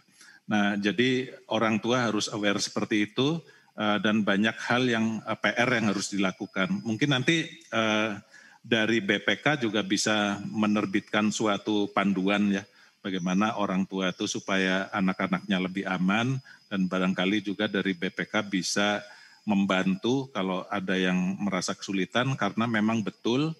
Nah, 0.45 0.77
jadi 0.77 1.33
orang 1.49 1.81
tua 1.81 2.05
harus 2.05 2.29
aware 2.29 2.61
seperti 2.61 3.09
itu 3.09 3.41
dan 3.77 4.25
banyak 4.25 4.57
hal 4.57 4.83
yang 4.89 5.21
eh, 5.21 5.37
PR 5.37 5.69
yang 5.77 5.93
harus 5.93 6.09
dilakukan. 6.09 6.81
Mungkin 6.81 7.13
nanti 7.13 7.45
uh, 7.69 8.17
dari 8.65 8.99
BPK 8.99 9.63
juga 9.63 9.85
bisa 9.85 10.41
menerbitkan 10.49 11.29
suatu 11.29 11.87
panduan 11.93 12.51
ya, 12.51 12.65
bagaimana 13.05 13.55
orang 13.61 13.85
tua 13.85 14.09
itu 14.09 14.25
supaya 14.25 14.89
anak-anaknya 14.91 15.57
lebih 15.61 15.85
aman 15.85 16.41
dan 16.67 16.89
barangkali 16.89 17.45
juga 17.45 17.69
dari 17.71 17.95
BPK 17.95 18.43
bisa 18.49 18.99
membantu 19.47 20.27
kalau 20.35 20.67
ada 20.67 20.99
yang 20.99 21.39
merasa 21.39 21.71
kesulitan 21.71 22.35
karena 22.35 22.67
memang 22.67 22.99
betul 22.99 23.55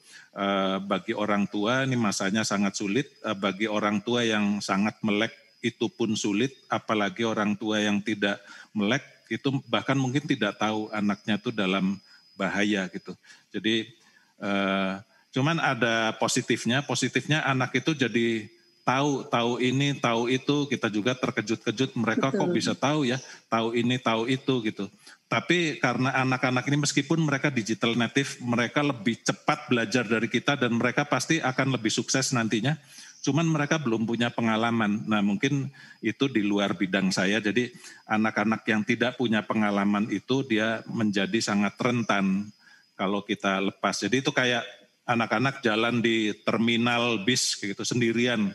bagi 0.83 1.15
orang 1.15 1.47
tua 1.47 1.87
ini 1.87 1.95
masanya 1.95 2.43
sangat 2.43 2.75
sulit, 2.75 3.07
bagi 3.39 3.71
orang 3.71 4.03
tua 4.03 4.27
yang 4.27 4.59
sangat 4.59 4.99
melek 4.99 5.31
itu 5.65 5.89
pun 5.89 6.13
sulit, 6.13 6.53
apalagi 6.69 7.25
orang 7.25 7.57
tua 7.57 7.81
yang 7.81 8.03
tidak 8.03 8.43
melek 8.75 9.16
itu 9.29 9.49
bahkan 9.67 9.95
mungkin 9.99 10.25
tidak 10.25 10.57
tahu 10.59 10.91
anaknya 10.91 11.39
itu 11.39 11.49
dalam 11.51 11.99
bahaya 12.37 12.87
gitu. 12.91 13.13
Jadi 13.51 13.89
uh, 14.39 15.01
cuman 15.31 15.57
ada 15.59 16.15
positifnya, 16.17 16.81
positifnya 16.85 17.43
anak 17.43 17.77
itu 17.77 17.91
jadi 17.93 18.47
tahu 18.87 19.27
tahu 19.27 19.59
ini 19.59 19.99
tahu 19.99 20.31
itu 20.31 20.63
kita 20.71 20.87
juga 20.87 21.11
terkejut-kejut 21.11 21.91
mereka 21.99 22.31
Betul. 22.31 22.39
kok 22.39 22.49
bisa 22.55 22.71
tahu 22.71 23.03
ya 23.03 23.19
tahu 23.51 23.75
ini 23.75 23.99
tahu 23.99 24.31
itu 24.31 24.63
gitu 24.63 24.87
tapi 25.27 25.75
karena 25.83 26.15
anak-anak 26.23 26.63
ini 26.71 26.87
meskipun 26.87 27.19
mereka 27.19 27.51
digital 27.51 27.99
native, 27.99 28.39
mereka 28.39 28.79
lebih 28.79 29.19
cepat 29.19 29.67
belajar 29.67 30.07
dari 30.07 30.31
kita 30.31 30.55
dan 30.55 30.71
mereka 30.71 31.03
pasti 31.03 31.43
akan 31.43 31.75
lebih 31.75 31.91
sukses 31.91 32.31
nantinya. 32.31 32.79
Cuman 33.23 33.47
mereka 33.47 33.81
belum 33.81 34.07
punya 34.07 34.31
pengalaman. 34.31 35.03
Nah 35.07 35.19
mungkin 35.19 35.67
itu 35.99 36.29
di 36.31 36.45
luar 36.45 36.77
bidang 36.77 37.11
saya. 37.11 37.43
Jadi 37.43 37.69
anak-anak 38.07 38.63
yang 38.67 38.81
tidak 38.87 39.19
punya 39.19 39.43
pengalaman 39.43 40.07
itu 40.13 40.45
dia 40.47 40.85
menjadi 40.87 41.37
sangat 41.43 41.75
rentan 41.81 42.47
kalau 42.95 43.21
kita 43.21 43.59
lepas. 43.59 43.99
Jadi 43.99 44.23
itu 44.23 44.31
kayak 44.31 44.63
anak-anak 45.07 45.63
jalan 45.63 46.03
di 46.03 46.35
terminal 46.43 47.23
bis 47.23 47.55
gitu 47.55 47.83
sendirian 47.83 48.51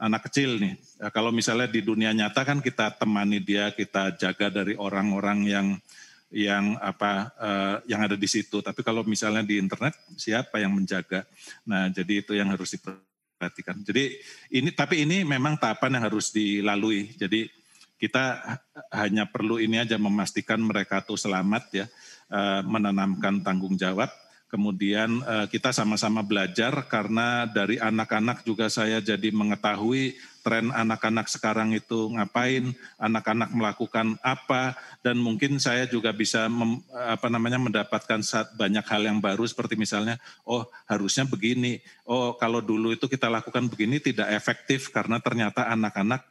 anak 0.00 0.32
kecil 0.32 0.56
nih. 0.56 0.74
Ya, 0.96 1.08
kalau 1.12 1.28
misalnya 1.30 1.68
di 1.68 1.84
dunia 1.84 2.10
nyata 2.16 2.40
kan 2.42 2.64
kita 2.64 2.96
temani 2.96 3.38
dia, 3.38 3.68
kita 3.76 4.16
jaga 4.16 4.48
dari 4.48 4.74
orang-orang 4.74 5.38
yang 5.44 5.66
yang 6.30 6.78
apa 6.80 7.34
uh, 7.36 7.76
yang 7.84 8.00
ada 8.08 8.16
di 8.16 8.26
situ. 8.26 8.64
Tapi 8.64 8.80
kalau 8.80 9.04
misalnya 9.04 9.44
di 9.44 9.60
internet 9.60 9.92
siapa 10.16 10.56
yang 10.56 10.72
menjaga? 10.72 11.28
Nah, 11.68 11.92
jadi 11.92 12.24
itu 12.24 12.32
yang 12.32 12.48
harus 12.48 12.72
diperhatikan. 12.72 13.09
Jadi 13.80 14.20
ini 14.52 14.68
tapi 14.76 15.08
ini 15.08 15.24
memang 15.24 15.56
tahapan 15.56 15.96
yang 15.96 16.04
harus 16.12 16.28
dilalui. 16.28 17.16
Jadi 17.16 17.48
kita 17.96 18.56
hanya 18.92 19.28
perlu 19.28 19.56
ini 19.56 19.80
aja 19.80 19.96
memastikan 19.96 20.60
mereka 20.60 21.00
tuh 21.00 21.16
selamat 21.16 21.64
ya, 21.72 21.86
uh, 22.32 22.60
menanamkan 22.64 23.40
tanggung 23.40 23.76
jawab 23.76 24.08
Kemudian 24.50 25.22
uh, 25.22 25.46
kita 25.46 25.70
sama-sama 25.70 26.26
belajar 26.26 26.74
karena 26.90 27.46
dari 27.46 27.78
anak-anak 27.78 28.42
juga 28.42 28.66
saya 28.66 28.98
jadi 28.98 29.30
mengetahui 29.30 30.18
tren 30.40 30.72
anak-anak 30.72 31.28
sekarang 31.28 31.76
itu 31.76 32.08
ngapain, 32.12 32.72
anak-anak 32.96 33.52
melakukan 33.52 34.16
apa, 34.24 34.76
dan 35.04 35.20
mungkin 35.20 35.60
saya 35.60 35.84
juga 35.86 36.10
bisa 36.10 36.48
mem, 36.48 36.80
apa 36.92 37.28
namanya 37.28 37.60
mendapatkan 37.60 38.20
banyak 38.56 38.84
hal 38.84 39.02
yang 39.04 39.18
baru 39.20 39.44
seperti 39.44 39.76
misalnya, 39.76 40.16
oh 40.48 40.68
harusnya 40.88 41.28
begini, 41.28 41.78
oh 42.08 42.34
kalau 42.40 42.64
dulu 42.64 42.96
itu 42.96 43.06
kita 43.06 43.28
lakukan 43.28 43.68
begini 43.68 44.00
tidak 44.00 44.32
efektif 44.32 44.88
karena 44.90 45.20
ternyata 45.20 45.68
anak-anak 45.68 46.24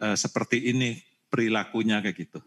uh, 0.00 0.16
seperti 0.16 0.70
ini 0.70 1.00
perilakunya 1.28 2.00
kayak 2.00 2.16
gitu. 2.28 2.40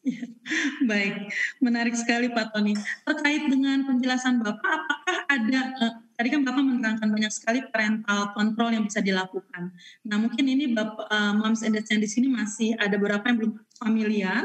Baik, 0.90 1.28
menarik 1.60 1.92
sekali 1.92 2.32
Pak 2.32 2.56
Tony. 2.56 2.72
Terkait 3.04 3.44
dengan 3.52 3.84
penjelasan 3.84 4.40
Bapak, 4.40 4.64
apakah 4.64 5.18
ada 5.28 5.60
uh, 5.76 5.94
tadi 6.20 6.28
kan 6.28 6.44
Bapak 6.44 6.60
menerangkan 6.60 7.08
banyak 7.08 7.32
sekali 7.32 7.64
parental 7.72 8.36
control 8.36 8.76
yang 8.76 8.84
bisa 8.84 9.00
dilakukan. 9.00 9.72
Nah, 10.04 10.20
mungkin 10.20 10.44
ini 10.44 10.68
Bapak 10.68 11.08
uh, 11.08 11.32
Moms 11.32 11.64
and 11.64 11.72
Dads 11.72 11.88
yang 11.88 12.04
di 12.04 12.10
sini 12.12 12.28
masih 12.28 12.76
ada 12.76 13.00
beberapa 13.00 13.24
yang 13.24 13.40
belum 13.40 13.52
familiar. 13.80 14.44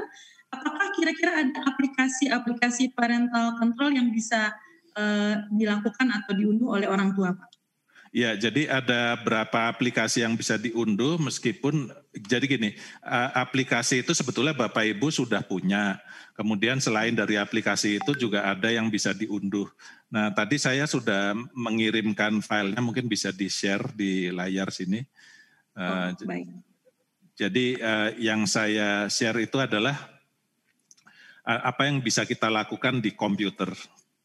Apakah 0.56 0.96
kira-kira 0.96 1.44
ada 1.44 1.68
aplikasi-aplikasi 1.68 2.96
parental 2.96 3.60
control 3.60 3.92
yang 3.92 4.08
bisa 4.08 4.56
uh, 4.96 5.44
dilakukan 5.52 6.16
atau 6.16 6.32
diunduh 6.32 6.80
oleh 6.80 6.88
orang 6.88 7.12
tua, 7.12 7.36
Pak? 7.36 7.52
Ya, 8.16 8.32
jadi 8.32 8.72
ada 8.72 9.20
berapa 9.20 9.68
aplikasi 9.68 10.24
yang 10.24 10.40
bisa 10.40 10.56
diunduh 10.56 11.20
meskipun 11.20 11.92
jadi 12.16 12.48
gini, 12.48 12.72
aplikasi 13.36 14.08
itu 14.08 14.16
sebetulnya 14.16 14.56
Bapak 14.56 14.88
Ibu 14.88 15.12
sudah 15.12 15.44
punya. 15.44 16.00
Kemudian 16.32 16.80
selain 16.80 17.12
dari 17.12 17.36
aplikasi 17.36 18.00
itu 18.00 18.16
juga 18.16 18.48
ada 18.48 18.72
yang 18.72 18.88
bisa 18.88 19.12
diunduh. 19.12 19.68
Nah, 20.06 20.32
tadi 20.32 20.56
saya 20.62 20.86
sudah 20.86 21.34
mengirimkan 21.52 22.40
filenya 22.40 22.80
mungkin 22.80 23.10
bisa 23.10 23.34
di-share 23.34 23.90
di 23.98 24.32
layar 24.32 24.72
sini. 24.72 25.04
Oh, 25.76 26.14
baik. 26.24 26.48
Jadi 27.36 27.76
yang 28.22 28.48
saya 28.48 29.12
share 29.12 29.44
itu 29.44 29.60
adalah 29.60 29.98
apa 31.44 31.92
yang 31.92 32.00
bisa 32.00 32.24
kita 32.24 32.48
lakukan 32.48 33.04
di 33.04 33.12
komputer. 33.12 33.70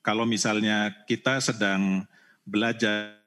Kalau 0.01 0.23
misalnya 0.25 0.95
kita 1.05 1.43
sedang 1.43 2.07
belajar 2.47 3.19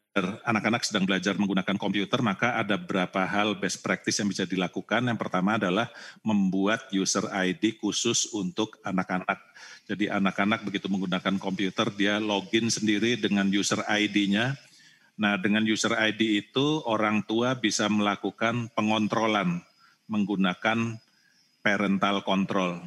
anak-anak 0.45 0.85
sedang 0.85 1.09
belajar 1.09 1.33
menggunakan 1.41 1.73
komputer, 1.73 2.21
maka 2.21 2.53
ada 2.61 2.77
beberapa 2.77 3.25
hal 3.25 3.57
best 3.57 3.81
practice 3.81 4.21
yang 4.21 4.29
bisa 4.29 4.45
dilakukan. 4.45 5.01
Yang 5.09 5.19
pertama 5.19 5.57
adalah 5.57 5.89
membuat 6.21 6.85
user 6.93 7.25
ID 7.33 7.81
khusus 7.81 8.29
untuk 8.29 8.77
anak-anak. 8.85 9.41
Jadi 9.83 10.07
anak-anak 10.07 10.63
begitu 10.63 10.87
menggunakan 10.87 11.35
komputer, 11.37 11.91
dia 11.95 12.15
login 12.17 12.71
sendiri 12.71 13.19
dengan 13.19 13.51
user 13.51 13.83
ID-nya. 13.83 14.55
Nah, 15.19 15.35
dengan 15.37 15.67
user 15.67 15.93
ID 15.93 16.39
itu 16.47 16.81
orang 16.87 17.21
tua 17.27 17.59
bisa 17.59 17.91
melakukan 17.91 18.71
pengontrolan 18.73 19.59
menggunakan 20.07 20.97
parental 21.59 22.23
control. 22.23 22.79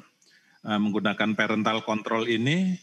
Nah, 0.65 0.79
menggunakan 0.81 1.37
parental 1.37 1.85
control 1.85 2.27
ini 2.27 2.81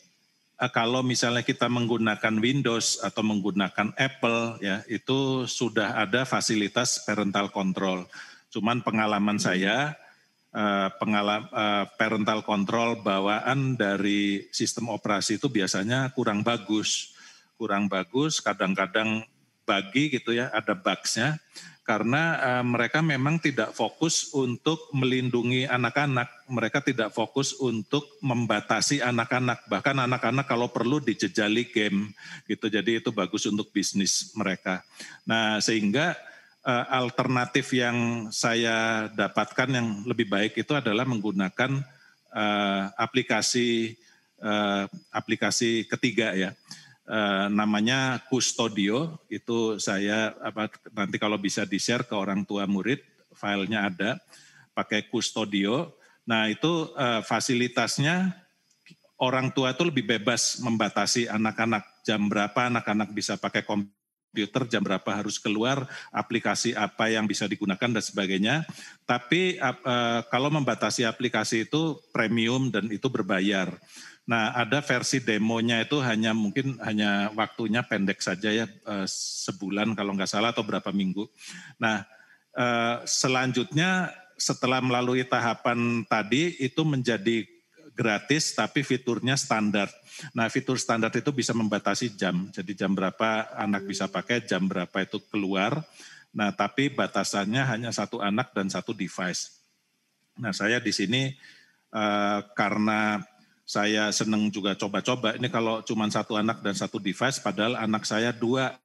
Eh, 0.64 0.72
kalau 0.72 1.04
misalnya 1.04 1.42
kita 1.44 1.66
menggunakan 1.68 2.40
Windows 2.40 3.02
atau 3.04 3.20
menggunakan 3.20 3.92
Apple 4.00 4.64
ya 4.64 4.80
itu 4.88 5.44
sudah 5.44 5.98
ada 5.98 6.24
fasilitas 6.24 7.04
parental 7.04 7.52
control. 7.52 8.08
Cuman 8.48 8.80
pengalaman 8.80 9.42
saya 9.42 9.98
uh, 10.54 10.90
pengalam, 11.02 11.50
uh, 11.50 11.90
parental 11.98 12.46
control 12.46 13.02
bawaan 13.02 13.76
dari 13.76 14.48
sistem 14.54 14.94
operasi 14.94 15.42
itu 15.42 15.50
biasanya 15.50 16.14
kurang 16.14 16.46
bagus, 16.46 17.12
kurang 17.58 17.90
bagus. 17.90 18.40
Kadang-kadang 18.40 19.26
bagi 19.64 20.12
gitu 20.14 20.36
ya 20.36 20.52
ada 20.54 20.76
bugsnya 20.76 21.40
karena 21.84 22.40
uh, 22.40 22.64
mereka 22.64 23.04
memang 23.04 23.44
tidak 23.44 23.76
fokus 23.76 24.32
untuk 24.32 24.88
melindungi 24.96 25.68
anak-anak, 25.68 26.48
mereka 26.48 26.80
tidak 26.80 27.12
fokus 27.12 27.52
untuk 27.60 28.08
membatasi 28.24 29.04
anak-anak, 29.04 29.68
bahkan 29.68 30.00
anak-anak 30.00 30.48
kalau 30.48 30.72
perlu 30.72 31.04
dijejali 31.04 31.68
game 31.68 32.16
gitu. 32.48 32.72
Jadi 32.72 33.04
itu 33.04 33.12
bagus 33.12 33.44
untuk 33.52 33.68
bisnis 33.76 34.32
mereka. 34.32 34.80
Nah, 35.28 35.60
sehingga 35.60 36.16
uh, 36.66 36.86
alternatif 36.90 37.76
yang 37.76 38.28
saya 38.32 39.08
dapatkan 39.12 39.70
yang 39.70 39.88
lebih 40.08 40.28
baik 40.32 40.58
itu 40.60 40.74
adalah 40.76 41.04
menggunakan 41.04 41.84
uh, 42.34 42.84
aplikasi 42.98 44.00
uh, 44.42 44.88
aplikasi 45.12 45.86
ketiga 45.88 46.34
ya. 46.34 46.52
Eh, 47.04 47.48
namanya 47.52 48.24
Custodio. 48.32 49.20
Itu 49.28 49.76
saya 49.76 50.32
apa 50.40 50.72
nanti 50.96 51.20
kalau 51.20 51.36
bisa 51.36 51.68
di 51.68 51.76
share 51.76 52.08
ke 52.08 52.16
orang 52.16 52.48
tua 52.48 52.64
murid 52.64 53.04
filenya 53.36 53.92
ada 53.92 54.24
pakai 54.72 55.12
Custodio. 55.12 55.92
Nah 56.24 56.48
itu 56.48 56.88
uh, 56.96 57.20
fasilitasnya 57.28 58.32
orang 59.20 59.52
tua 59.52 59.76
itu 59.76 59.84
lebih 59.84 60.08
bebas 60.08 60.64
membatasi 60.64 61.28
anak-anak. 61.28 61.84
Jam 62.08 62.32
berapa 62.32 62.72
anak-anak 62.72 63.12
bisa 63.12 63.36
pakai 63.36 63.68
komputer 63.68 64.03
jam 64.68 64.82
berapa 64.82 65.10
harus 65.14 65.38
keluar, 65.38 65.86
aplikasi 66.10 66.74
apa 66.74 67.10
yang 67.14 67.30
bisa 67.30 67.46
digunakan 67.46 67.90
dan 67.90 68.04
sebagainya. 68.04 68.56
Tapi 69.06 69.62
uh, 69.62 70.26
kalau 70.28 70.50
membatasi 70.50 71.06
aplikasi 71.06 71.70
itu 71.70 72.02
premium 72.10 72.74
dan 72.74 72.90
itu 72.90 73.06
berbayar. 73.08 73.70
Nah, 74.24 74.56
ada 74.56 74.80
versi 74.80 75.20
demonya 75.20 75.84
itu 75.84 76.00
hanya 76.00 76.32
mungkin 76.32 76.80
hanya 76.80 77.28
waktunya 77.36 77.84
pendek 77.84 78.24
saja 78.24 78.56
ya 78.56 78.66
eh, 78.72 79.08
sebulan 79.08 80.00
kalau 80.00 80.16
nggak 80.16 80.32
salah 80.32 80.56
atau 80.56 80.64
berapa 80.64 80.96
minggu. 80.96 81.28
Nah, 81.76 82.08
eh, 82.56 83.04
selanjutnya 83.04 84.16
setelah 84.40 84.80
melalui 84.80 85.28
tahapan 85.28 86.08
tadi 86.08 86.56
itu 86.60 86.88
menjadi 86.88 87.44
gratis 87.94 88.58
tapi 88.58 88.82
fiturnya 88.82 89.38
standar. 89.38 89.90
Nah, 90.34 90.50
fitur 90.50 90.78
standar 90.78 91.14
itu 91.14 91.30
bisa 91.34 91.54
membatasi 91.54 92.14
jam. 92.18 92.50
Jadi 92.50 92.74
jam 92.78 92.94
berapa 92.94 93.54
anak 93.54 93.86
bisa 93.86 94.10
pakai, 94.10 94.46
jam 94.46 94.66
berapa 94.66 94.94
itu 95.02 95.22
keluar. 95.30 95.82
Nah, 96.34 96.50
tapi 96.54 96.90
batasannya 96.90 97.62
hanya 97.66 97.94
satu 97.94 98.22
anak 98.22 98.54
dan 98.58 98.70
satu 98.70 98.92
device. 98.94 99.62
Nah, 100.38 100.50
saya 100.50 100.82
di 100.82 100.90
sini 100.90 101.30
uh, 101.94 102.42
karena 102.58 103.22
saya 103.64 104.10
senang 104.10 104.50
juga 104.50 104.74
coba-coba. 104.74 105.38
Ini 105.38 105.48
kalau 105.54 105.86
cuma 105.86 106.10
satu 106.10 106.36
anak 106.36 106.66
dan 106.66 106.74
satu 106.74 106.98
device, 106.98 107.40
padahal 107.40 107.78
anak 107.78 108.04
saya 108.04 108.34
dua, 108.34 108.76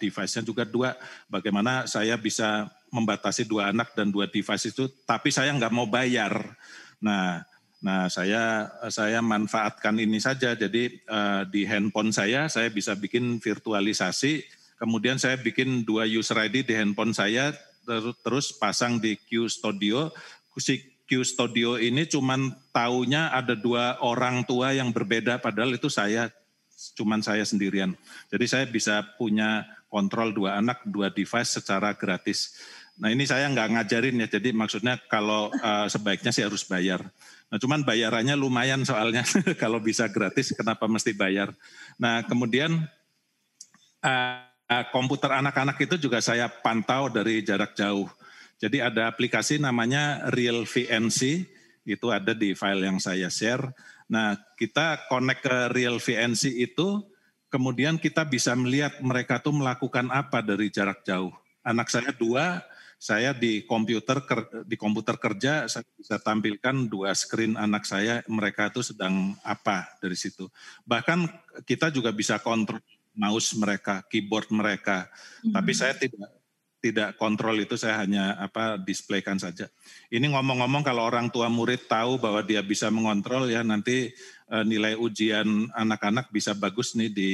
device-nya 0.00 0.42
juga 0.42 0.64
dua. 0.64 0.96
Bagaimana 1.28 1.84
saya 1.84 2.16
bisa 2.16 2.68
membatasi 2.90 3.46
dua 3.46 3.70
anak 3.70 3.92
dan 3.92 4.08
dua 4.08 4.26
device 4.26 4.72
itu, 4.72 4.88
tapi 5.04 5.28
saya 5.30 5.52
nggak 5.52 5.72
mau 5.72 5.86
bayar. 5.86 6.56
Nah, 6.98 7.44
nah 7.80 8.12
saya 8.12 8.68
saya 8.92 9.24
manfaatkan 9.24 9.96
ini 9.96 10.20
saja. 10.20 10.52
Jadi 10.52 11.00
uh, 11.08 11.48
di 11.48 11.64
handphone 11.64 12.12
saya, 12.12 12.46
saya 12.46 12.68
bisa 12.68 12.92
bikin 12.92 13.40
virtualisasi. 13.40 14.44
Kemudian 14.80 15.20
saya 15.20 15.36
bikin 15.36 15.84
dua 15.84 16.08
user 16.08 16.36
ID 16.40 16.64
di 16.64 16.72
handphone 16.76 17.12
saya, 17.12 17.52
terus 18.24 18.52
pasang 18.52 19.00
di 19.00 19.16
Q 19.16 19.48
Studio. 19.48 20.12
Si 20.56 20.80
Q 21.08 21.24
Studio 21.24 21.80
ini 21.80 22.06
cuman 22.06 22.52
taunya 22.70 23.32
ada 23.34 23.58
dua 23.58 23.98
orang 24.04 24.46
tua 24.46 24.70
yang 24.70 24.94
berbeda 24.94 25.42
padahal 25.42 25.74
itu 25.74 25.90
saya 25.90 26.30
cuman 26.96 27.20
saya 27.20 27.44
sendirian. 27.44 27.92
Jadi 28.32 28.46
saya 28.48 28.64
bisa 28.64 29.04
punya 29.20 29.68
kontrol 29.90 30.32
dua 30.32 30.62
anak, 30.62 30.80
dua 30.86 31.12
device 31.12 31.60
secara 31.60 31.92
gratis. 31.92 32.56
Nah 33.00 33.10
ini 33.12 33.26
saya 33.26 33.48
nggak 33.50 33.68
ngajarin 33.74 34.22
ya, 34.22 34.28
jadi 34.28 34.52
maksudnya 34.52 34.96
kalau 35.08 35.50
uh, 35.60 35.88
sebaiknya 35.90 36.32
sih 36.32 36.44
harus 36.46 36.64
bayar. 36.64 37.04
Nah 37.50 37.58
cuman 37.58 37.82
bayarannya 37.82 38.38
lumayan 38.38 38.86
soalnya 38.86 39.26
kalau 39.62 39.82
bisa 39.82 40.06
gratis 40.06 40.54
kenapa 40.54 40.86
mesti 40.86 41.10
bayar. 41.12 41.50
Nah 41.98 42.22
kemudian 42.24 42.86
uh, 44.06 44.84
komputer 44.94 45.34
anak-anak 45.34 45.76
itu 45.82 45.98
juga 45.98 46.22
saya 46.22 46.46
pantau 46.46 47.10
dari 47.10 47.42
jarak 47.42 47.74
jauh. 47.74 48.06
Jadi 48.60 48.78
ada 48.78 49.08
aplikasi 49.08 49.56
namanya 49.56 50.28
Real 50.30 50.68
VNC, 50.68 51.48
itu 51.88 52.06
ada 52.12 52.36
di 52.36 52.52
file 52.52 52.86
yang 52.86 53.00
saya 53.00 53.32
share. 53.32 53.72
Nah, 54.06 54.36
kita 54.60 55.08
connect 55.08 55.48
ke 55.48 55.56
Real 55.72 55.96
VNC 55.96 56.60
itu, 56.60 57.00
kemudian 57.48 57.96
kita 57.96 58.28
bisa 58.28 58.52
melihat 58.52 59.00
mereka 59.00 59.40
tuh 59.40 59.56
melakukan 59.56 60.12
apa 60.12 60.44
dari 60.44 60.68
jarak 60.68 61.00
jauh. 61.08 61.32
Anak 61.64 61.88
saya 61.88 62.12
dua, 62.12 62.60
saya 63.00 63.32
di 63.32 63.64
komputer 63.64 64.20
di 64.68 64.76
komputer 64.76 65.16
kerja 65.16 65.64
saya 65.72 65.88
bisa 65.96 66.20
tampilkan 66.20 66.84
dua 66.84 67.16
screen 67.16 67.56
anak 67.56 67.88
saya 67.88 68.20
mereka 68.28 68.68
itu 68.68 68.84
sedang 68.84 69.32
apa 69.40 69.88
dari 70.04 70.20
situ. 70.20 70.52
Bahkan 70.84 71.24
kita 71.64 71.88
juga 71.88 72.12
bisa 72.12 72.36
kontrol 72.44 72.84
mouse 73.16 73.56
mereka, 73.56 74.04
keyboard 74.04 74.52
mereka. 74.52 75.08
Mm 75.08 75.48
-hmm. 75.48 75.52
Tapi 75.56 75.72
saya 75.72 75.96
tidak 75.96 76.28
tidak 76.80 77.16
kontrol 77.20 77.56
itu 77.60 77.76
saya 77.76 78.00
hanya 78.00 78.36
apa 78.40 78.80
displaykan 78.80 79.36
saja. 79.36 79.68
Ini 80.08 80.32
ngomong-ngomong 80.32 80.80
kalau 80.80 81.04
orang 81.04 81.28
tua 81.28 81.52
murid 81.52 81.84
tahu 81.84 82.16
bahwa 82.16 82.40
dia 82.40 82.64
bisa 82.64 82.88
mengontrol 82.88 83.52
ya 83.52 83.60
nanti 83.60 84.08
e, 84.48 84.56
nilai 84.64 84.96
ujian 84.96 85.68
anak-anak 85.76 86.32
bisa 86.32 86.56
bagus 86.56 86.96
nih 86.96 87.12
di 87.12 87.30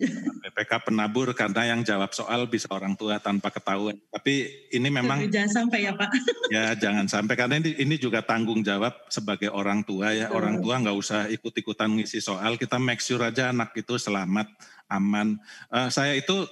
BPK 0.00 0.88
penabur 0.88 1.30
karena 1.36 1.76
yang 1.76 1.84
jawab 1.84 2.16
soal 2.16 2.48
bisa 2.48 2.66
orang 2.72 2.96
tua 2.96 3.20
tanpa 3.20 3.52
ketahuan. 3.52 4.00
Tapi 4.08 4.48
ini 4.72 4.88
memang 4.88 5.28
jangan 5.28 5.64
sampai 5.64 5.78
ya 5.84 5.92
Pak. 5.92 6.10
Ya 6.50 6.74
jangan 6.74 7.06
sampai 7.06 7.38
karena 7.38 7.62
ini 7.62 7.78
ini 7.78 7.94
juga 7.94 8.26
tanggung 8.26 8.66
jawab 8.66 9.06
sebagai 9.06 9.54
orang 9.54 9.86
tua 9.86 10.10
ya. 10.10 10.34
Orang 10.34 10.58
tua 10.58 10.82
nggak 10.82 10.96
usah 10.98 11.20
ikut-ikutan 11.30 11.94
ngisi 11.94 12.18
soal. 12.18 12.58
Kita 12.58 12.80
make 12.82 12.98
sure 12.98 13.22
aja 13.22 13.54
anak 13.54 13.70
itu 13.78 13.94
selamat, 13.94 14.50
aman. 14.90 15.38
Uh, 15.70 15.86
saya 15.94 16.18
itu 16.18 16.48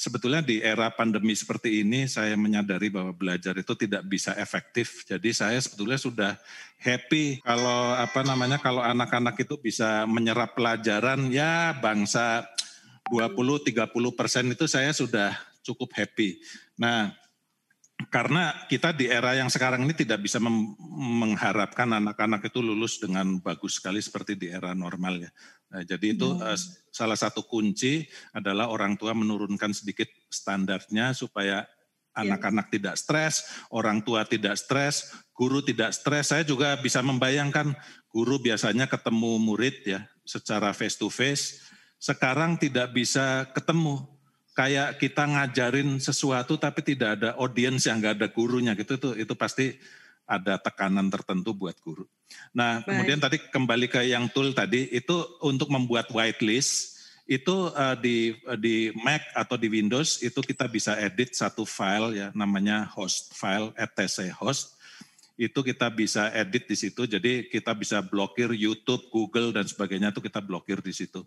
sebetulnya 0.00 0.40
di 0.40 0.64
era 0.64 0.88
pandemi 0.88 1.36
seperti 1.36 1.84
ini 1.84 2.08
saya 2.08 2.32
menyadari 2.32 2.88
bahwa 2.88 3.12
belajar 3.12 3.52
itu 3.52 3.76
tidak 3.76 4.00
bisa 4.08 4.32
efektif. 4.40 5.04
Jadi 5.04 5.34
saya 5.36 5.60
sebetulnya 5.60 6.00
sudah 6.00 6.32
happy 6.80 7.44
kalau 7.44 7.92
apa 7.92 8.24
namanya 8.24 8.56
kalau 8.56 8.80
anak-anak 8.80 9.36
itu 9.44 9.60
bisa 9.60 10.08
menyerap 10.08 10.56
pelajaran 10.56 11.28
ya 11.28 11.76
bangsa 11.76 12.48
20-30 13.10 13.90
persen 14.14 14.44
itu 14.54 14.64
saya 14.70 14.94
sudah 14.94 15.34
cukup 15.66 15.90
happy. 15.98 16.40
Nah 16.78 17.12
karena 18.08 18.56
kita 18.70 18.96
di 18.96 19.10
era 19.10 19.36
yang 19.36 19.52
sekarang 19.52 19.84
ini 19.84 19.92
tidak 19.92 20.24
bisa 20.24 20.40
mengharapkan 20.40 21.90
anak-anak 22.00 22.48
itu 22.48 22.64
lulus 22.64 22.96
dengan 22.96 23.36
bagus 23.44 23.76
sekali 23.76 24.00
seperti 24.00 24.40
di 24.40 24.48
era 24.48 24.72
normal 24.72 25.28
ya. 25.28 25.30
Nah, 25.70 25.82
jadi 25.84 26.16
itu 26.16 26.24
hmm. 26.24 26.40
uh, 26.40 26.58
salah 26.88 27.18
satu 27.18 27.44
kunci 27.44 28.08
adalah 28.32 28.72
orang 28.72 28.96
tua 28.96 29.12
menurunkan 29.12 29.76
sedikit 29.76 30.08
standarnya 30.32 31.12
supaya 31.12 31.68
iya. 31.68 32.20
anak-anak 32.24 32.72
ya. 32.72 32.72
tidak 32.78 32.94
stres, 32.96 33.34
orang 33.68 34.00
tua 34.00 34.24
tidak 34.24 34.56
stres, 34.56 35.12
guru 35.36 35.60
tidak 35.60 35.92
stres. 35.92 36.32
Saya 36.32 36.42
juga 36.42 36.74
bisa 36.80 37.04
membayangkan 37.04 37.76
guru 38.10 38.40
biasanya 38.40 38.88
ketemu 38.88 39.38
murid 39.38 39.76
ya 39.86 40.00
secara 40.26 40.74
face 40.74 40.98
to 40.98 41.06
face, 41.06 41.69
sekarang 42.00 42.56
tidak 42.56 42.96
bisa 42.96 43.44
ketemu 43.52 44.00
kayak 44.56 44.96
kita 44.96 45.28
ngajarin 45.28 46.00
sesuatu 46.00 46.56
tapi 46.56 46.80
tidak 46.80 47.20
ada 47.20 47.36
audiens 47.36 47.84
yang 47.84 48.00
nggak 48.00 48.16
ada 48.16 48.28
gurunya 48.32 48.72
gitu 48.72 48.96
itu 48.96 49.10
itu 49.20 49.34
pasti 49.36 49.76
ada 50.30 50.62
tekanan 50.62 51.10
tertentu 51.10 51.50
buat 51.50 51.74
guru. 51.82 52.06
Nah, 52.54 52.80
Baik. 52.80 52.86
kemudian 52.86 53.18
tadi 53.18 53.36
kembali 53.50 53.90
ke 53.90 54.06
yang 54.06 54.30
tool 54.30 54.54
tadi 54.54 54.86
itu 54.94 55.26
untuk 55.42 55.66
membuat 55.74 56.06
whitelist 56.14 57.02
itu 57.26 57.70
uh, 57.74 57.98
di 57.98 58.38
uh, 58.46 58.54
di 58.54 58.94
Mac 58.94 59.22
atau 59.34 59.58
di 59.58 59.66
Windows 59.66 60.22
itu 60.22 60.38
kita 60.38 60.70
bisa 60.70 60.94
edit 60.98 61.34
satu 61.34 61.62
file 61.66 62.14
ya 62.14 62.28
namanya 62.34 62.90
host 62.90 63.34
file 63.34 63.70
etc 63.78 64.34
host 64.34 64.74
itu 65.38 65.62
kita 65.62 65.86
bisa 65.94 66.30
edit 66.34 66.66
di 66.66 66.74
situ 66.74 67.06
jadi 67.06 67.46
kita 67.46 67.72
bisa 67.74 68.02
blokir 68.02 68.50
YouTube, 68.50 69.08
Google 69.14 69.54
dan 69.54 69.66
sebagainya 69.66 70.10
itu 70.10 70.20
kita 70.22 70.42
blokir 70.42 70.82
di 70.82 70.90
situ. 70.94 71.22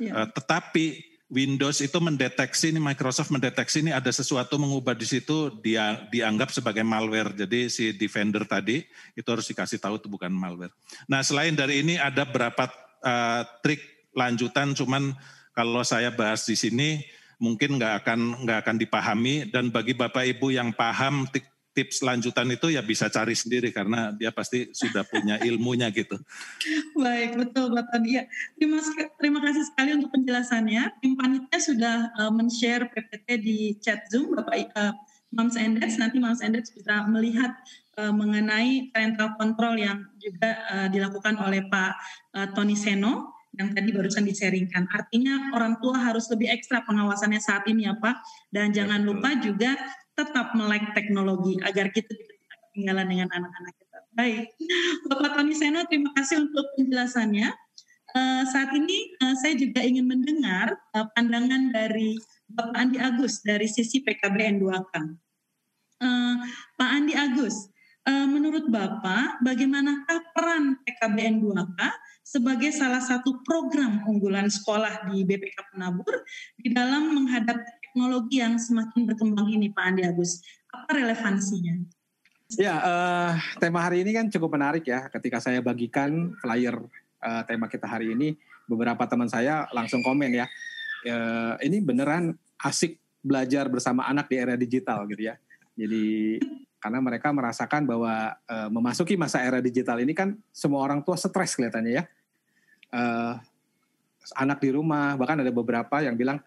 Ya. 0.00 0.12
Uh, 0.24 0.28
tetapi 0.32 1.16
Windows 1.26 1.82
itu 1.82 1.98
mendeteksi 1.98 2.70
ini 2.70 2.78
Microsoft 2.78 3.34
mendeteksi 3.34 3.82
ini 3.82 3.90
ada 3.90 4.14
sesuatu 4.14 4.62
mengubah 4.62 4.94
di 4.94 5.02
situ 5.02 5.50
dia 5.58 6.06
dianggap 6.14 6.54
sebagai 6.54 6.86
malware. 6.86 7.34
Jadi 7.34 7.66
si 7.66 7.90
Defender 7.98 8.46
tadi 8.46 8.86
itu 9.18 9.26
harus 9.26 9.42
dikasih 9.50 9.82
tahu 9.82 9.98
itu 9.98 10.06
bukan 10.06 10.30
malware. 10.30 10.70
Nah, 11.10 11.26
selain 11.26 11.58
dari 11.58 11.82
ini 11.82 11.98
ada 11.98 12.22
berapa 12.22 12.70
uh, 13.02 13.42
trik 13.58 13.82
lanjutan 14.14 14.72
cuman 14.78 15.18
kalau 15.50 15.82
saya 15.82 16.14
bahas 16.14 16.46
di 16.46 16.54
sini 16.54 17.02
mungkin 17.42 17.76
nggak 17.76 18.06
akan 18.06 18.46
nggak 18.46 18.58
akan 18.64 18.76
dipahami 18.80 19.50
dan 19.50 19.68
bagi 19.68 19.92
Bapak 19.92 20.24
Ibu 20.24 20.54
yang 20.54 20.72
paham 20.72 21.26
tips 21.76 22.00
lanjutan 22.00 22.48
itu 22.48 22.72
ya 22.72 22.80
bisa 22.80 23.12
cari 23.12 23.36
sendiri 23.36 23.68
karena 23.68 24.08
dia 24.16 24.32
pasti 24.32 24.72
sudah 24.72 25.04
punya 25.04 25.36
ilmunya 25.48 25.92
gitu. 25.92 26.16
Baik, 26.96 27.36
betul 27.36 27.68
Bapak 27.68 28.00
Tony. 28.00 28.16
Ya, 28.16 28.24
terima, 28.56 28.80
terima 29.20 29.40
kasih 29.44 29.68
sekali 29.68 29.92
untuk 29.92 30.08
penjelasannya. 30.16 30.96
Tim 31.04 31.20
panitia 31.20 31.58
sudah 31.60 31.96
uh, 32.16 32.32
men-share 32.32 32.88
PPT 32.88 33.26
di 33.44 33.58
chat 33.76 34.08
Zoom 34.08 34.32
Bapak 34.32 34.72
uh, 34.72 34.96
Mams 35.36 35.60
Enders. 35.60 36.00
Nanti 36.00 36.16
Mams 36.16 36.40
Enders 36.40 36.72
bisa 36.72 37.04
melihat 37.04 37.52
uh, 38.00 38.08
mengenai 38.16 38.88
parental 38.88 39.36
control 39.36 39.76
yang 39.76 40.00
juga 40.16 40.56
uh, 40.72 40.88
dilakukan 40.88 41.36
oleh 41.44 41.68
Pak 41.68 41.92
uh, 42.32 42.48
Tony 42.56 42.72
Seno 42.72 43.36
yang 43.56 43.72
tadi 43.72 43.92
barusan 43.92 44.24
diseringkan. 44.24 44.88
Artinya 44.88 45.52
orang 45.52 45.80
tua 45.80 46.00
harus 46.00 46.28
lebih 46.32 46.52
ekstra 46.52 46.84
pengawasannya 46.84 47.40
saat 47.40 47.64
ini 47.68 47.88
ya 47.88 47.96
Pak. 47.96 48.16
Dan 48.48 48.72
jangan 48.72 49.04
lupa 49.04 49.36
juga 49.40 49.76
tetap 50.16 50.56
melek 50.56 50.96
teknologi 50.96 51.60
agar 51.60 51.92
kita 51.92 52.08
tidak 52.08 52.36
ketinggalan 52.72 53.06
dengan 53.06 53.28
anak-anak 53.36 53.74
kita. 53.76 53.98
Baik, 54.16 54.44
Bapak 55.12 55.36
Tony 55.36 55.52
Seno, 55.52 55.84
terima 55.84 56.10
kasih 56.16 56.48
untuk 56.48 56.64
penjelasannya. 56.80 57.52
Uh, 58.16 58.48
saat 58.48 58.72
ini 58.72 59.12
uh, 59.20 59.36
saya 59.36 59.60
juga 59.60 59.84
ingin 59.84 60.08
mendengar 60.08 60.72
uh, 60.96 61.04
pandangan 61.12 61.68
dari 61.68 62.16
Bapak 62.48 62.72
Andi 62.72 62.96
Agus 62.96 63.44
dari 63.44 63.68
sisi 63.68 64.00
PKBN 64.00 64.56
2K. 64.56 64.94
Uh, 66.00 66.36
Pak 66.80 66.90
Andi 66.96 67.12
Agus, 67.12 67.68
menurut 68.06 68.70
Bapak, 68.70 69.42
bagaimanakah 69.42 70.30
peran 70.30 70.78
PKBN 70.86 71.42
2K 71.42 71.80
sebagai 72.26 72.70
salah 72.74 73.02
satu 73.02 73.42
program 73.46 74.02
unggulan 74.06 74.50
sekolah 74.50 75.10
di 75.10 75.22
BPK 75.22 75.74
Penabur 75.74 76.26
di 76.58 76.74
dalam 76.74 77.14
menghadapi 77.14 77.75
teknologi 77.96 78.44
yang 78.44 78.60
semakin 78.60 79.08
berkembang 79.08 79.48
ini 79.48 79.72
Pak 79.72 79.80
Andi 79.88 80.04
Agus? 80.04 80.44
Apa 80.68 81.00
relevansinya? 81.00 81.80
Ya, 82.60 82.76
uh, 82.76 83.32
tema 83.56 83.80
hari 83.80 84.04
ini 84.04 84.12
kan 84.12 84.28
cukup 84.28 84.52
menarik 84.52 84.84
ya. 84.84 85.08
Ketika 85.08 85.40
saya 85.40 85.64
bagikan 85.64 86.36
flyer 86.36 86.76
uh, 87.24 87.42
tema 87.48 87.72
kita 87.72 87.88
hari 87.88 88.12
ini, 88.12 88.36
beberapa 88.68 89.00
teman 89.08 89.32
saya 89.32 89.64
langsung 89.72 90.04
komen 90.04 90.28
ya, 90.28 90.44
uh, 91.08 91.56
ini 91.64 91.80
beneran 91.80 92.36
asik 92.60 93.00
belajar 93.24 93.64
bersama 93.72 94.04
anak 94.04 94.28
di 94.28 94.36
era 94.44 94.60
digital 94.60 95.08
gitu 95.08 95.32
ya. 95.32 95.40
Jadi 95.72 96.36
karena 96.76 97.00
mereka 97.00 97.32
merasakan 97.32 97.88
bahwa 97.88 98.36
uh, 98.44 98.68
memasuki 98.68 99.16
masa 99.16 99.40
era 99.40 99.64
digital 99.64 100.04
ini 100.04 100.12
kan 100.12 100.36
semua 100.52 100.84
orang 100.84 101.00
tua 101.00 101.16
stres 101.16 101.56
kelihatannya 101.56 101.92
ya. 101.96 102.04
Uh, 102.92 103.40
anak 104.36 104.60
di 104.60 104.68
rumah, 104.76 105.16
bahkan 105.16 105.40
ada 105.40 105.48
beberapa 105.48 106.04
yang 106.04 106.12
bilang 106.12 106.44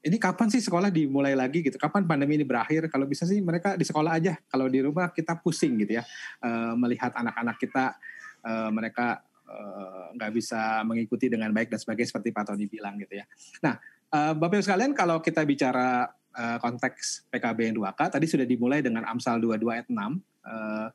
ini 0.00 0.16
kapan 0.16 0.48
sih 0.48 0.64
sekolah 0.64 0.88
dimulai 0.88 1.36
lagi 1.36 1.60
gitu? 1.60 1.76
Kapan 1.76 2.08
pandemi 2.08 2.40
ini 2.40 2.46
berakhir? 2.48 2.88
Kalau 2.88 3.04
bisa 3.04 3.28
sih 3.28 3.44
mereka 3.44 3.76
di 3.76 3.84
sekolah 3.84 4.16
aja. 4.16 4.32
Kalau 4.48 4.64
di 4.72 4.80
rumah 4.80 5.12
kita 5.12 5.36
pusing 5.36 5.76
gitu 5.84 6.00
ya, 6.00 6.04
uh, 6.40 6.72
melihat 6.72 7.12
anak-anak 7.12 7.56
kita 7.60 7.96
uh, 8.44 8.70
mereka 8.72 9.20
eh, 9.50 10.06
nggak 10.16 10.30
uh, 10.30 10.34
bisa 10.34 10.86
mengikuti 10.86 11.26
dengan 11.26 11.50
baik 11.50 11.68
dan 11.74 11.82
sebagainya 11.82 12.08
seperti 12.16 12.30
Pak 12.32 12.44
Tony 12.48 12.64
bilang 12.70 12.96
gitu 12.96 13.20
ya. 13.20 13.24
Nah, 13.60 13.76
uh, 14.14 14.32
Bapak 14.32 14.62
Ibu 14.62 14.64
sekalian 14.64 14.92
kalau 14.96 15.20
kita 15.20 15.44
bicara 15.44 16.08
uh, 16.32 16.58
konteks 16.62 17.28
PKB 17.28 17.58
yang 17.68 17.76
2K 17.76 18.00
tadi 18.16 18.26
sudah 18.30 18.46
dimulai 18.48 18.80
dengan 18.80 19.04
Amsal 19.04 19.36
22 19.42 19.68
ayat 19.68 19.86
6. 19.90 19.96
Uh, 19.96 20.88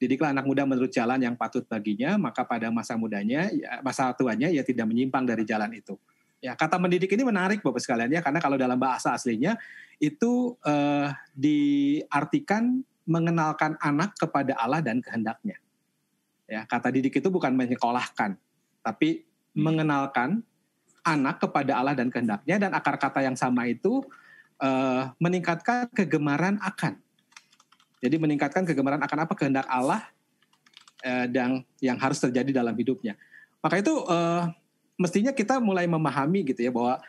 Didiklah 0.00 0.32
anak 0.32 0.48
muda 0.48 0.64
menurut 0.64 0.88
jalan 0.88 1.20
yang 1.20 1.36
patut 1.36 1.60
baginya, 1.68 2.16
maka 2.16 2.40
pada 2.40 2.72
masa 2.72 2.96
mudanya, 2.96 3.52
ya, 3.52 3.84
masa 3.84 4.08
tuanya 4.16 4.48
ia 4.48 4.64
tidak 4.64 4.88
menyimpang 4.88 5.28
dari 5.28 5.44
jalan 5.44 5.76
itu. 5.76 5.92
Ya, 6.40 6.56
kata 6.56 6.80
mendidik 6.80 7.12
ini 7.12 7.20
menarik 7.20 7.60
Bapak 7.60 7.84
sekalian 7.84 8.08
ya, 8.08 8.24
karena 8.24 8.40
kalau 8.40 8.56
dalam 8.56 8.80
bahasa 8.80 9.12
aslinya 9.12 9.60
itu 10.00 10.56
uh, 10.64 11.12
diartikan 11.36 12.80
mengenalkan 13.04 13.76
anak 13.76 14.16
kepada 14.16 14.56
Allah 14.56 14.80
dan 14.80 15.04
kehendaknya. 15.04 15.60
Ya, 16.48 16.64
kata 16.64 16.88
didik 16.88 17.20
itu 17.20 17.28
bukan 17.28 17.52
menyekolahkan, 17.52 18.40
tapi 18.80 19.20
hmm. 19.20 19.60
mengenalkan 19.60 20.40
anak 21.04 21.44
kepada 21.44 21.76
Allah 21.76 21.92
dan 21.92 22.08
kehendaknya 22.08 22.56
dan 22.56 22.72
akar 22.72 22.96
kata 22.96 23.20
yang 23.20 23.36
sama 23.36 23.68
itu 23.68 24.00
uh, 24.60 25.12
meningkatkan 25.20 25.92
kegemaran 25.92 26.56
akan. 26.60 26.96
Jadi 28.00 28.16
meningkatkan 28.16 28.64
kegemaran 28.64 29.00
akan 29.04 29.18
apa 29.28 29.34
kehendak 29.36 29.68
Allah 29.68 30.08
uh, 31.04 31.28
dan 31.28 31.64
yang 31.84 32.00
harus 32.00 32.16
terjadi 32.16 32.64
dalam 32.64 32.72
hidupnya. 32.72 33.16
Maka 33.60 33.80
itu 33.80 33.92
uh, 34.08 34.48
mestinya 35.00 35.32
kita 35.32 35.56
mulai 35.56 35.88
memahami 35.88 36.52
gitu 36.52 36.60
ya 36.60 36.68
bahwa 36.68 37.00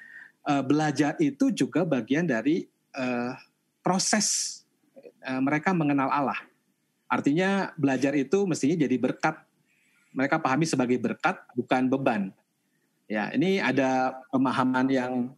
uh, 0.47 0.63
belajar 0.63 1.19
itu 1.19 1.51
juga 1.51 1.83
bagian 1.83 2.23
dari 2.23 2.63
uh, 2.95 3.35
proses 3.83 4.63
uh, 5.27 5.43
mereka 5.43 5.75
mengenal 5.75 6.07
Allah. 6.07 6.39
Artinya 7.11 7.75
belajar 7.75 8.15
itu 8.15 8.47
mestinya 8.47 8.79
jadi 8.79 8.95
berkat. 8.95 9.35
Mereka 10.15 10.39
pahami 10.39 10.63
sebagai 10.63 10.95
berkat 11.03 11.35
bukan 11.51 11.91
beban. 11.91 12.31
Ya, 13.11 13.27
ini 13.35 13.59
ada 13.59 14.23
pemahaman 14.31 14.87
yang 14.87 15.35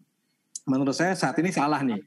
menurut 0.70 0.94
saya 0.94 1.18
saat 1.18 1.34
ini 1.42 1.50
salah 1.50 1.82
nih. 1.82 2.06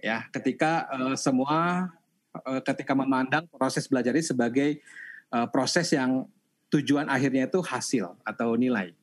Ya, 0.00 0.24
ketika 0.32 0.88
uh, 0.88 1.16
semua 1.20 1.92
uh, 2.32 2.60
ketika 2.64 2.96
memandang 2.96 3.44
proses 3.52 3.84
belajar 3.84 4.16
ini 4.16 4.24
sebagai 4.24 4.80
uh, 5.28 5.44
proses 5.52 5.92
yang 5.92 6.24
tujuan 6.72 7.12
akhirnya 7.12 7.44
itu 7.44 7.60
hasil 7.60 8.16
atau 8.24 8.56
nilai. 8.56 8.96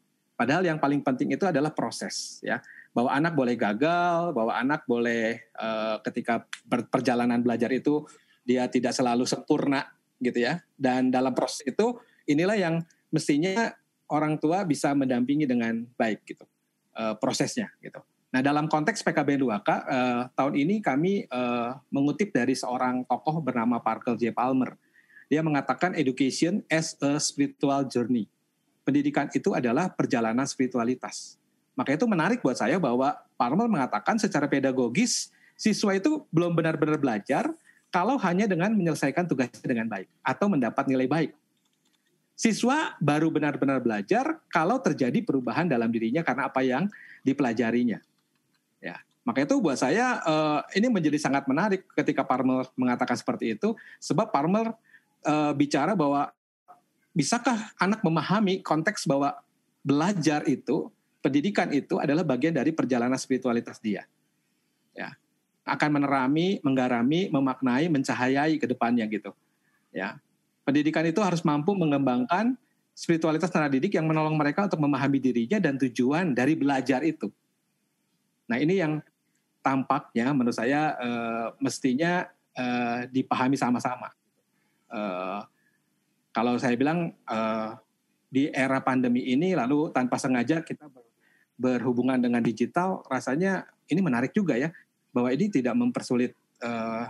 Padahal 0.43 0.67
yang 0.67 0.75
paling 0.75 0.99
penting 0.99 1.31
itu 1.31 1.47
adalah 1.47 1.71
proses 1.71 2.43
ya. 2.43 2.59
Bahwa 2.91 3.15
anak 3.15 3.31
boleh 3.31 3.55
gagal, 3.55 4.35
bahwa 4.35 4.51
anak 4.51 4.83
boleh 4.83 5.39
uh, 5.55 6.03
ketika 6.03 6.43
perjalanan 6.91 7.39
belajar 7.39 7.71
itu 7.71 8.03
dia 8.43 8.67
tidak 8.67 8.91
selalu 8.91 9.23
sempurna 9.23 9.87
gitu 10.19 10.43
ya. 10.43 10.59
Dan 10.75 11.15
dalam 11.15 11.31
proses 11.31 11.63
itu 11.63 11.95
inilah 12.27 12.59
yang 12.59 12.83
mestinya 13.07 13.71
orang 14.11 14.35
tua 14.35 14.67
bisa 14.67 14.91
mendampingi 14.91 15.47
dengan 15.47 15.87
baik 15.95 16.27
gitu. 16.27 16.43
uh, 16.99 17.15
prosesnya 17.15 17.71
gitu. 17.79 18.03
Nah 18.35 18.43
dalam 18.43 18.67
konteks 18.67 18.99
PKB 18.99 19.39
2K 19.47 19.69
uh, 19.69 20.21
tahun 20.35 20.53
ini 20.59 20.83
kami 20.83 21.23
uh, 21.31 21.79
mengutip 21.87 22.35
dari 22.35 22.51
seorang 22.51 23.07
tokoh 23.07 23.39
bernama 23.39 23.79
Parker 23.79 24.19
J 24.19 24.35
Palmer. 24.35 24.75
Dia 25.31 25.39
mengatakan 25.39 25.95
education 25.95 26.67
as 26.67 26.99
a 26.99 27.15
spiritual 27.15 27.87
journey. 27.87 28.27
Pendidikan 28.83 29.31
itu 29.31 29.55
adalah 29.55 29.87
perjalanan 29.91 30.43
spiritualitas. 30.43 31.39
Maka 31.73 31.95
itu 31.95 32.05
menarik 32.05 32.43
buat 32.43 32.59
saya 32.59 32.77
bahwa 32.77 33.15
Palmer 33.39 33.65
mengatakan 33.65 34.19
secara 34.21 34.45
pedagogis 34.45 35.33
siswa 35.57 35.95
itu 35.95 36.27
belum 36.29 36.53
benar-benar 36.53 36.99
belajar 37.01 37.49
kalau 37.89 38.17
hanya 38.21 38.49
dengan 38.49 38.73
menyelesaikan 38.73 39.25
tugasnya 39.29 39.65
dengan 39.65 39.87
baik 39.89 40.09
atau 40.21 40.49
mendapat 40.49 40.85
nilai 40.89 41.07
baik. 41.09 41.31
Siswa 42.33 42.97
baru 42.97 43.29
benar-benar 43.29 43.77
belajar 43.77 44.41
kalau 44.49 44.81
terjadi 44.81 45.21
perubahan 45.21 45.69
dalam 45.69 45.93
dirinya 45.93 46.25
karena 46.25 46.49
apa 46.49 46.65
yang 46.65 46.89
dipelajarinya. 47.21 48.01
Ya, 48.81 48.97
maka 49.21 49.45
itu 49.45 49.55
buat 49.61 49.77
saya 49.77 50.19
uh, 50.25 50.59
ini 50.73 50.89
menjadi 50.89 51.21
sangat 51.21 51.45
menarik 51.45 51.85
ketika 51.93 52.25
Parmer 52.25 52.65
mengatakan 52.73 53.15
seperti 53.15 53.53
itu, 53.53 53.77
sebab 54.01 54.33
Parmer 54.33 54.73
uh, 55.23 55.53
bicara 55.53 55.93
bahwa 55.93 56.33
bisakah 57.13 57.71
anak 57.77 58.01
memahami 58.01 58.59
konteks 58.65 59.05
bahwa 59.05 59.37
belajar 59.85 60.43
itu, 60.49 60.89
pendidikan 61.21 61.69
itu 61.71 62.01
adalah 62.01 62.25
bagian 62.25 62.51
dari 62.51 62.73
perjalanan 62.73 63.15
spiritualitas 63.15 63.77
dia. 63.79 64.03
Ya, 64.93 65.15
akan 65.63 66.01
menerami, 66.01 66.59
menggarami, 66.59 67.31
memaknai, 67.31 67.87
mencahayai 67.87 68.59
ke 68.59 68.67
depannya 68.67 69.07
gitu. 69.07 69.31
Ya. 69.95 70.19
Pendidikan 70.67 71.03
itu 71.07 71.19
harus 71.19 71.43
mampu 71.43 71.75
mengembangkan 71.75 72.55
spiritualitas 72.95 73.51
anak 73.55 73.73
didik 73.79 73.97
yang 73.99 74.07
menolong 74.07 74.37
mereka 74.37 74.65
untuk 74.67 74.79
memahami 74.79 75.19
dirinya 75.19 75.59
dan 75.59 75.75
tujuan 75.75 76.31
dari 76.31 76.55
belajar 76.55 77.03
itu. 77.03 77.27
Nah, 78.47 78.59
ini 78.59 78.79
yang 78.79 78.99
tampaknya 79.63 80.31
menurut 80.35 80.55
saya 80.55 80.95
uh, 80.99 81.47
mestinya 81.59 82.27
uh, 82.55 83.07
dipahami 83.07 83.55
sama-sama. 83.55 84.11
Uh, 84.87 85.41
kalau 86.33 86.57
saya 86.57 86.73
bilang 86.73 87.13
uh, 87.29 87.77
di 88.27 88.49
era 88.49 88.81
pandemi 88.81 89.29
ini 89.29 89.53
lalu 89.53 89.93
tanpa 89.93 90.17
sengaja 90.17 90.65
kita 90.65 90.89
berhubungan 91.53 92.17
dengan 92.17 92.41
digital, 92.41 93.05
rasanya 93.05 93.69
ini 93.85 94.01
menarik 94.01 94.33
juga 94.33 94.57
ya 94.57 94.73
bahwa 95.13 95.29
ini 95.29 95.53
tidak 95.53 95.77
mempersulit 95.77 96.33
uh, 96.65 97.05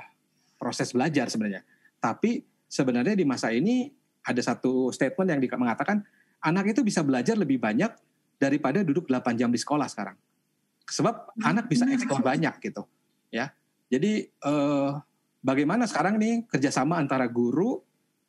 proses 0.59 0.91
belajar 0.91 1.31
sebenarnya. 1.31 1.63
Tapi 2.03 2.43
sebenarnya 2.67 3.15
di 3.15 3.23
masa 3.23 3.55
ini 3.55 3.87
ada 4.27 4.43
satu 4.43 4.91
statement 4.91 5.31
yang 5.31 5.39
mengatakan 5.55 6.03
anak 6.43 6.75
itu 6.75 6.83
bisa 6.83 6.99
belajar 6.99 7.39
lebih 7.39 7.63
banyak 7.63 7.91
daripada 8.35 8.83
duduk 8.83 9.07
8 9.07 9.39
jam 9.39 9.47
di 9.47 9.59
sekolah 9.59 9.87
sekarang. 9.87 10.19
Sebab 10.83 11.39
hmm. 11.39 11.43
anak 11.47 11.65
bisa 11.71 11.87
eksplor 11.87 12.19
banyak 12.19 12.59
gitu. 12.59 12.83
Ya. 13.31 13.55
Jadi 13.87 14.27
eh, 14.27 14.91
bagaimana 15.39 15.87
sekarang 15.87 16.19
nih 16.19 16.43
kerjasama 16.51 16.99
antara 16.99 17.23
guru 17.31 17.79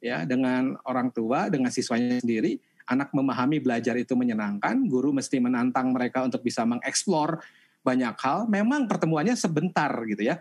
ya 0.04 0.28
dengan 0.28 0.76
orang 0.84 1.08
tua 1.08 1.48
dengan 1.48 1.72
siswanya 1.72 2.20
sendiri 2.20 2.60
anak 2.84 3.16
memahami 3.16 3.64
belajar 3.64 3.96
itu 3.96 4.12
menyenangkan 4.12 4.84
guru 4.84 5.16
mesti 5.16 5.40
menantang 5.40 5.88
mereka 5.96 6.20
untuk 6.20 6.44
bisa 6.44 6.68
mengeksplor 6.68 7.40
banyak 7.80 8.12
hal. 8.20 8.44
Memang 8.48 8.84
pertemuannya 8.84 9.32
sebentar 9.36 9.88
gitu 10.04 10.20
ya, 10.20 10.36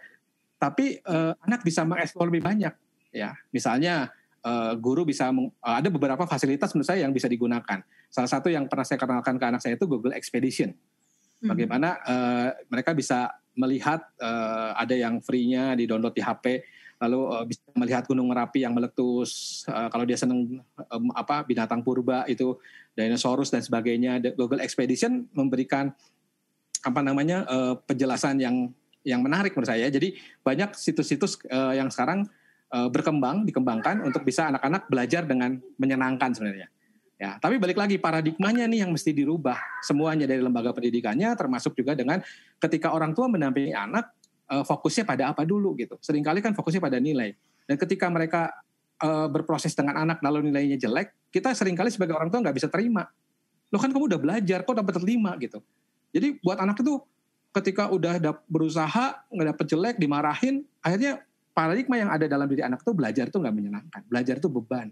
tapi 0.59 0.99
uh, 1.07 1.31
anak 1.43 1.63
bisa 1.63 1.87
mengeksplor 1.87 2.27
lebih 2.27 2.43
banyak 2.43 2.73
ya. 3.15 3.31
Misalnya 3.55 4.11
uh, 4.43 4.75
guru 4.75 5.07
bisa 5.07 5.31
uh, 5.31 5.47
ada 5.63 5.87
beberapa 5.87 6.27
fasilitas 6.27 6.75
menurut 6.75 6.87
saya 6.87 7.07
yang 7.07 7.15
bisa 7.15 7.31
digunakan. 7.31 7.79
Salah 8.11 8.29
satu 8.29 8.51
yang 8.51 8.67
pernah 8.67 8.83
saya 8.83 8.99
kenalkan 8.99 9.39
ke 9.39 9.45
anak 9.47 9.61
saya 9.63 9.79
itu 9.79 9.87
Google 9.87 10.15
Expedition. 10.15 10.75
Hmm. 11.39 11.55
Bagaimana 11.55 11.99
uh, 12.03 12.49
mereka 12.67 12.91
bisa 12.91 13.31
melihat 13.55 14.03
uh, 14.19 14.75
ada 14.75 14.95
yang 14.97 15.23
free-nya 15.23 15.77
di 15.79 15.87
download 15.87 16.15
di 16.15 16.23
HP 16.23 16.63
lalu 17.03 17.19
uh, 17.27 17.43
bisa 17.43 17.59
melihat 17.75 18.07
gunung 18.07 18.31
merapi 18.31 18.63
yang 18.63 18.71
meletus 18.71 19.63
uh, 19.67 19.91
kalau 19.91 20.07
dia 20.07 20.15
senang 20.15 20.63
um, 20.87 21.11
apa 21.11 21.43
binatang 21.43 21.83
purba 21.83 22.23
itu 22.31 22.55
dinosaurus 22.95 23.51
dan 23.51 23.59
sebagainya 23.59 24.23
Google 24.39 24.63
Expedition 24.63 25.27
memberikan 25.35 25.91
apa 26.83 26.99
namanya 27.03 27.43
uh, 27.47 27.75
penjelasan 27.83 28.39
yang 28.39 28.71
yang 29.03 29.19
menarik 29.19 29.51
menurut 29.53 29.67
saya. 29.67 29.87
Jadi 29.91 30.15
banyak 30.41 30.75
situs-situs 30.79 31.39
uh, 31.51 31.75
yang 31.75 31.91
sekarang 31.91 32.23
uh, 32.71 32.87
berkembang, 32.87 33.43
dikembangkan 33.43 33.99
untuk 34.03 34.23
bisa 34.23 34.47
anak-anak 34.47 34.87
belajar 34.87 35.27
dengan 35.27 35.59
menyenangkan 35.75 36.31
sebenarnya. 36.31 36.71
Ya, 37.19 37.39
tapi 37.39 37.55
balik 37.55 37.79
lagi 37.79 37.95
paradigmanya 37.95 38.67
nih 38.67 38.83
yang 38.83 38.91
mesti 38.91 39.15
dirubah 39.15 39.55
semuanya 39.79 40.27
dari 40.27 40.43
lembaga 40.43 40.75
pendidikannya, 40.75 41.31
termasuk 41.39 41.71
juga 41.71 41.95
dengan 41.95 42.19
ketika 42.59 42.91
orang 42.91 43.15
tua 43.15 43.31
mendampingi 43.31 43.71
anak 43.71 44.11
uh, 44.49 44.63
fokusnya 44.65 45.03
pada 45.07 45.31
apa 45.31 45.47
dulu 45.47 45.77
gitu. 45.77 45.95
Seringkali 46.01 46.43
kan 46.43 46.51
fokusnya 46.57 46.81
pada 46.83 46.97
nilai. 46.99 47.35
Dan 47.63 47.79
ketika 47.79 48.11
mereka 48.11 48.51
uh, 48.99 49.27
berproses 49.31 49.71
dengan 49.77 50.01
anak 50.03 50.19
lalu 50.19 50.51
nilainya 50.51 50.75
jelek, 50.75 51.15
kita 51.31 51.55
sering 51.55 51.77
kali 51.77 51.93
sebagai 51.93 52.17
orang 52.17 52.27
tua 52.33 52.43
nggak 52.43 52.55
bisa 52.55 52.67
terima. 52.67 53.07
Lo 53.71 53.79
kan 53.79 53.89
kamu 53.89 54.05
udah 54.11 54.19
belajar, 54.19 54.61
kok 54.67 54.75
dapat 54.75 54.93
terlima 54.99 55.33
gitu. 55.39 55.63
Jadi 56.13 56.37
buat 56.43 56.61
anak 56.61 56.77
itu 56.83 57.01
ketika 57.53 57.89
udah 57.89 58.21
berusaha 58.49 59.25
nggak 59.29 59.47
dapet 59.55 59.65
jelek 59.69 59.95
dimarahin, 59.97 60.65
akhirnya 60.81 61.21
paradigma 61.53 61.95
yang 62.01 62.09
ada 62.09 62.25
dalam 62.25 62.49
diri 62.49 62.65
anak 62.65 62.81
itu 62.81 62.91
belajar 62.93 63.29
itu 63.29 63.37
nggak 63.37 63.55
menyenangkan, 63.55 64.01
belajar 64.09 64.35
itu 64.41 64.49
beban. 64.49 64.89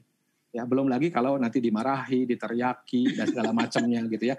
Ya 0.52 0.68
belum 0.68 0.92
lagi 0.92 1.10
kalau 1.10 1.40
nanti 1.40 1.64
dimarahi, 1.64 2.28
diteriaki 2.28 3.18
dan 3.18 3.26
segala 3.32 3.56
macamnya 3.56 4.04
gitu 4.06 4.34
ya. 4.34 4.36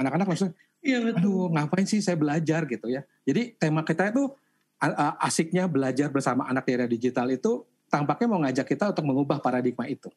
Anak-anak 0.00 0.26
langsung, 0.26 0.50
ya, 0.82 0.98
betul. 1.00 1.18
aduh 1.22 1.46
ngapain 1.54 1.86
sih 1.86 2.02
saya 2.02 2.18
belajar 2.18 2.66
gitu 2.66 2.90
ya. 2.90 3.06
Jadi 3.22 3.54
tema 3.56 3.86
kita 3.86 4.10
itu 4.10 4.28
asiknya 5.22 5.70
belajar 5.70 6.10
bersama 6.10 6.50
anak 6.50 6.66
di 6.66 6.72
era 6.74 6.86
digital 6.90 7.30
itu 7.30 7.62
tampaknya 7.86 8.26
mau 8.26 8.40
ngajak 8.42 8.66
kita 8.66 8.90
untuk 8.90 9.04
mengubah 9.06 9.38
paradigma 9.38 9.86
itu 9.86 10.10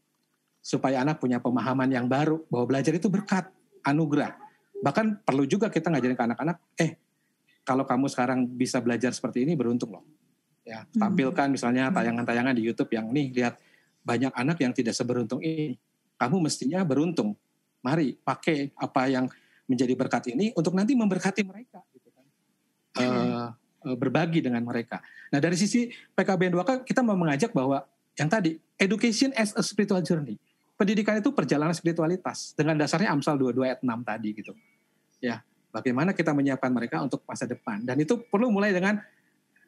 supaya 0.66 1.06
anak 1.06 1.22
punya 1.22 1.38
pemahaman 1.38 1.86
yang 1.94 2.10
baru 2.10 2.42
bahwa 2.50 2.74
belajar 2.74 2.98
itu 2.98 3.06
berkat 3.06 3.46
anugerah 3.86 4.34
bahkan 4.82 5.22
perlu 5.22 5.46
juga 5.46 5.70
kita 5.70 5.94
ngajarin 5.94 6.18
ke 6.18 6.26
anak-anak 6.26 6.58
eh 6.82 6.98
kalau 7.62 7.86
kamu 7.86 8.10
sekarang 8.10 8.50
bisa 8.50 8.82
belajar 8.82 9.14
seperti 9.14 9.46
ini 9.46 9.54
beruntung 9.54 9.94
loh 9.94 10.04
ya 10.66 10.82
hmm. 10.82 10.98
tampilkan 10.98 11.54
misalnya 11.54 11.94
hmm. 11.94 11.96
tayangan-tayangan 12.02 12.54
di 12.58 12.64
YouTube 12.66 12.90
yang 12.98 13.14
nih 13.14 13.30
lihat 13.30 13.62
banyak 14.02 14.34
anak 14.34 14.58
yang 14.66 14.74
tidak 14.74 14.98
seberuntung 14.98 15.46
ini 15.46 15.78
kamu 16.18 16.42
mestinya 16.42 16.82
beruntung 16.82 17.38
mari 17.86 18.18
pakai 18.18 18.74
apa 18.74 19.06
yang 19.06 19.30
menjadi 19.66 19.94
berkat 19.98 20.32
ini 20.34 20.54
untuk 20.54 20.74
nanti 20.78 20.94
memberkati 20.94 21.42
mereka 21.46 21.82
gitu 21.94 22.10
kan 22.14 22.26
uh, 23.02 23.48
berbagi 23.98 24.42
dengan 24.46 24.62
mereka 24.62 25.02
nah 25.34 25.42
dari 25.42 25.58
sisi 25.58 25.90
PKBN 25.90 26.54
2 26.84 26.88
kita 26.88 27.02
mau 27.02 27.18
mengajak 27.18 27.54
bahwa 27.54 27.86
yang 28.16 28.30
tadi 28.32 28.56
education 28.80 29.34
as 29.36 29.52
a 29.58 29.64
spiritual 29.66 30.00
journey 30.06 30.40
pendidikan 30.76 31.20
itu 31.20 31.32
perjalanan 31.32 31.72
spiritualitas 31.72 32.52
dengan 32.54 32.76
dasarnya 32.76 33.12
Amsal 33.12 33.40
22 33.40 33.64
ayat 33.64 33.80
6 33.82 33.88
tadi 34.04 34.30
gitu. 34.36 34.52
Ya, 35.24 35.42
bagaimana 35.72 36.12
kita 36.12 36.36
menyiapkan 36.36 36.72
mereka 36.72 37.00
untuk 37.00 37.24
masa 37.24 37.48
depan 37.48 37.82
dan 37.84 37.96
itu 38.00 38.20
perlu 38.20 38.52
mulai 38.52 38.76
dengan 38.76 39.00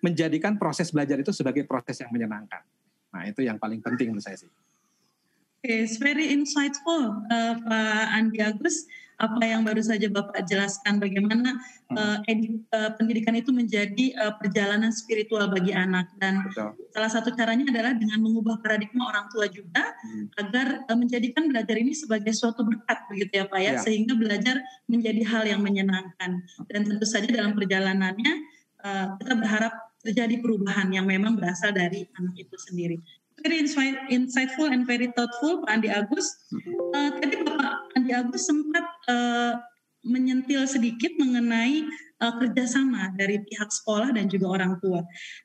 menjadikan 0.03 0.59
proses 0.59 0.93
belajar 0.93 1.17
itu 1.17 1.33
sebagai 1.33 1.65
proses 1.65 1.97
yang 2.03 2.11
menyenangkan. 2.13 2.61
Nah, 3.09 3.23
itu 3.25 3.41
yang 3.41 3.57
paling 3.57 3.81
penting 3.81 4.13
menurut 4.13 4.21
saya 4.21 4.37
sih. 4.37 4.51
Okay, 5.65 5.81
it's 5.81 5.97
very 5.97 6.29
insightful, 6.29 7.17
uh, 7.33 7.53
Pak 7.57 8.05
Andi 8.13 8.39
Agus 8.45 8.85
apa 9.17 9.41
yang 9.41 9.65
baru 9.65 9.81
saja 9.81 10.05
Bapak 10.13 10.45
jelaskan 10.45 11.01
bagaimana 11.01 11.57
uh, 11.89 12.21
edi, 12.29 12.61
uh, 12.69 12.93
pendidikan 12.93 13.33
itu 13.33 13.49
menjadi 13.49 14.13
uh, 14.13 14.33
perjalanan 14.37 14.93
spiritual 14.93 15.49
bagi 15.49 15.73
anak. 15.73 16.13
Dan 16.21 16.45
Betul. 16.45 16.77
salah 16.93 17.09
satu 17.09 17.33
caranya 17.33 17.65
adalah 17.65 17.97
dengan 17.97 18.21
mengubah 18.21 18.61
paradigma 18.61 19.09
orang 19.09 19.25
tua 19.33 19.49
juga 19.49 19.97
hmm. 20.05 20.37
agar 20.37 20.67
uh, 20.85 20.97
menjadikan 20.97 21.49
belajar 21.49 21.75
ini 21.81 21.97
sebagai 21.97 22.29
suatu 22.29 22.61
berkat 22.61 23.09
begitu 23.09 23.41
ya 23.41 23.45
Pak 23.49 23.59
ya, 23.59 23.71
ya. 23.73 23.81
sehingga 23.81 24.13
belajar 24.13 24.61
menjadi 24.85 25.21
hal 25.25 25.43
yang 25.49 25.61
menyenangkan. 25.65 26.45
Dan 26.69 26.81
tentu 26.85 27.05
saja 27.09 27.25
dalam 27.25 27.57
perjalanannya 27.57 28.33
uh, 28.85 29.17
kita 29.17 29.33
berharap 29.33 29.73
terjadi 30.05 30.39
perubahan 30.39 30.93
yang 30.93 31.09
memang 31.09 31.35
berasal 31.35 31.73
dari 31.73 32.05
anak 32.15 32.37
itu 32.37 32.55
sendiri 32.55 33.01
very 33.41 33.61
insightful 34.09 34.67
and 34.69 34.85
very 34.85 35.09
thoughtful 35.13 35.63
Pak 35.63 35.79
Andi 35.79 35.89
Agus. 35.89 36.27
Uh, 36.93 37.09
tadi 37.21 37.41
Bapak 37.45 37.93
Andi 37.95 38.11
Agus 38.13 38.43
sempat 38.49 38.85
uh, 39.07 39.61
menyentil 40.05 40.63
sedikit 40.65 41.13
mengenai 41.19 41.85
uh, 42.21 42.33
kerjasama 42.39 43.13
dari 43.15 43.41
pihak 43.43 43.69
sekolah 43.69 44.13
dan 44.15 44.27
juga 44.31 44.61
orang 44.61 44.79
tua. 44.81 45.01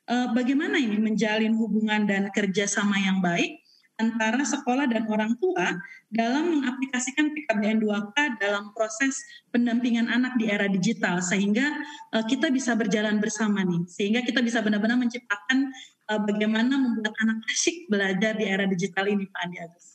Uh, 0.09 0.31
bagaimana 0.33 0.79
ini 0.79 0.97
menjalin 0.99 1.53
hubungan 1.57 2.05
dan 2.09 2.29
kerjasama 2.33 2.97
yang 2.99 3.19
baik 3.21 3.62
antara 4.01 4.41
sekolah 4.41 4.89
dan 4.89 5.05
orang 5.05 5.37
tua 5.37 5.77
dalam 6.09 6.49
mengaplikasikan 6.59 7.29
PKBN 7.29 7.77
2K 7.77 8.41
dalam 8.41 8.73
proses 8.73 9.21
pendampingan 9.53 10.09
anak 10.09 10.33
di 10.41 10.49
era 10.49 10.65
digital 10.65 11.21
sehingga 11.21 11.69
uh, 12.09 12.25
kita 12.25 12.49
bisa 12.49 12.73
berjalan 12.73 13.21
bersama 13.21 13.61
nih 13.61 13.85
sehingga 13.85 14.25
kita 14.25 14.41
bisa 14.41 14.65
benar-benar 14.65 14.97
menciptakan 14.97 15.69
uh, 16.09 16.21
bagaimana 16.25 16.73
membuat 16.73 17.13
anak 17.21 17.45
asyik 17.53 17.85
belajar 17.85 18.33
di 18.33 18.45
era 18.49 18.65
digital 18.65 19.05
ini 19.05 19.29
Pak 19.29 19.41
Andi 19.45 19.57
Agus. 19.61 19.85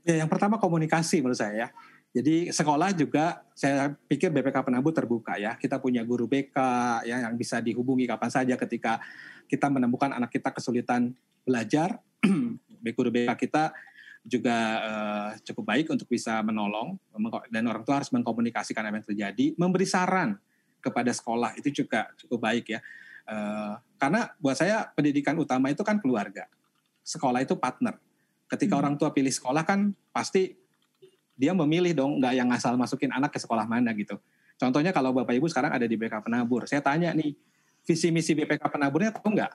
Ya, 0.00 0.24
yang 0.24 0.30
pertama 0.32 0.56
komunikasi 0.56 1.20
menurut 1.20 1.36
saya 1.36 1.68
ya. 1.68 1.68
Jadi 2.10 2.50
sekolah 2.50 2.90
juga 2.90 3.46
saya 3.54 3.94
pikir 4.10 4.34
BPK 4.34 4.66
Penabur 4.66 4.90
terbuka 4.90 5.38
ya. 5.38 5.54
Kita 5.54 5.78
punya 5.78 6.02
guru 6.02 6.26
BK 6.26 6.56
ya 7.06 7.22
yang 7.28 7.38
bisa 7.38 7.62
dihubungi 7.62 8.08
kapan 8.10 8.30
saja 8.32 8.58
ketika 8.58 8.98
kita 9.46 9.70
menemukan 9.70 10.10
anak 10.10 10.32
kita 10.32 10.50
kesulitan 10.50 11.14
belajar. 11.46 12.02
guru 12.92 13.12
BK 13.12 13.36
kita 13.36 13.72
juga 14.20 14.56
uh, 14.84 15.30
cukup 15.40 15.64
baik 15.64 15.86
untuk 15.88 16.04
bisa 16.04 16.44
menolong 16.44 17.00
dan 17.48 17.64
orang 17.64 17.84
tua 17.88 18.04
harus 18.04 18.12
mengkomunikasikan 18.12 18.84
apa 18.84 19.00
yang 19.00 19.06
terjadi, 19.08 19.46
memberi 19.56 19.88
saran 19.88 20.36
kepada 20.80 21.08
sekolah 21.12 21.56
itu 21.56 21.84
juga 21.84 22.12
cukup 22.20 22.38
baik 22.40 22.76
ya. 22.76 22.80
Uh, 23.24 23.76
karena 23.96 24.32
buat 24.40 24.56
saya 24.56 24.88
pendidikan 24.92 25.36
utama 25.40 25.72
itu 25.72 25.80
kan 25.80 26.00
keluarga, 26.00 26.48
sekolah 27.04 27.40
itu 27.40 27.56
partner. 27.56 27.96
Ketika 28.50 28.76
hmm. 28.76 28.82
orang 28.84 28.94
tua 29.00 29.14
pilih 29.14 29.32
sekolah 29.32 29.64
kan 29.64 29.94
pasti 30.12 30.52
dia 31.40 31.56
memilih 31.56 31.96
dong 31.96 32.20
nggak 32.20 32.34
yang 32.36 32.48
asal 32.52 32.76
masukin 32.76 33.08
anak 33.08 33.32
ke 33.32 33.40
sekolah 33.40 33.64
mana 33.64 33.96
gitu. 33.96 34.20
Contohnya 34.60 34.92
kalau 34.92 35.16
Bapak 35.16 35.32
Ibu 35.32 35.48
sekarang 35.48 35.72
ada 35.72 35.88
di 35.88 35.96
BK 35.96 36.20
Penabur, 36.20 36.68
saya 36.68 36.84
tanya 36.84 37.16
nih, 37.16 37.32
visi 37.88 38.12
misi 38.12 38.36
BPK 38.36 38.60
Penaburnya 38.68 39.16
tahu 39.16 39.32
nggak? 39.32 39.52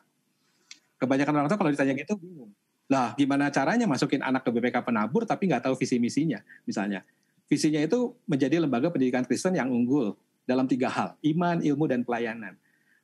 Kebanyakan 0.97 1.33
orang 1.37 1.49
tua 1.53 1.59
kalau 1.61 1.69
ditanya 1.69 1.93
gitu 1.93 2.17
bingung. 2.17 2.49
Lah 2.85 3.17
gimana 3.17 3.49
caranya 3.49 3.89
masukin 3.89 4.21
anak 4.21 4.45
ke 4.45 4.49
BPK 4.53 4.85
Penabur 4.85 5.25
tapi 5.25 5.49
nggak 5.49 5.69
tahu 5.69 5.75
visi 5.77 5.97
misinya 5.97 6.41
misalnya. 6.67 7.01
Visinya 7.45 7.81
itu 7.81 8.17
menjadi 8.25 8.57
lembaga 8.57 8.89
pendidikan 8.89 9.25
Kristen 9.25 9.53
yang 9.53 9.69
unggul 9.69 10.17
dalam 10.45 10.65
tiga 10.65 10.89
hal, 10.89 11.09
iman, 11.21 11.61
ilmu, 11.61 11.85
dan 11.85 12.01
pelayanan. 12.01 12.57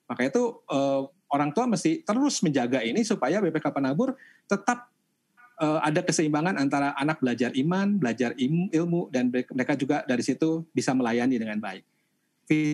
Maka 0.10 0.30
itu 0.30 0.62
eh, 0.66 1.02
orang 1.32 1.50
tua 1.56 1.66
mesti 1.66 2.04
terus 2.04 2.44
menjaga 2.44 2.84
ini 2.84 3.02
supaya 3.06 3.40
BPK 3.40 3.72
Penabur 3.72 4.14
tetap 4.46 4.92
uh, 5.62 5.80
ada 5.80 6.02
keseimbangan 6.02 6.58
antara 6.58 6.98
anak 6.98 7.22
belajar 7.24 7.54
iman, 7.54 8.02
belajar 8.02 8.36
ilmu, 8.36 9.08
dan 9.14 9.30
mereka 9.30 9.74
juga 9.78 10.04
dari 10.04 10.26
situ 10.26 10.66
bisa 10.74 10.92
melayani 10.92 11.38
dengan 11.38 11.62
baik. 11.62 11.86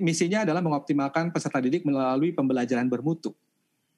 Misinya 0.02 0.42
adalah 0.42 0.66
mengoptimalkan 0.66 1.30
peserta 1.30 1.62
didik 1.62 1.86
melalui 1.86 2.34
pembelajaran 2.34 2.90
bermutu, 2.90 3.38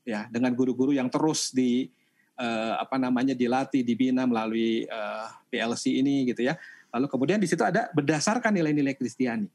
ya 0.03 0.27
dengan 0.27 0.51
guru-guru 0.51 0.91
yang 0.91 1.07
terus 1.07 1.55
di 1.55 1.87
uh, 2.39 2.73
apa 2.79 2.95
namanya 2.95 3.35
dilatih, 3.35 3.83
dibina 3.83 4.23
melalui 4.23 4.87
eh, 4.87 5.27
PLC 5.51 5.99
ini 5.99 6.31
gitu 6.31 6.47
ya. 6.47 6.55
Lalu 6.89 7.05
kemudian 7.11 7.37
di 7.37 7.45
situ 7.45 7.61
ada 7.61 7.91
berdasarkan 7.91 8.55
nilai-nilai 8.55 8.95
Kristiani. 8.95 9.45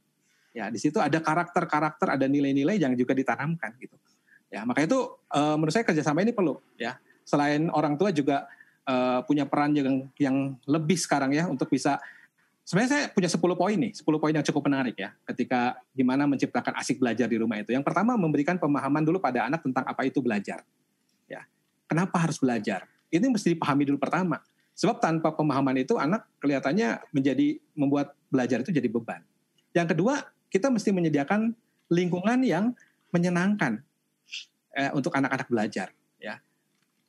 Ya, 0.54 0.70
di 0.70 0.78
situ 0.78 1.02
ada 1.02 1.18
karakter-karakter, 1.18 2.14
ada 2.14 2.26
nilai-nilai 2.30 2.78
yang 2.78 2.94
juga 2.94 3.10
ditanamkan 3.10 3.74
gitu. 3.82 3.98
Ya, 4.54 4.62
maka 4.62 4.86
itu 4.86 4.94
uh, 5.34 5.58
menurut 5.58 5.74
saya 5.74 5.82
kerjasama 5.82 6.22
ini 6.22 6.30
perlu 6.30 6.62
ya. 6.78 6.94
Selain 7.26 7.66
orang 7.74 7.98
tua 7.98 8.14
juga 8.14 8.46
uh, 8.86 9.26
punya 9.26 9.48
peran 9.50 9.74
yang 9.74 10.06
yang 10.14 10.36
lebih 10.68 10.94
sekarang 10.94 11.34
ya 11.34 11.50
untuk 11.50 11.66
bisa 11.72 11.98
sebenarnya 12.62 12.90
saya 12.94 13.04
punya 13.10 13.26
10 13.26 13.42
poin 13.58 13.76
nih, 13.82 13.92
10 13.98 14.22
poin 14.22 14.30
yang 14.30 14.46
cukup 14.46 14.62
menarik 14.70 14.94
ya 14.94 15.10
ketika 15.26 15.74
gimana 15.90 16.30
menciptakan 16.30 16.78
asik 16.78 17.02
belajar 17.02 17.26
di 17.26 17.34
rumah 17.34 17.58
itu. 17.58 17.74
Yang 17.74 17.82
pertama 17.82 18.14
memberikan 18.14 18.54
pemahaman 18.54 19.02
dulu 19.02 19.18
pada 19.18 19.50
anak 19.50 19.58
tentang 19.66 19.82
apa 19.90 20.06
itu 20.06 20.22
belajar. 20.22 20.62
Ya. 21.94 22.02
Kenapa 22.02 22.16
harus 22.18 22.36
belajar? 22.42 22.90
Ini 23.14 23.30
mesti 23.30 23.54
dipahami 23.54 23.86
dulu 23.86 24.02
pertama. 24.02 24.42
Sebab 24.74 24.98
tanpa 24.98 25.30
pemahaman 25.30 25.78
itu 25.78 25.94
anak 25.94 26.26
kelihatannya 26.42 27.06
menjadi 27.14 27.62
membuat 27.78 28.18
belajar 28.26 28.66
itu 28.66 28.74
jadi 28.74 28.90
beban. 28.90 29.22
Yang 29.70 29.94
kedua, 29.94 30.26
kita 30.50 30.66
mesti 30.66 30.90
menyediakan 30.90 31.54
lingkungan 31.94 32.42
yang 32.42 32.74
menyenangkan 33.14 33.78
eh, 34.74 34.90
untuk 34.90 35.14
anak-anak 35.14 35.46
belajar 35.46 35.94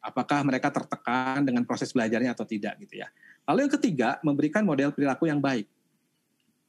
apakah 0.05 0.45
mereka 0.45 0.69
tertekan 0.69 1.41
dengan 1.41 1.65
proses 1.65 1.89
belajarnya 1.89 2.37
atau 2.37 2.45
tidak 2.45 2.77
gitu 2.77 3.01
ya. 3.01 3.09
Lalu 3.49 3.65
yang 3.65 3.73
ketiga, 3.73 4.09
memberikan 4.21 4.61
model 4.61 4.93
perilaku 4.93 5.25
yang 5.25 5.41
baik. 5.41 5.65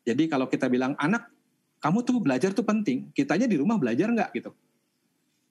Jadi 0.09 0.25
kalau 0.33 0.49
kita 0.49 0.73
bilang 0.73 0.97
anak 0.97 1.29
kamu 1.77 2.01
tuh 2.01 2.17
belajar 2.25 2.57
tuh 2.57 2.65
penting, 2.65 3.13
kitanya 3.13 3.45
di 3.45 3.61
rumah 3.61 3.77
belajar 3.77 4.09
nggak 4.09 4.33
gitu. 4.33 4.57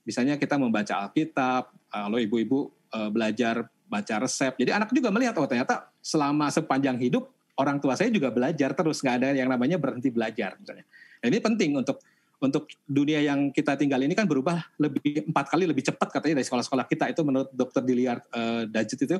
Misalnya 0.05 0.37
kita 0.37 0.55
membaca 0.55 1.05
Alkitab, 1.05 1.73
kalau 1.89 2.17
ibu-ibu 2.21 2.69
eh, 2.93 3.09
belajar 3.09 3.65
baca 3.85 4.15
resep. 4.21 4.53
Jadi 4.57 4.71
anak 4.73 4.89
juga 4.93 5.13
melihat 5.13 5.37
oh 5.37 5.45
ternyata 5.45 5.89
selama 6.01 6.49
sepanjang 6.49 6.97
hidup 6.97 7.29
orang 7.55 7.77
tua 7.79 7.95
saya 7.95 8.11
juga 8.11 8.33
belajar 8.33 8.73
terus 8.73 8.99
nggak 8.99 9.15
ada 9.21 9.27
yang 9.37 9.47
namanya 9.47 9.77
berhenti 9.77 10.09
belajar 10.09 10.57
misalnya. 10.59 10.85
Nah, 11.21 11.27
ini 11.29 11.39
penting 11.39 11.71
untuk 11.77 11.97
untuk 12.43 12.67
dunia 12.83 13.23
yang 13.23 13.49
kita 13.49 13.79
tinggal 13.79 14.01
ini 14.03 14.11
kan 14.11 14.27
berubah 14.27 14.59
lebih 14.77 15.23
empat 15.31 15.45
kali 15.55 15.65
lebih 15.65 15.87
cepat 15.87 16.11
katanya 16.11 16.43
dari 16.43 16.47
sekolah-sekolah 16.47 16.85
kita 16.85 17.05
itu 17.15 17.21
menurut 17.23 17.49
dokter 17.55 17.81
Diliar 17.81 18.19
uh, 18.35 18.67
Dajit 18.67 18.99
itu 19.07 19.17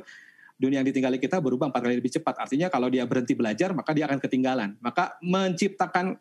dunia 0.56 0.84
yang 0.84 0.88
ditinggali 0.88 1.20
kita 1.20 1.40
berubah 1.40 1.72
empat 1.72 1.82
kali 1.84 1.96
lebih 2.00 2.12
cepat 2.12 2.44
artinya 2.44 2.68
kalau 2.68 2.92
dia 2.92 3.08
berhenti 3.08 3.32
belajar 3.32 3.72
maka 3.72 3.96
dia 3.96 4.08
akan 4.08 4.20
ketinggalan 4.20 4.76
maka 4.84 5.16
menciptakan 5.24 6.20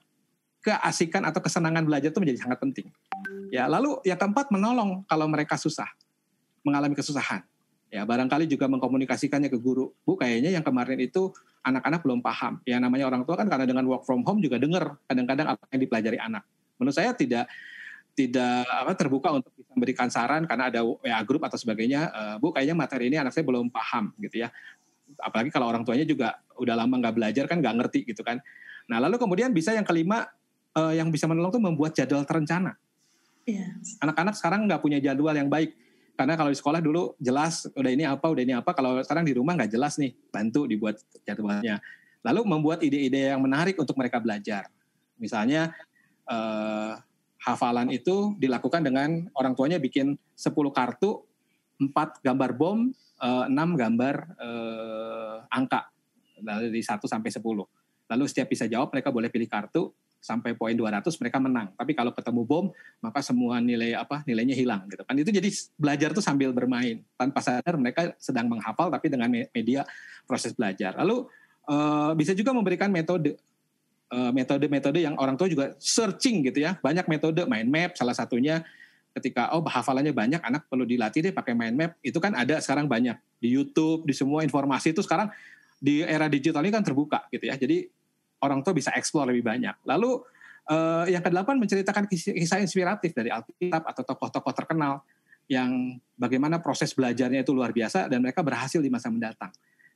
keasikan 0.64 1.28
atau 1.28 1.44
kesenangan 1.44 1.84
belajar 1.84 2.08
itu 2.08 2.20
menjadi 2.24 2.48
sangat 2.48 2.58
penting. 2.64 2.88
Ya 3.52 3.68
lalu 3.68 4.00
yang 4.08 4.16
keempat 4.16 4.48
menolong 4.48 5.04
kalau 5.04 5.28
mereka 5.28 5.60
susah 5.60 5.86
mengalami 6.64 6.96
kesusahan. 6.96 7.44
Ya 7.92 8.02
barangkali 8.02 8.48
juga 8.48 8.66
mengkomunikasikannya 8.66 9.52
ke 9.52 9.60
guru. 9.60 9.92
Bu 10.02 10.16
kayaknya 10.16 10.50
yang 10.50 10.64
kemarin 10.64 10.98
itu 10.98 11.30
anak-anak 11.62 12.00
belum 12.02 12.24
paham. 12.24 12.58
Ya 12.64 12.80
namanya 12.80 13.06
orang 13.06 13.22
tua 13.22 13.36
kan 13.36 13.46
karena 13.46 13.68
dengan 13.68 13.84
work 13.86 14.08
from 14.08 14.24
home 14.24 14.40
juga 14.40 14.56
dengar 14.56 14.96
kadang-kadang 15.06 15.52
apa 15.52 15.62
yang 15.70 15.80
dipelajari 15.84 16.18
anak. 16.18 16.42
Menurut 16.80 16.96
saya 16.96 17.12
tidak 17.14 17.46
tidak 18.14 18.64
apa 18.66 18.92
terbuka 18.94 19.28
untuk 19.34 19.50
memberikan 19.74 20.06
saran 20.06 20.46
karena 20.46 20.70
ada 20.70 20.86
WA 20.86 21.18
grup 21.26 21.42
atau 21.44 21.58
sebagainya 21.58 22.14
uh, 22.14 22.36
bu 22.38 22.54
kayaknya 22.54 22.78
materi 22.78 23.10
ini 23.10 23.18
anak 23.18 23.34
saya 23.34 23.44
belum 23.46 23.68
paham 23.70 24.10
gitu 24.18 24.42
ya. 24.42 24.48
Apalagi 25.20 25.52
kalau 25.52 25.68
orang 25.68 25.84
tuanya 25.84 26.08
juga 26.08 26.40
udah 26.56 26.74
lama 26.74 26.94
nggak 26.98 27.14
belajar 27.14 27.44
kan 27.46 27.60
nggak 27.60 27.74
ngerti 27.78 28.00
gitu 28.10 28.26
kan. 28.26 28.42
Nah 28.90 28.98
lalu 28.98 29.20
kemudian 29.20 29.54
bisa 29.54 29.70
yang 29.70 29.86
kelima 29.86 30.26
uh, 30.74 30.92
yang 30.92 31.08
bisa 31.08 31.24
menolong 31.30 31.54
tuh 31.54 31.62
membuat 31.62 31.94
jadwal 31.94 32.26
terencana. 32.26 32.74
Yeah. 33.44 33.76
anak-anak 34.00 34.40
sekarang 34.40 34.64
nggak 34.64 34.80
punya 34.80 34.98
jadwal 35.04 35.36
yang 35.36 35.52
baik. 35.52 35.76
Karena 36.14 36.38
kalau 36.38 36.48
di 36.48 36.56
sekolah 36.56 36.80
dulu 36.80 37.12
jelas 37.20 37.68
udah 37.74 37.90
ini 37.92 38.08
apa 38.08 38.24
udah 38.24 38.42
ini 38.42 38.54
apa. 38.56 38.70
Kalau 38.72 39.02
sekarang 39.04 39.26
di 39.26 39.34
rumah 39.36 39.58
nggak 39.58 39.68
jelas 39.68 40.00
nih 40.00 40.14
bantu 40.32 40.64
dibuat 40.64 41.02
jadwalnya. 41.26 41.82
Lalu 42.24 42.40
membuat 42.48 42.80
ide-ide 42.80 43.34
yang 43.34 43.42
menarik 43.44 43.76
untuk 43.76 43.98
mereka 44.00 44.22
belajar. 44.22 44.70
Misalnya 45.20 45.76
uh, 46.24 46.96
hafalan 47.42 47.92
itu 47.92 48.32
dilakukan 48.40 48.80
dengan 48.80 49.28
orang 49.36 49.52
tuanya 49.52 49.76
bikin 49.76 50.16
10 50.32 50.54
kartu, 50.72 51.20
4 51.76 52.24
gambar 52.24 52.50
bom, 52.56 52.88
uh, 53.20 53.44
6 53.50 53.52
gambar 53.76 54.14
uh, 54.40 55.36
angka. 55.52 55.90
Dari 56.40 56.80
1 56.80 56.96
sampai 57.04 57.28
10. 57.28 57.44
Lalu 58.08 58.24
setiap 58.24 58.48
bisa 58.48 58.64
jawab 58.70 58.88
mereka 58.94 59.12
boleh 59.12 59.28
pilih 59.28 59.50
kartu 59.50 59.92
sampai 60.24 60.56
poin 60.56 60.72
200 60.72 61.04
mereka 61.20 61.36
menang. 61.36 61.68
Tapi 61.76 61.92
kalau 61.92 62.16
ketemu 62.16 62.42
bom 62.48 62.64
maka 63.04 63.20
semua 63.20 63.60
nilai 63.60 63.92
apa 63.92 64.24
nilainya 64.24 64.56
hilang 64.56 64.88
gitu 64.88 65.04
kan. 65.04 65.12
Itu 65.20 65.28
jadi 65.28 65.52
belajar 65.76 66.16
tuh 66.16 66.24
sambil 66.24 66.48
bermain. 66.56 67.04
Tanpa 67.20 67.44
sadar 67.44 67.76
mereka 67.76 68.16
sedang 68.16 68.48
menghafal 68.48 68.88
tapi 68.88 69.12
dengan 69.12 69.28
media 69.28 69.84
proses 70.24 70.56
belajar. 70.56 70.96
Lalu 70.96 71.28
uh, 71.68 72.16
bisa 72.16 72.32
juga 72.32 72.56
memberikan 72.56 72.88
metode 72.88 73.36
Eh, 74.14 74.30
metode-metode 74.30 75.02
yang 75.02 75.18
orang 75.18 75.34
tua 75.34 75.50
juga 75.50 75.74
searching 75.82 76.46
gitu 76.46 76.62
ya. 76.62 76.78
Banyak 76.78 77.10
metode 77.10 77.42
mind 77.50 77.66
map 77.66 77.90
salah 77.98 78.14
satunya 78.14 78.62
ketika 79.10 79.50
oh 79.56 79.64
hafalannya 79.66 80.14
banyak 80.14 80.38
anak 80.38 80.70
perlu 80.70 80.86
dilatih 80.86 81.18
deh 81.18 81.32
pakai 81.34 81.50
mind 81.50 81.74
map. 81.74 81.92
Itu 81.98 82.22
kan 82.22 82.30
ada 82.38 82.62
sekarang 82.62 82.86
banyak 82.86 83.18
di 83.42 83.50
YouTube, 83.50 84.06
di 84.06 84.14
semua 84.14 84.46
informasi 84.46 84.94
itu 84.94 85.02
sekarang 85.02 85.34
di 85.82 86.06
era 86.06 86.30
digital 86.30 86.62
ini 86.62 86.70
kan 86.70 86.86
terbuka 86.86 87.26
gitu 87.34 87.42
ya. 87.48 87.58
Jadi 87.58 87.90
orang 88.44 88.60
tua 88.60 88.76
bisa 88.76 88.92
eksplor 88.92 89.32
lebih 89.32 89.40
banyak. 89.40 89.72
Lalu 89.88 90.20
uh, 90.68 91.08
yang 91.08 91.24
kedelapan 91.24 91.56
menceritakan 91.56 92.04
kisah, 92.04 92.36
kisah 92.36 92.60
inspiratif 92.60 93.16
dari 93.16 93.32
Alkitab 93.32 93.82
atau 93.88 94.02
tokoh-tokoh 94.04 94.52
terkenal 94.52 95.00
yang 95.48 96.00
bagaimana 96.16 96.60
proses 96.60 96.92
belajarnya 96.92 97.44
itu 97.44 97.52
luar 97.52 97.72
biasa 97.72 98.08
dan 98.08 98.20
mereka 98.20 98.40
berhasil 98.40 98.80
di 98.80 98.88
masa 98.88 99.08
mendatang. 99.12 99.52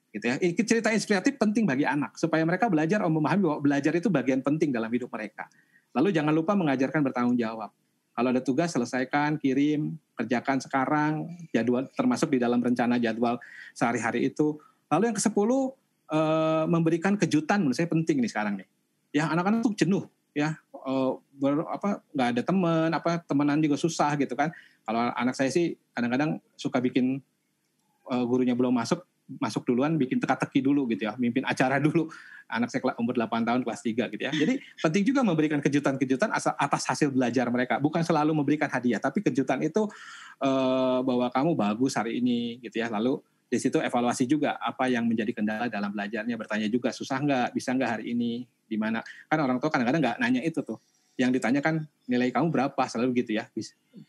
Gitu 0.09 0.25
ya. 0.25 0.37
Cerita 0.65 0.89
inspiratif 0.93 1.37
penting 1.37 1.69
bagi 1.69 1.85
anak 1.85 2.17
supaya 2.17 2.41
mereka 2.45 2.69
belajar 2.73 3.05
memahami 3.05 3.43
bahwa 3.45 3.61
belajar 3.61 3.93
itu 3.97 4.09
bagian 4.09 4.41
penting 4.41 4.73
dalam 4.73 4.89
hidup 4.89 5.13
mereka. 5.13 5.49
Lalu 5.97 6.13
jangan 6.13 6.33
lupa 6.33 6.53
mengajarkan 6.57 7.01
bertanggung 7.01 7.37
jawab. 7.37 7.73
Kalau 8.19 8.35
ada 8.35 8.43
tugas 8.43 8.75
selesaikan, 8.75 9.39
kirim, 9.39 9.95
kerjakan 10.19 10.59
sekarang, 10.59 11.39
jadwal 11.55 11.87
termasuk 11.95 12.35
di 12.35 12.43
dalam 12.43 12.59
rencana 12.59 12.99
jadwal 12.99 13.39
sehari-hari 13.79 14.27
itu. 14.27 14.59
Lalu 14.91 15.13
yang 15.13 15.17
ke-10 15.17 15.51
Eh, 16.09 16.65
memberikan 16.73 17.21
kejutan 17.21 17.61
menurut 17.61 17.77
saya 17.77 17.85
penting 17.85 18.25
nih 18.25 18.33
sekarang 18.33 18.57
nih. 18.57 18.69
Ya 19.13 19.29
anak-anak 19.29 19.61
tuh 19.61 19.77
jenuh 19.77 20.09
ya 20.33 20.57
uh, 20.73 21.21
ber, 21.37 21.65
apa 21.69 22.01
nggak 22.13 22.29
ada 22.33 22.43
teman 22.45 22.89
apa 22.93 23.21
temenan 23.29 23.61
juga 23.61 23.77
susah 23.77 24.17
gitu 24.17 24.33
kan. 24.33 24.49
Kalau 24.89 25.13
anak 25.13 25.37
saya 25.37 25.53
sih 25.53 25.77
kadang-kadang 25.93 26.41
suka 26.57 26.81
bikin 26.81 27.21
uh, 28.09 28.25
gurunya 28.25 28.57
belum 28.57 28.73
masuk 28.73 29.05
masuk 29.37 29.69
duluan 29.69 30.01
bikin 30.01 30.17
teka-teki 30.17 30.65
dulu 30.65 30.89
gitu 30.89 31.05
ya, 31.05 31.13
mimpin 31.21 31.45
acara 31.45 31.77
dulu. 31.85 32.09
Anak 32.49 32.73
saya 32.73 32.81
umur 32.97 33.13
8 33.13 33.45
tahun 33.45 33.61
kelas 33.61 33.81
3 33.85 34.09
gitu 34.09 34.23
ya. 34.25 34.33
Jadi 34.33 34.65
penting 34.81 35.05
juga 35.13 35.21
memberikan 35.21 35.61
kejutan-kejutan 35.61 36.33
atas 36.33 36.89
hasil 36.89 37.13
belajar 37.13 37.53
mereka. 37.53 37.77
Bukan 37.77 38.01
selalu 38.01 38.33
memberikan 38.33 38.73
hadiah, 38.73 38.97
tapi 38.97 39.21
kejutan 39.21 39.61
itu 39.61 39.85
uh, 40.41 41.05
bahwa 41.05 41.29
kamu 41.29 41.53
bagus 41.53 42.01
hari 42.01 42.25
ini 42.25 42.57
gitu 42.65 42.81
ya. 42.81 42.89
Lalu 42.89 43.21
di 43.49 43.57
situ 43.57 43.81
evaluasi 43.81 44.29
juga 44.29 44.61
apa 44.61 44.93
yang 44.93 45.09
menjadi 45.09 45.33
kendala 45.33 45.73
dalam 45.73 45.89
belajarnya 45.89 46.37
bertanya 46.37 46.69
juga 46.69 46.93
susah 46.93 47.17
nggak? 47.25 47.49
Bisa 47.57 47.73
nggak 47.73 47.91
hari 47.97 48.05
ini? 48.13 48.45
Di 48.45 48.77
mana? 48.77 49.01
Kan 49.25 49.41
orang 49.41 49.57
tua 49.57 49.73
kadang-kadang 49.73 50.05
nggak 50.05 50.17
nanya 50.21 50.45
itu 50.45 50.61
tuh. 50.61 50.77
Yang 51.17 51.41
ditanya 51.41 51.65
kan 51.65 51.89
nilai 52.05 52.29
kamu 52.29 52.53
berapa? 52.53 52.83
Selalu 52.85 53.17
begitu 53.17 53.41
ya. 53.41 53.49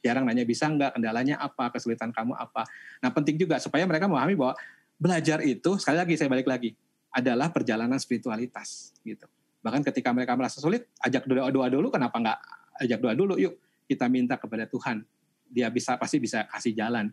Jarang 0.03 0.27
nanya 0.27 0.43
bisa 0.43 0.67
nggak? 0.67 0.99
Kendalanya 0.99 1.39
apa? 1.39 1.71
Kesulitan 1.71 2.11
kamu 2.11 2.35
apa? 2.35 2.67
Nah 2.99 3.09
penting 3.15 3.39
juga 3.39 3.63
supaya 3.63 3.87
mereka 3.87 4.11
memahami 4.11 4.35
bahwa 4.35 4.59
belajar 4.99 5.39
itu 5.47 5.79
sekali 5.79 5.97
lagi 6.03 6.13
saya 6.19 6.27
balik 6.27 6.45
lagi 6.45 6.75
adalah 7.15 7.47
perjalanan 7.47 7.95
spiritualitas 7.95 8.91
gitu. 9.07 9.25
Bahkan 9.63 9.87
ketika 9.87 10.11
mereka 10.11 10.35
merasa 10.35 10.59
sulit 10.59 10.91
ajak 10.99 11.23
doa 11.23 11.47
doa 11.47 11.67
dulu 11.71 11.87
kenapa 11.87 12.19
nggak 12.19 12.39
ajak 12.83 12.99
doa 12.99 13.15
dulu? 13.15 13.39
Yuk 13.39 13.55
kita 13.87 14.11
minta 14.11 14.35
kepada 14.35 14.67
Tuhan. 14.67 15.07
Dia 15.49 15.71
bisa 15.71 15.95
pasti 15.95 16.19
bisa 16.19 16.45
kasih 16.51 16.75
jalan 16.75 17.09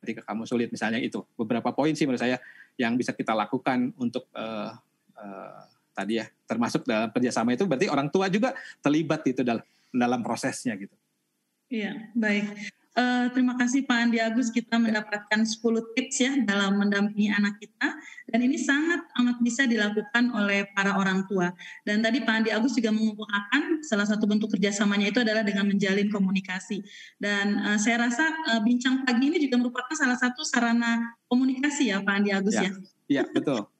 ketika 0.00 0.24
kamu 0.24 0.48
sulit 0.48 0.68
misalnya 0.72 0.98
itu 0.98 1.20
beberapa 1.36 1.70
poin 1.76 1.92
sih 1.92 2.08
menurut 2.08 2.20
saya 2.20 2.40
yang 2.80 2.96
bisa 2.96 3.12
kita 3.12 3.36
lakukan 3.36 3.92
untuk 4.00 4.26
uh, 4.32 4.72
uh, 5.16 5.60
tadi 5.92 6.18
ya 6.18 6.26
termasuk 6.48 6.88
dalam 6.88 7.12
kerjasama 7.12 7.52
itu 7.52 7.68
berarti 7.68 7.86
orang 7.92 8.08
tua 8.08 8.32
juga 8.32 8.56
terlibat 8.80 9.20
itu 9.28 9.44
dalam 9.44 9.62
dalam 9.92 10.20
prosesnya 10.24 10.78
gitu. 10.78 10.94
Iya 11.70 12.10
baik. 12.16 12.79
Uh, 12.90 13.30
terima 13.30 13.54
kasih 13.54 13.86
Pak 13.86 13.98
Andi 14.02 14.18
Agus. 14.18 14.50
Kita 14.50 14.74
mendapatkan 14.74 15.46
10 15.46 15.62
tips 15.94 16.16
ya 16.18 16.32
dalam 16.42 16.74
mendampingi 16.74 17.30
anak 17.30 17.62
kita. 17.62 17.86
Dan 18.26 18.42
ini 18.42 18.58
sangat 18.58 19.06
amat 19.14 19.38
bisa 19.38 19.62
dilakukan 19.70 20.34
oleh 20.34 20.66
para 20.74 20.98
orang 20.98 21.22
tua. 21.30 21.54
Dan 21.86 22.02
tadi 22.02 22.18
Pak 22.26 22.34
Andi 22.42 22.50
Agus 22.50 22.74
juga 22.74 22.90
mengumpulkan 22.90 23.86
salah 23.86 24.06
satu 24.10 24.26
bentuk 24.26 24.50
kerjasamanya 24.50 25.14
itu 25.14 25.22
adalah 25.22 25.46
dengan 25.46 25.70
menjalin 25.70 26.10
komunikasi. 26.10 26.82
Dan 27.14 27.62
uh, 27.62 27.78
saya 27.78 28.10
rasa 28.10 28.26
uh, 28.26 28.60
bincang 28.66 29.06
pagi 29.06 29.30
ini 29.30 29.38
juga 29.38 29.62
merupakan 29.62 29.94
salah 29.94 30.18
satu 30.18 30.42
sarana 30.42 31.14
komunikasi 31.30 31.94
ya 31.94 32.02
Pak 32.02 32.14
Andi 32.14 32.30
Agus 32.34 32.58
ya. 32.58 32.74
Ya, 33.06 33.22
ya 33.22 33.24
betul 33.30 33.70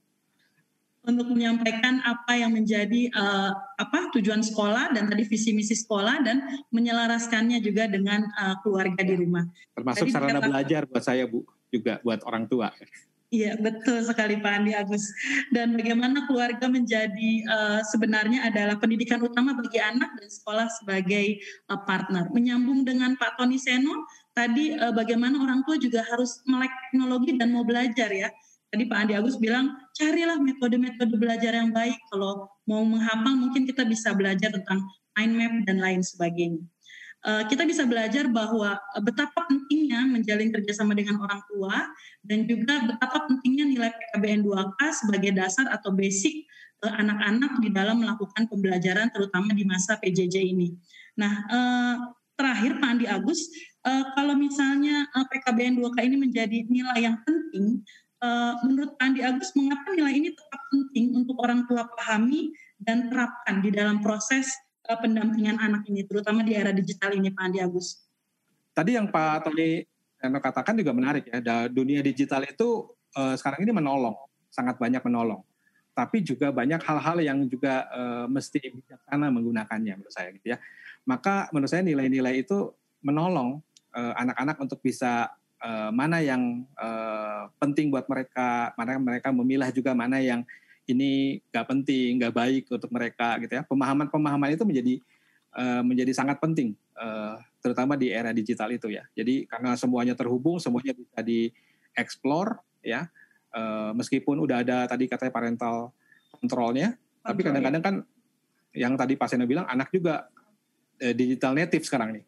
untuk 1.01 1.33
menyampaikan 1.33 2.05
apa 2.05 2.37
yang 2.37 2.53
menjadi 2.53 3.09
uh, 3.17 3.57
apa 3.81 4.13
tujuan 4.13 4.45
sekolah 4.45 4.93
dan 4.93 5.09
tadi 5.09 5.25
visi 5.25 5.57
misi 5.57 5.73
sekolah 5.73 6.21
dan 6.21 6.45
menyelaraskannya 6.69 7.65
juga 7.65 7.89
dengan 7.89 8.29
uh, 8.37 8.61
keluarga 8.61 9.01
di 9.01 9.17
rumah. 9.17 9.49
Termasuk 9.73 10.13
tadi 10.13 10.13
sarana 10.13 10.41
belajar 10.45 10.85
buat 10.85 11.05
saya 11.05 11.25
Bu 11.25 11.41
juga 11.73 12.05
buat 12.05 12.21
orang 12.29 12.45
tua. 12.51 12.69
Iya 13.31 13.55
betul 13.63 14.03
sekali 14.03 14.43
Pak 14.43 14.53
Andi 14.59 14.75
Agus. 14.75 15.07
Dan 15.55 15.79
bagaimana 15.79 16.27
keluarga 16.27 16.67
menjadi 16.67 17.31
uh, 17.47 17.81
sebenarnya 17.87 18.51
adalah 18.51 18.77
pendidikan 18.77 19.23
utama 19.23 19.55
bagi 19.55 19.79
anak 19.79 20.19
dan 20.19 20.29
sekolah 20.29 20.67
sebagai 20.83 21.39
uh, 21.71 21.79
partner. 21.87 22.27
Menyambung 22.35 22.83
dengan 22.83 23.15
Pak 23.15 23.39
Tony 23.39 23.57
Seno 23.57 24.05
tadi 24.35 24.75
uh, 24.75 24.91
bagaimana 24.91 25.39
orang 25.47 25.63
tua 25.63 25.79
juga 25.79 26.03
harus 26.11 26.43
melek 26.43 26.75
teknologi 26.91 27.39
dan 27.39 27.55
mau 27.55 27.63
belajar 27.63 28.11
ya 28.11 28.29
tadi 28.71 28.87
Pak 28.87 28.99
Andi 29.03 29.15
Agus 29.19 29.37
bilang 29.37 29.75
carilah 29.99 30.39
metode-metode 30.39 31.15
belajar 31.19 31.53
yang 31.59 31.75
baik. 31.75 31.99
Kalau 32.09 32.47
mau 32.71 32.87
menghafal 32.87 33.35
mungkin 33.35 33.67
kita 33.67 33.83
bisa 33.83 34.15
belajar 34.15 34.55
tentang 34.55 34.87
mind 35.19 35.35
map 35.35 35.55
dan 35.67 35.83
lain 35.83 36.01
sebagainya. 36.01 36.63
Uh, 37.21 37.45
kita 37.53 37.69
bisa 37.69 37.85
belajar 37.85 38.33
bahwa 38.33 38.81
betapa 39.05 39.45
pentingnya 39.45 40.09
menjalin 40.09 40.49
kerjasama 40.49 40.97
dengan 40.97 41.21
orang 41.21 41.45
tua 41.53 41.77
dan 42.25 42.49
juga 42.49 42.81
betapa 42.81 43.29
pentingnya 43.29 43.69
nilai 43.69 43.91
PKBN 43.93 44.41
2K 44.41 44.81
sebagai 44.97 45.37
dasar 45.37 45.69
atau 45.69 45.93
basic 45.93 46.49
eh, 46.81 46.95
anak-anak 46.97 47.61
di 47.61 47.69
dalam 47.77 48.01
melakukan 48.01 48.49
pembelajaran 48.49 49.13
terutama 49.13 49.53
di 49.53 49.69
masa 49.69 50.01
PJJ 50.01 50.57
ini. 50.57 50.73
Nah, 51.21 51.45
terakhir 52.41 52.81
Pak 52.81 52.89
Andi 52.89 53.05
Agus, 53.05 53.53
kalau 54.17 54.33
misalnya 54.33 55.05
PKBN 55.13 55.77
2K 55.77 55.99
ini 56.09 56.17
menjadi 56.17 56.59
nilai 56.73 57.05
yang 57.05 57.21
penting, 57.21 57.85
uh, 58.21 58.55
menurut 58.65 58.95
Andi 59.01 59.25
Agus 59.25 59.53
mengapa 59.57 59.93
nilai 59.93 60.15
ini 60.15 60.29
tetap 60.33 60.61
penting 60.71 61.17
untuk 61.17 61.37
orang 61.41 61.65
tua 61.67 61.89
pahami 61.97 62.53
dan 62.81 63.09
terapkan 63.09 63.61
di 63.65 63.73
dalam 63.73 64.01
proses 64.01 64.49
uh, 64.89 64.97
pendampingan 65.01 65.61
anak 65.61 65.85
ini 65.89 66.05
terutama 66.07 66.45
di 66.45 66.57
era 66.57 66.71
digital 66.71 67.17
ini 67.17 67.33
Pak 67.33 67.43
Andi 67.43 67.59
Agus. 67.61 68.01
Tadi 68.71 68.97
yang 68.97 69.11
Pak 69.11 69.51
Tony 69.51 69.85
katakan 70.21 70.77
juga 70.77 70.93
menarik 70.93 71.25
ya, 71.27 71.41
dunia 71.73 72.05
digital 72.05 72.45
itu 72.45 72.93
uh, 73.17 73.35
sekarang 73.35 73.65
ini 73.65 73.73
menolong, 73.73 74.17
sangat 74.53 74.77
banyak 74.77 75.01
menolong. 75.01 75.41
Tapi 75.91 76.23
juga 76.23 76.55
banyak 76.55 76.81
hal-hal 76.81 77.19
yang 77.21 77.39
juga 77.51 77.89
uh, 77.91 78.27
mesti 78.31 78.63
bijaksana 78.63 79.27
menggunakannya 79.33 80.01
menurut 80.01 80.13
saya 80.15 80.31
gitu 80.33 80.55
ya. 80.55 80.59
Maka 81.09 81.51
menurut 81.51 81.73
saya 81.73 81.83
nilai-nilai 81.83 82.45
itu 82.45 82.71
menolong 83.01 83.65
anak-anak 83.91 84.57
uh, 84.61 84.63
untuk 84.63 84.79
bisa 84.85 85.35
uh, 85.61 85.91
mana 85.93 86.25
yang 86.25 86.65
uh, 86.77 87.49
penting 87.61 87.93
buat 87.93 88.09
mereka, 88.09 88.73
mana 88.75 88.97
mereka 88.99 89.29
memilah 89.31 89.71
juga 89.71 89.93
mana 89.93 90.19
yang 90.19 90.43
ini 90.89 91.39
nggak 91.53 91.67
penting, 91.69 92.19
nggak 92.19 92.35
baik 92.35 92.65
untuk 92.73 92.91
mereka 92.91 93.39
gitu 93.39 93.53
ya. 93.61 93.63
Pemahaman-pemahaman 93.69 94.57
itu 94.57 94.65
menjadi 94.67 94.95
uh, 95.55 95.83
menjadi 95.87 96.13
sangat 96.17 96.43
penting, 96.43 96.75
uh, 96.99 97.39
terutama 97.63 97.95
di 97.95 98.11
era 98.11 98.35
digital 98.35 98.73
itu 98.75 98.91
ya. 98.91 99.07
Jadi 99.15 99.47
karena 99.47 99.77
semuanya 99.79 100.19
terhubung, 100.19 100.59
semuanya 100.59 100.97
bisa 100.97 101.21
dieksplor 101.23 102.59
ya. 102.83 103.07
Uh, 103.51 103.91
meskipun 103.99 104.39
udah 104.47 104.63
ada 104.63 104.87
tadi 104.87 105.11
katanya 105.11 105.35
parental 105.35 105.91
kontrolnya, 106.39 106.95
tapi 107.19 107.43
kadang-kadang 107.43 107.83
kan 107.83 107.95
yang 108.71 108.95
tadi 108.95 109.19
Pak 109.19 109.27
Sena 109.27 109.43
bilang 109.43 109.67
anak 109.67 109.91
juga 109.91 110.31
uh, 111.03 111.15
digital 111.15 111.59
native 111.59 111.83
sekarang 111.83 112.15
nih 112.15 112.25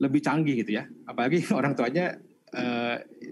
lebih 0.00 0.20
canggih 0.24 0.64
gitu 0.64 0.76
ya. 0.80 0.84
Apalagi 1.08 1.44
orang 1.58 1.72
tuanya 1.76 2.16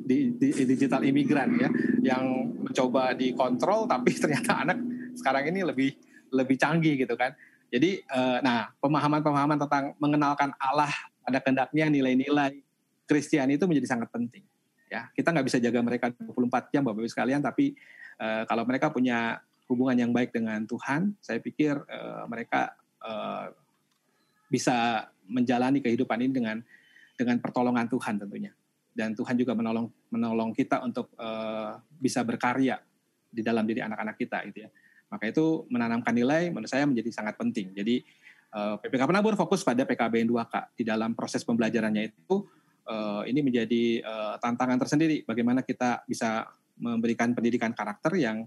di, 0.06 0.38
di, 0.38 0.48
digital 0.62 1.02
imigran 1.02 1.50
ya 1.58 1.70
yang 2.02 2.54
mencoba 2.62 3.18
dikontrol 3.18 3.90
tapi 3.90 4.14
ternyata 4.22 4.62
anak 4.62 4.78
sekarang 5.18 5.50
ini 5.50 5.66
lebih 5.66 5.90
lebih 6.30 6.56
canggih 6.60 6.94
gitu 6.94 7.18
kan. 7.18 7.34
Jadi 7.68 8.00
uh, 8.08 8.38
nah 8.40 8.72
pemahaman-pemahaman 8.80 9.58
tentang 9.60 9.84
mengenalkan 10.00 10.54
Allah 10.56 10.88
ada 11.26 11.38
kendaknya 11.42 11.90
nilai-nilai 11.92 12.64
Kristiani 13.08 13.56
itu 13.56 13.64
menjadi 13.64 13.96
sangat 13.96 14.08
penting. 14.12 14.44
Ya, 14.88 15.12
kita 15.12 15.32
nggak 15.32 15.46
bisa 15.48 15.60
jaga 15.60 15.80
mereka 15.84 16.12
24 16.16 16.72
jam 16.72 16.80
Bapak 16.84 17.00
Ibu 17.04 17.08
sekalian 17.12 17.40
tapi 17.44 17.76
uh, 18.20 18.48
kalau 18.48 18.64
mereka 18.64 18.88
punya 18.88 19.40
hubungan 19.68 19.96
yang 20.00 20.12
baik 20.16 20.32
dengan 20.32 20.64
Tuhan, 20.64 21.12
saya 21.20 21.44
pikir 21.44 21.76
uh, 21.76 22.24
mereka 22.24 22.72
uh, 23.04 23.52
bisa 24.48 25.08
menjalani 25.28 25.84
kehidupan 25.84 26.24
ini 26.24 26.32
dengan 26.32 26.56
dengan 27.20 27.36
pertolongan 27.36 27.84
Tuhan 27.84 28.16
tentunya 28.16 28.52
dan 28.98 29.14
Tuhan 29.14 29.38
juga 29.38 29.54
menolong 29.54 29.86
menolong 30.10 30.50
kita 30.50 30.82
untuk 30.82 31.14
uh, 31.14 31.78
bisa 32.02 32.26
berkarya 32.26 32.82
di 33.30 33.46
dalam 33.46 33.62
diri 33.62 33.78
anak-anak 33.78 34.18
kita 34.18 34.42
gitu 34.50 34.66
ya. 34.66 34.70
Maka 35.06 35.30
itu 35.30 35.62
menanamkan 35.70 36.10
nilai 36.10 36.50
menurut 36.50 36.66
saya 36.66 36.82
menjadi 36.82 37.14
sangat 37.14 37.38
penting. 37.38 37.70
Jadi 37.70 38.02
uh, 38.58 38.74
eh, 38.74 38.76
PPK 38.82 39.06
Penabur 39.06 39.38
fokus 39.38 39.62
pada 39.62 39.86
PKBN 39.86 40.26
2K 40.26 40.74
di 40.74 40.82
dalam 40.82 41.14
proses 41.14 41.46
pembelajarannya 41.46 42.10
itu 42.10 42.42
uh, 42.90 43.22
ini 43.22 43.40
menjadi 43.40 44.02
uh, 44.02 44.34
tantangan 44.42 44.82
tersendiri 44.82 45.22
bagaimana 45.22 45.62
kita 45.62 46.02
bisa 46.04 46.50
memberikan 46.74 47.32
pendidikan 47.38 47.70
karakter 47.70 48.18
yang 48.18 48.44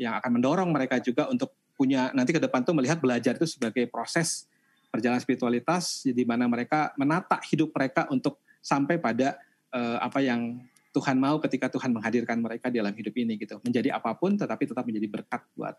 yang 0.00 0.16
akan 0.16 0.40
mendorong 0.40 0.72
mereka 0.72 0.96
juga 1.04 1.28
untuk 1.28 1.52
punya 1.76 2.08
nanti 2.16 2.32
ke 2.32 2.40
depan 2.40 2.64
tuh 2.64 2.72
melihat 2.72 2.96
belajar 2.96 3.36
itu 3.36 3.44
sebagai 3.44 3.84
proses 3.88 4.48
perjalanan 4.90 5.22
spiritualitas 5.22 6.04
di 6.04 6.24
mana 6.26 6.48
mereka 6.50 6.92
menata 6.98 7.38
hidup 7.46 7.70
mereka 7.72 8.10
untuk 8.10 8.42
sampai 8.60 9.00
pada 9.00 9.38
uh, 9.74 9.98
apa 10.02 10.20
yang 10.22 10.62
Tuhan 10.90 11.16
mau 11.22 11.38
ketika 11.38 11.70
Tuhan 11.70 11.94
menghadirkan 11.94 12.42
mereka 12.42 12.66
di 12.66 12.82
dalam 12.82 12.94
hidup 12.94 13.14
ini 13.14 13.38
gitu. 13.38 13.62
Menjadi 13.62 13.94
apa 13.94 14.10
pun 14.18 14.34
tetapi 14.34 14.66
tetap 14.66 14.82
menjadi 14.82 15.06
berkat 15.06 15.42
buat 15.54 15.78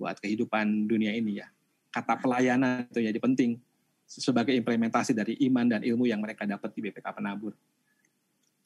buat 0.00 0.16
kehidupan 0.20 0.88
dunia 0.88 1.12
ini 1.12 1.44
ya. 1.44 1.48
Kata 1.92 2.16
pelayanan 2.16 2.88
itu 2.88 3.04
jadi 3.04 3.20
penting 3.20 3.60
sebagai 4.08 4.56
implementasi 4.56 5.12
dari 5.12 5.36
iman 5.50 5.68
dan 5.68 5.84
ilmu 5.84 6.08
yang 6.08 6.24
mereka 6.24 6.48
dapat 6.48 6.72
di 6.72 6.80
BPK 6.88 7.04
Penabur. 7.12 7.52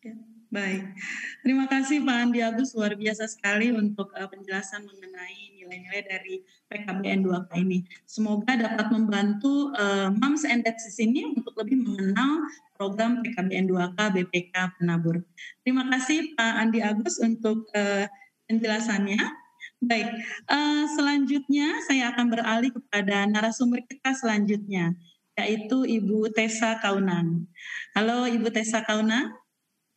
Ya, 0.02 0.18
baik, 0.50 0.98
terima 1.46 1.70
kasih 1.70 2.02
Pak 2.02 2.16
Andi 2.26 2.42
Agus 2.42 2.74
luar 2.74 2.98
biasa 2.98 3.26
sekali 3.30 3.70
untuk 3.70 4.10
uh, 4.14 4.26
penjelasan 4.26 4.82
mengenai 4.82 5.51
nilai-nilai 5.72 6.02
dari 6.04 6.34
PKBN 6.68 7.24
2K 7.24 7.50
ini. 7.64 7.80
Semoga 8.04 8.52
dapat 8.60 8.92
membantu 8.92 9.72
uh, 9.72 10.12
moms 10.12 10.44
and 10.44 10.60
dads 10.68 10.84
di 10.84 10.92
sini 10.92 11.20
untuk 11.32 11.56
lebih 11.56 11.80
mengenal 11.80 12.44
program 12.76 13.24
PKBN 13.24 13.72
2K 13.72 13.96
BPK 13.96 14.54
Penabur. 14.76 15.24
Terima 15.64 15.88
kasih 15.88 16.36
Pak 16.36 16.52
Andi 16.60 16.84
Agus 16.84 17.16
untuk 17.24 17.64
uh, 17.72 18.04
penjelasannya. 18.52 19.40
Baik, 19.82 20.14
uh, 20.46 20.84
selanjutnya 20.94 21.80
saya 21.88 22.14
akan 22.14 22.30
beralih 22.30 22.70
kepada 22.70 23.26
narasumber 23.26 23.82
kita 23.82 24.14
selanjutnya, 24.14 24.94
yaitu 25.34 25.82
Ibu 25.88 26.30
Tessa 26.30 26.78
Kaunan. 26.78 27.50
Halo 27.96 28.28
Ibu 28.28 28.52
Tessa 28.52 28.84
Kaunan. 28.86 29.41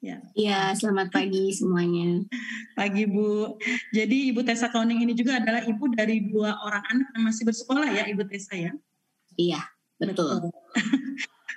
Ya. 0.05 0.21
Iya, 0.37 0.59
selamat 0.77 1.09
pagi 1.09 1.49
semuanya. 1.49 2.21
Pagi 2.77 3.09
Bu. 3.09 3.57
Jadi 3.89 4.29
Ibu 4.29 4.45
Tessa 4.45 4.69
Kauning 4.69 5.01
ini 5.01 5.17
juga 5.17 5.41
adalah 5.41 5.65
ibu 5.65 5.81
dari 5.89 6.29
dua 6.29 6.61
orang 6.61 6.85
anak 6.93 7.09
yang 7.17 7.23
masih 7.25 7.41
bersekolah 7.41 7.89
ya 7.89 8.05
Ibu 8.13 8.21
Tessa 8.29 8.53
ya? 8.53 8.69
Iya, 9.33 9.65
betul. 9.97 10.53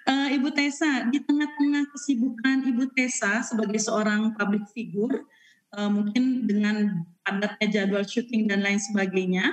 uh, 0.09 0.29
Ibu 0.41 0.49
Tessa, 0.57 1.13
di 1.13 1.21
tengah-tengah 1.21 1.93
kesibukan 1.93 2.65
Ibu 2.73 2.89
Tessa 2.97 3.45
sebagai 3.45 3.77
seorang 3.85 4.33
public 4.33 4.65
figure, 4.73 5.29
uh, 5.77 5.93
mungkin 5.93 6.49
dengan 6.49 7.05
padatnya 7.29 7.69
jadwal 7.69 8.09
syuting 8.09 8.49
dan 8.49 8.65
lain 8.65 8.81
sebagainya. 8.81 9.45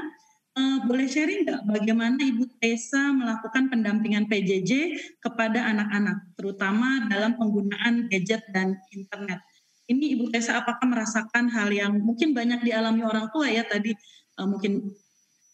Uh, 0.55 0.79
boleh 0.87 1.03
sharing 1.11 1.43
nggak 1.43 1.67
bagaimana 1.67 2.15
Ibu 2.15 2.47
Tessa 2.63 3.11
melakukan 3.11 3.67
pendampingan 3.67 4.23
PJJ 4.31 4.95
kepada 5.19 5.67
anak-anak, 5.67 6.31
terutama 6.39 7.11
dalam 7.11 7.35
penggunaan 7.35 8.07
gadget 8.07 8.39
dan 8.55 8.79
internet? 8.95 9.43
Ini 9.91 10.15
Ibu 10.15 10.31
Tessa 10.31 10.63
apakah 10.63 10.87
merasakan 10.87 11.51
hal 11.51 11.75
yang 11.75 11.99
mungkin 11.99 12.31
banyak 12.31 12.63
dialami 12.63 13.03
orang 13.03 13.27
tua 13.35 13.51
ya 13.51 13.67
tadi 13.67 13.91
uh, 14.39 14.47
mungkin 14.47 14.95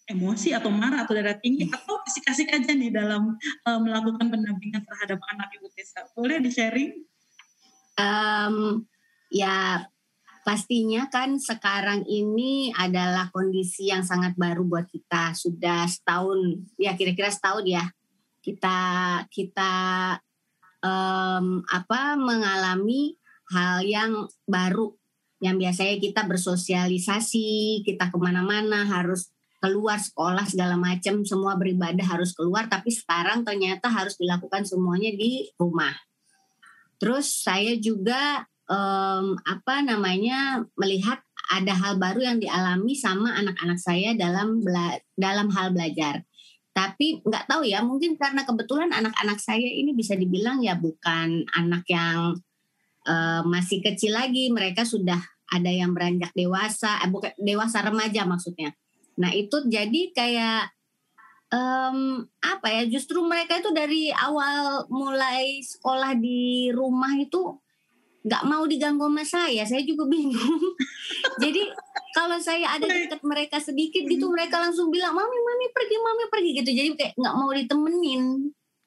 emosi 0.06 0.54
atau 0.54 0.70
marah 0.70 1.10
atau 1.10 1.18
darah 1.18 1.34
tinggi 1.42 1.66
atau 1.74 1.98
kasih-kasih 2.06 2.54
aja 2.54 2.72
nih 2.78 2.94
dalam 2.94 3.34
uh, 3.66 3.80
melakukan 3.82 4.30
pendampingan 4.30 4.86
terhadap 4.86 5.18
anak 5.34 5.50
Ibu 5.58 5.68
Tessa? 5.74 6.06
Boleh 6.14 6.38
di-sharing? 6.46 6.94
Um, 7.98 8.86
ya 9.34 9.82
pastinya 10.42 11.08
kan 11.10 11.38
sekarang 11.38 12.06
ini 12.10 12.74
adalah 12.74 13.30
kondisi 13.30 13.90
yang 13.90 14.02
sangat 14.02 14.34
baru 14.38 14.66
buat 14.66 14.90
kita. 14.90 15.38
Sudah 15.38 15.86
setahun, 15.86 16.66
ya 16.78 16.98
kira-kira 16.98 17.30
setahun 17.30 17.66
ya 17.66 17.86
kita 18.42 18.80
kita 19.30 19.74
um, 20.82 21.62
apa 21.70 22.18
mengalami 22.18 23.16
hal 23.54 23.86
yang 23.86 24.26
baru 24.50 24.98
yang 25.42 25.58
biasanya 25.58 25.98
kita 25.98 26.22
bersosialisasi, 26.30 27.82
kita 27.82 28.14
ke 28.14 28.18
mana-mana 28.22 28.86
harus 28.86 29.34
keluar 29.62 29.98
sekolah 29.98 30.46
segala 30.46 30.78
macam, 30.78 31.26
semua 31.26 31.58
beribadah 31.58 32.06
harus 32.06 32.34
keluar, 32.34 32.70
tapi 32.70 32.94
sekarang 32.94 33.42
ternyata 33.42 33.90
harus 33.90 34.18
dilakukan 34.18 34.66
semuanya 34.66 35.14
di 35.14 35.50
rumah. 35.58 35.94
Terus 37.02 37.42
saya 37.42 37.74
juga 37.82 38.46
um, 38.72 39.36
apa 39.44 39.84
namanya 39.84 40.64
melihat 40.80 41.20
ada 41.52 41.76
hal 41.76 42.00
baru 42.00 42.24
yang 42.24 42.38
dialami 42.40 42.96
sama 42.96 43.36
anak-anak 43.36 43.76
saya 43.76 44.16
dalam 44.16 44.64
bela 44.64 44.96
dalam 45.20 45.52
hal 45.52 45.76
belajar. 45.76 46.24
Tapi 46.72 47.20
nggak 47.28 47.52
tahu 47.52 47.68
ya, 47.68 47.84
mungkin 47.84 48.16
karena 48.16 48.48
kebetulan 48.48 48.96
anak-anak 48.96 49.44
saya 49.44 49.68
ini 49.68 49.92
bisa 49.92 50.16
dibilang 50.16 50.64
ya 50.64 50.80
bukan 50.80 51.44
anak 51.52 51.84
yang 51.92 52.40
uh, 53.04 53.44
masih 53.44 53.84
kecil 53.84 54.16
lagi, 54.16 54.48
mereka 54.48 54.88
sudah 54.88 55.20
ada 55.52 55.68
yang 55.68 55.92
beranjak 55.92 56.32
dewasa, 56.32 57.04
eh, 57.04 57.12
bukan 57.12 57.36
dewasa 57.36 57.84
remaja 57.84 58.24
maksudnya. 58.24 58.72
Nah 59.20 59.36
itu 59.36 59.68
jadi 59.68 60.16
kayak 60.16 60.72
um, 61.52 62.24
apa 62.40 62.68
ya? 62.72 62.88
Justru 62.88 63.20
mereka 63.28 63.60
itu 63.60 63.76
dari 63.76 64.16
awal 64.16 64.88
mulai 64.88 65.60
sekolah 65.60 66.16
di 66.16 66.72
rumah 66.72 67.20
itu 67.20 67.60
nggak 68.22 68.44
mau 68.46 68.64
diganggu 68.70 69.06
sama 69.10 69.24
saya 69.26 69.64
saya 69.66 69.82
juga 69.82 70.06
bingung. 70.06 70.62
Jadi 71.44 71.62
kalau 72.12 72.38
saya 72.38 72.78
ada 72.78 72.86
dekat 72.86 73.22
mereka 73.26 73.58
sedikit 73.58 74.04
gitu 74.06 74.30
hmm. 74.30 74.34
mereka 74.36 74.62
langsung 74.62 74.94
bilang 74.94 75.16
mami 75.16 75.40
mami 75.42 75.68
pergi 75.74 75.96
mami 75.98 76.26
pergi 76.30 76.50
gitu. 76.62 76.72
Jadi 76.72 76.90
kayak 76.98 77.14
nggak 77.18 77.36
mau 77.36 77.52
ditemenin. 77.52 78.26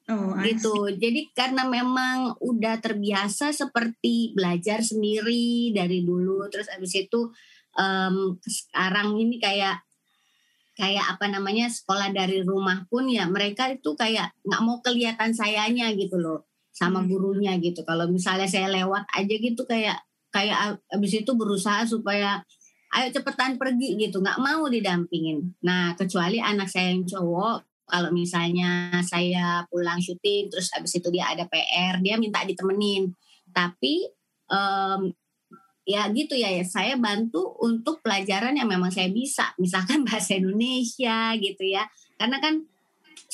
Oh, 0.05 0.37
gitu. 0.45 0.85
jadi 1.01 1.33
karena 1.33 1.65
memang 1.65 2.37
udah 2.37 2.77
terbiasa 2.77 3.49
seperti 3.49 4.37
belajar 4.37 4.85
sendiri 4.85 5.73
dari 5.73 6.05
dulu 6.05 6.45
terus 6.53 6.69
abis 6.69 7.09
itu 7.09 7.33
um, 7.73 8.37
sekarang 8.45 9.17
ini 9.17 9.41
kayak 9.41 9.81
kayak 10.77 11.09
apa 11.09 11.25
namanya 11.25 11.73
sekolah 11.73 12.13
dari 12.13 12.45
rumah 12.45 12.85
pun 12.85 13.09
ya 13.09 13.25
mereka 13.25 13.71
itu 13.73 13.97
kayak 13.97 14.29
nggak 14.45 14.61
mau 14.61 14.77
kelihatan 14.85 15.33
sayanya 15.33 15.89
gitu 15.97 16.21
loh 16.21 16.45
sama 16.75 16.99
hmm. 17.01 17.07
gurunya 17.07 17.55
gitu. 17.63 17.87
Kalau 17.87 18.11
misalnya 18.11 18.51
saya 18.51 18.67
lewat 18.67 19.07
aja 19.15 19.35
gitu 19.39 19.63
kayak 19.63 20.03
kayak 20.35 20.83
abis 20.91 21.23
itu 21.23 21.31
berusaha 21.31 21.87
supaya 21.87 22.43
ayo 22.99 23.07
cepetan 23.15 23.55
pergi 23.55 23.95
gitu, 23.95 24.19
nggak 24.19 24.43
mau 24.43 24.67
didampingin. 24.67 25.55
Nah 25.63 25.95
kecuali 25.95 26.43
anak 26.43 26.67
saya 26.67 26.91
yang 26.91 27.07
cowok, 27.07 27.87
kalau 27.87 28.11
misalnya 28.11 28.91
saya 29.07 29.63
pulang 29.71 30.03
syuting 30.03 30.51
terus 30.51 30.67
abis 30.75 30.99
itu 30.99 31.07
dia 31.15 31.31
ada 31.31 31.47
PR, 31.47 32.03
dia 32.03 32.19
minta 32.19 32.43
ditemenin. 32.43 33.15
Tapi 33.55 34.11
um, 34.51 35.07
ya 35.87 36.11
gitu 36.11 36.35
ya, 36.35 36.51
ya 36.51 36.65
saya 36.67 36.99
bantu 36.99 37.55
untuk 37.63 38.03
pelajaran 38.03 38.59
yang 38.59 38.67
memang 38.67 38.91
saya 38.91 39.07
bisa, 39.07 39.55
misalkan 39.55 40.03
bahasa 40.07 40.35
Indonesia 40.35 41.31
gitu 41.39 41.63
ya. 41.63 41.87
Karena 42.19 42.43
kan 42.43 42.67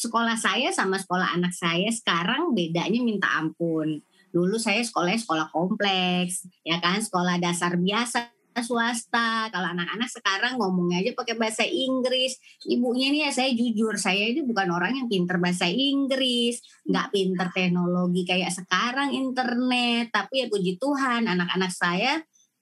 sekolah 0.01 0.33
saya 0.33 0.73
sama 0.73 0.97
sekolah 0.97 1.37
anak 1.37 1.53
saya 1.53 1.93
sekarang 1.93 2.57
bedanya 2.57 2.97
minta 3.05 3.29
ampun. 3.37 4.01
Dulu 4.33 4.57
saya 4.57 4.81
sekolahnya 4.81 5.21
sekolah 5.21 5.47
kompleks, 5.53 6.49
ya 6.65 6.81
kan, 6.81 7.03
sekolah 7.03 7.37
dasar 7.37 7.77
biasa 7.77 8.33
swasta. 8.59 9.47
Kalau 9.47 9.67
anak-anak 9.71 10.09
sekarang 10.11 10.59
ngomongnya 10.59 10.99
aja 10.99 11.11
pakai 11.15 11.39
bahasa 11.39 11.63
Inggris. 11.63 12.35
Ibunya 12.67 13.13
nih 13.13 13.21
ya 13.27 13.31
saya 13.31 13.51
jujur, 13.55 13.95
saya 13.95 14.27
ini 14.33 14.43
bukan 14.43 14.67
orang 14.75 14.97
yang 14.99 15.07
pinter 15.07 15.39
bahasa 15.39 15.71
Inggris, 15.71 16.59
nggak 16.83 17.07
pinter 17.15 17.47
teknologi 17.55 18.27
kayak 18.27 18.51
sekarang 18.51 19.15
internet. 19.15 20.11
Tapi 20.11 20.43
ya 20.43 20.47
puji 20.51 20.75
Tuhan, 20.81 21.31
anak-anak 21.31 21.71
saya 21.71 22.19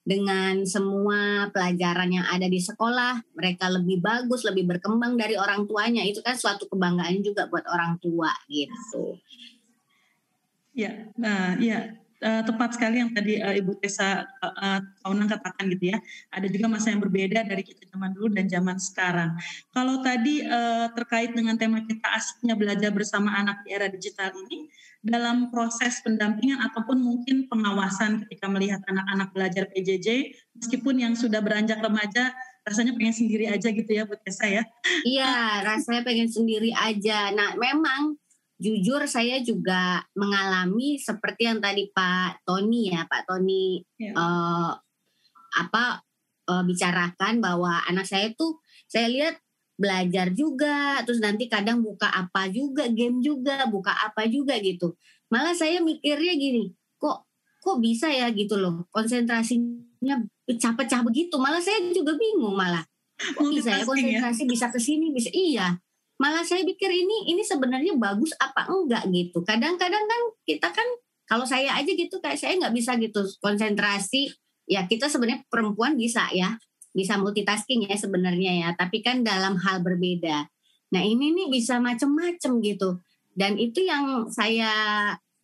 dengan 0.10 0.66
semua 0.66 1.54
pelajaran 1.54 2.10
yang 2.10 2.26
ada 2.26 2.50
di 2.50 2.58
sekolah, 2.58 3.22
mereka 3.38 3.70
lebih 3.70 4.02
bagus, 4.02 4.42
lebih 4.42 4.66
berkembang 4.66 5.14
dari 5.14 5.38
orang 5.38 5.70
tuanya. 5.70 6.02
Itu 6.02 6.26
kan 6.26 6.34
suatu 6.34 6.66
kebanggaan 6.66 7.22
juga 7.22 7.46
buat 7.46 7.70
orang 7.70 8.02
tua 8.02 8.34
gitu. 8.50 9.22
Ya, 10.74 11.14
nah 11.14 11.54
ya 11.62 11.94
uh, 12.24 12.42
tepat 12.44 12.76
sekali 12.76 13.02
yang 13.02 13.12
tadi 13.12 13.40
uh, 13.40 13.56
Ibu 13.56 13.80
Tessa 13.80 14.28
uh, 14.44 14.80
uh, 15.04 15.28
katakan 15.28 15.68
gitu 15.72 15.96
ya. 15.96 15.98
Ada 16.32 16.48
juga 16.52 16.68
masa 16.72 16.92
yang 16.92 17.02
berbeda 17.04 17.48
dari 17.48 17.64
kita 17.64 17.88
zaman 17.92 18.16
dulu 18.16 18.32
dan 18.36 18.46
zaman 18.48 18.78
sekarang. 18.78 19.36
Kalau 19.72 20.00
tadi 20.04 20.44
uh, 20.44 20.92
terkait 20.94 21.32
dengan 21.34 21.56
tema 21.56 21.84
kita 21.84 22.08
asiknya 22.12 22.56
belajar 22.56 22.92
bersama 22.92 23.36
anak 23.36 23.64
di 23.64 23.76
era 23.76 23.88
digital 23.88 24.32
ini, 24.48 24.70
dalam 25.00 25.48
proses 25.48 26.04
pendampingan 26.04 26.60
ataupun 26.60 27.00
mungkin 27.00 27.48
pengawasan 27.48 28.28
ketika 28.28 28.52
melihat 28.52 28.84
anak-anak 28.84 29.32
belajar 29.32 29.64
PJJ 29.72 30.36
meskipun 30.60 31.00
yang 31.00 31.14
sudah 31.16 31.40
beranjak 31.40 31.80
remaja 31.80 32.36
rasanya 32.68 32.94
pengen 33.00 33.16
sendiri 33.16 33.48
aja 33.48 33.72
gitu 33.72 33.88
ya 33.88 34.04
buat 34.04 34.20
saya. 34.30 34.68
Iya, 35.08 35.64
rasanya 35.64 36.04
pengen 36.04 36.30
sendiri 36.30 36.76
aja. 36.76 37.32
Nah, 37.32 37.56
memang 37.56 38.20
jujur 38.60 39.08
saya 39.08 39.40
juga 39.40 40.04
mengalami 40.14 41.00
seperti 41.00 41.48
yang 41.48 41.64
tadi 41.64 41.88
Pak 41.96 42.44
Tony 42.44 42.92
ya, 42.92 43.08
Pak 43.08 43.24
Tony 43.26 43.80
ya. 43.96 44.12
uh, 44.14 44.76
apa 45.56 46.04
uh, 46.52 46.64
bicarakan 46.68 47.40
bahwa 47.40 47.80
anak 47.88 48.04
saya 48.04 48.36
tuh 48.36 48.60
saya 48.92 49.08
lihat 49.08 49.40
belajar 49.80 50.36
juga, 50.36 51.00
terus 51.08 51.24
nanti 51.24 51.48
kadang 51.48 51.80
buka 51.80 52.12
apa 52.12 52.52
juga, 52.52 52.92
game 52.92 53.24
juga, 53.24 53.64
buka 53.72 53.96
apa 53.96 54.28
juga 54.28 54.60
gitu. 54.60 55.00
Malah 55.32 55.56
saya 55.56 55.80
mikirnya 55.80 56.36
gini, 56.36 56.76
kok 57.00 57.24
kok 57.64 57.80
bisa 57.80 58.12
ya 58.12 58.28
gitu 58.36 58.60
loh, 58.60 58.92
konsentrasinya 58.92 60.20
pecah-pecah 60.44 61.00
begitu. 61.08 61.40
Malah 61.40 61.64
saya 61.64 61.80
juga 61.96 62.20
bingung 62.20 62.60
malah. 62.60 62.84
Kok 63.20 63.48
bisa 63.56 63.72
ya, 63.72 63.84
ya 63.84 63.88
konsentrasi 63.88 64.44
bisa 64.52 64.68
ke 64.68 64.80
sini, 64.84 65.16
bisa 65.16 65.32
iya. 65.32 65.80
Malah 66.20 66.44
saya 66.44 66.68
pikir 66.68 66.92
ini 66.92 67.32
ini 67.32 67.42
sebenarnya 67.42 67.96
bagus 67.96 68.36
apa 68.38 68.68
enggak 68.68 69.08
gitu. 69.10 69.40
Kadang-kadang 69.42 70.04
kan 70.04 70.22
kita 70.44 70.70
kan 70.70 70.88
kalau 71.26 71.48
saya 71.48 71.80
aja 71.80 71.88
gitu 71.88 72.20
kayak 72.20 72.36
saya 72.36 72.60
nggak 72.60 72.76
bisa 72.76 73.00
gitu 73.00 73.24
konsentrasi. 73.40 74.30
Ya 74.70 74.86
kita 74.86 75.10
sebenarnya 75.10 75.48
perempuan 75.50 75.96
bisa 75.98 76.30
ya 76.30 76.60
bisa 76.94 77.22
multitasking 77.22 77.86
ya 77.86 77.96
sebenarnya 77.96 78.52
ya, 78.66 78.70
tapi 78.74 79.06
kan 79.06 79.22
dalam 79.22 79.58
hal 79.62 79.82
berbeda. 79.86 80.50
Nah 80.90 81.02
ini 81.06 81.34
nih 81.38 81.48
bisa 81.54 81.78
macem-macem 81.78 82.58
gitu, 82.66 82.98
dan 83.38 83.62
itu 83.62 83.86
yang 83.86 84.26
saya 84.34 84.74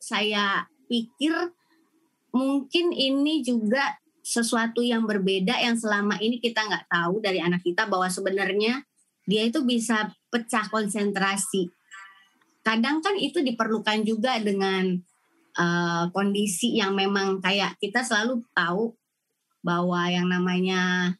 saya 0.02 0.66
pikir 0.90 1.34
mungkin 2.34 2.92
ini 2.92 3.46
juga 3.46 3.98
sesuatu 4.26 4.82
yang 4.82 5.06
berbeda 5.06 5.62
yang 5.62 5.78
selama 5.78 6.18
ini 6.18 6.42
kita 6.42 6.66
nggak 6.66 6.90
tahu 6.90 7.22
dari 7.22 7.38
anak 7.46 7.62
kita 7.62 7.86
bahwa 7.86 8.10
sebenarnya 8.10 8.82
dia 9.30 9.46
itu 9.46 9.62
bisa 9.62 10.10
pecah 10.36 10.68
konsentrasi. 10.68 11.72
Kadang 12.60 13.00
kan 13.00 13.16
itu 13.16 13.40
diperlukan 13.40 14.04
juga 14.04 14.36
dengan 14.44 15.00
uh, 15.56 16.12
kondisi 16.12 16.76
yang 16.76 16.92
memang 16.92 17.40
kayak 17.40 17.80
kita 17.80 18.04
selalu 18.04 18.44
tahu 18.52 18.92
bahwa 19.64 20.12
yang 20.12 20.28
namanya 20.28 21.16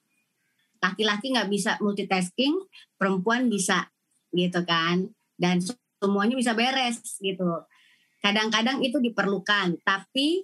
laki-laki 0.84 1.32
nggak 1.32 1.48
bisa 1.48 1.80
multitasking, 1.80 2.60
perempuan 3.00 3.48
bisa 3.48 3.88
gitu 4.36 4.68
kan, 4.68 5.08
dan 5.40 5.64
semuanya 6.04 6.36
bisa 6.36 6.52
beres 6.52 7.00
gitu. 7.24 7.64
Kadang-kadang 8.20 8.84
itu 8.84 9.00
diperlukan, 9.00 9.80
tapi 9.82 10.44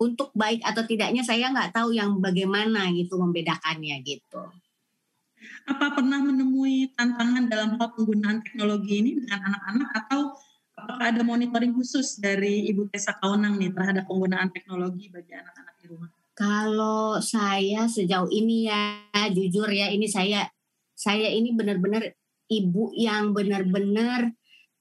untuk 0.00 0.32
baik 0.32 0.64
atau 0.64 0.82
tidaknya 0.88 1.20
saya 1.20 1.52
nggak 1.52 1.76
tahu 1.76 1.92
yang 1.92 2.18
bagaimana 2.24 2.88
gitu 2.96 3.20
membedakannya 3.20 4.00
gitu. 4.00 4.42
Apa 5.68 5.96
pernah 5.96 6.20
menemui 6.20 6.92
tantangan 6.92 7.48
dalam 7.48 7.76
hal 7.80 7.88
penggunaan 7.96 8.44
teknologi 8.44 9.00
ini 9.00 9.10
dengan 9.20 9.52
anak-anak 9.52 9.88
atau 10.04 10.20
apakah 10.76 11.06
ada 11.12 11.22
monitoring 11.24 11.76
khusus 11.76 12.16
dari 12.16 12.68
Ibu 12.72 12.88
Tessa 12.88 13.16
Kaunang 13.20 13.60
nih 13.60 13.72
terhadap 13.72 14.08
penggunaan 14.08 14.48
teknologi 14.52 15.12
bagi 15.12 15.36
anak-anak 15.36 15.74
di 15.80 15.86
rumah? 15.88 16.08
Kalau 16.32 17.20
saya 17.20 17.84
sejauh 17.84 18.32
ini 18.32 18.68
ya 18.68 19.04
jujur 19.28 19.68
ya 19.68 19.92
ini 19.92 20.08
saya 20.08 20.48
saya 20.96 21.28
ini 21.28 21.52
benar-benar 21.52 22.16
ibu 22.48 22.92
yang 22.96 23.36
benar-benar 23.36 24.32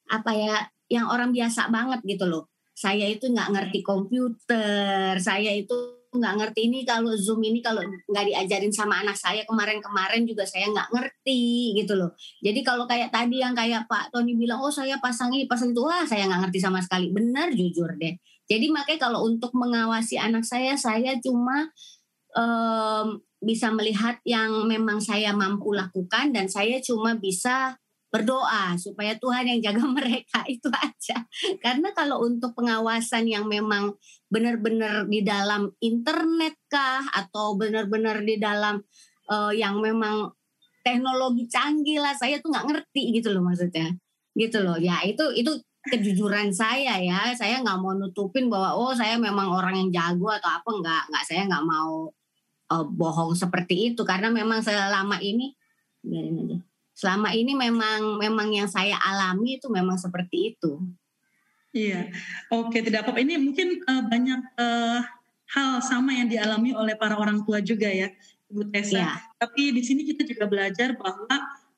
apa 0.07 0.31
ya 0.33 0.55
yang 0.89 1.11
orang 1.11 1.35
biasa 1.35 1.69
banget 1.69 1.99
gitu 2.07 2.25
loh. 2.25 2.47
Saya 2.73 3.11
itu 3.11 3.27
nggak 3.27 3.51
ngerti 3.51 3.79
komputer, 3.83 5.19
saya 5.19 5.51
itu 5.51 5.98
nggak 6.09 6.33
ngerti 6.41 6.73
ini 6.73 6.81
kalau 6.81 7.13
zoom 7.13 7.45
ini 7.45 7.61
kalau 7.61 7.85
nggak 7.85 8.25
diajarin 8.25 8.73
sama 8.73 9.05
anak 9.05 9.13
saya 9.13 9.45
kemarin-kemarin 9.45 10.25
juga 10.25 10.41
saya 10.41 10.65
nggak 10.73 10.89
ngerti 10.89 11.77
gitu 11.77 11.93
loh. 11.93 12.17
Jadi 12.41 12.65
kalau 12.65 12.89
kayak 12.89 13.13
tadi 13.13 13.45
yang 13.45 13.53
kayak 13.53 13.85
Pak 13.85 14.09
Tony 14.09 14.33
bilang 14.33 14.57
oh 14.57 14.73
saya 14.73 14.97
pasang 14.97 15.29
ini 15.29 15.45
pasang 15.45 15.69
itu 15.69 15.85
wah 15.85 16.01
saya 16.09 16.25
nggak 16.25 16.49
ngerti 16.49 16.59
sama 16.65 16.81
sekali. 16.81 17.13
Benar 17.13 17.53
jujur 17.53 17.93
deh. 18.01 18.17
Jadi 18.49 18.65
makanya 18.73 19.05
kalau 19.05 19.29
untuk 19.29 19.53
mengawasi 19.53 20.17
anak 20.17 20.41
saya 20.41 20.73
saya 20.73 21.13
cuma 21.21 21.69
um, 22.33 23.21
bisa 23.39 23.69
melihat 23.69 24.17
yang 24.25 24.65
memang 24.65 24.97
saya 24.99 25.31
mampu 25.31 25.71
lakukan 25.71 26.33
dan 26.33 26.49
saya 26.49 26.81
cuma 26.81 27.15
bisa 27.15 27.77
berdoa 28.09 28.73
supaya 28.75 29.13
Tuhan 29.21 29.45
yang 29.45 29.59
jaga 29.61 29.85
mereka 29.97 30.41
itu 30.49 30.67
aja. 30.73 31.23
Karena 31.61 31.93
kalau 31.93 32.25
untuk 32.25 32.57
pengawasan 32.57 33.29
yang 33.29 33.45
memang 33.45 33.95
benar-benar 34.29 35.05
di 35.05 35.21
dalam 35.21 35.73
internet 35.81 36.57
kah 36.69 37.05
atau 37.13 37.57
benar-benar 37.57 38.21
di 38.25 38.37
dalam 38.41 38.81
uh, 39.29 39.53
yang 39.53 39.77
memang 39.81 40.33
teknologi 40.81 41.45
canggih 41.49 42.01
lah, 42.01 42.17
saya 42.17 42.41
tuh 42.41 42.49
nggak 42.49 42.65
ngerti 42.65 43.21
gitu 43.21 43.29
loh 43.33 43.45
maksudnya. 43.45 43.93
Gitu 44.33 44.57
loh. 44.61 44.77
Ya 44.81 45.05
itu 45.05 45.29
itu 45.37 45.53
kejujuran 45.85 46.49
saya 46.49 46.97
ya. 46.97 47.29
Saya 47.37 47.61
nggak 47.61 47.77
mau 47.77 47.93
nutupin 47.93 48.49
bahwa 48.49 48.73
oh 48.73 48.91
saya 48.97 49.21
memang 49.21 49.53
orang 49.53 49.77
yang 49.77 49.89
jago 49.93 50.33
atau 50.33 50.49
apa 50.49 50.69
nggak 50.69 51.03
nggak 51.13 51.23
saya 51.29 51.45
nggak 51.45 51.65
mau 51.65 52.09
uh, 52.73 52.85
bohong 52.85 53.33
seperti 53.37 53.93
itu 53.93 54.01
karena 54.05 54.29
memang 54.33 54.61
selama 54.61 55.17
ini 55.21 55.53
biarin 55.99 56.47
aja 56.47 56.68
selama 56.99 57.31
ini 57.31 57.55
memang 57.55 58.19
memang 58.19 58.51
yang 58.51 58.67
saya 58.67 58.99
alami 58.99 59.55
itu 59.55 59.71
memang 59.71 59.95
seperti 59.95 60.51
itu. 60.55 60.83
Iya, 61.71 62.11
oke 62.51 62.75
tidak 62.83 63.07
apa-apa. 63.07 63.23
Ini 63.23 63.39
mungkin 63.39 63.79
uh, 63.87 64.03
banyak 64.03 64.41
uh, 64.59 64.99
hal 65.55 65.79
sama 65.79 66.11
yang 66.11 66.27
dialami 66.27 66.75
oleh 66.75 66.99
para 66.99 67.15
orang 67.15 67.45
tua 67.47 67.63
juga 67.63 67.87
ya, 67.87 68.11
Ibu 68.51 68.67
Tessa. 68.73 68.99
Ya. 68.99 69.11
Tapi 69.39 69.71
di 69.71 69.81
sini 69.85 70.03
kita 70.03 70.27
juga 70.27 70.49
belajar 70.49 70.97
bahwa 70.99 71.29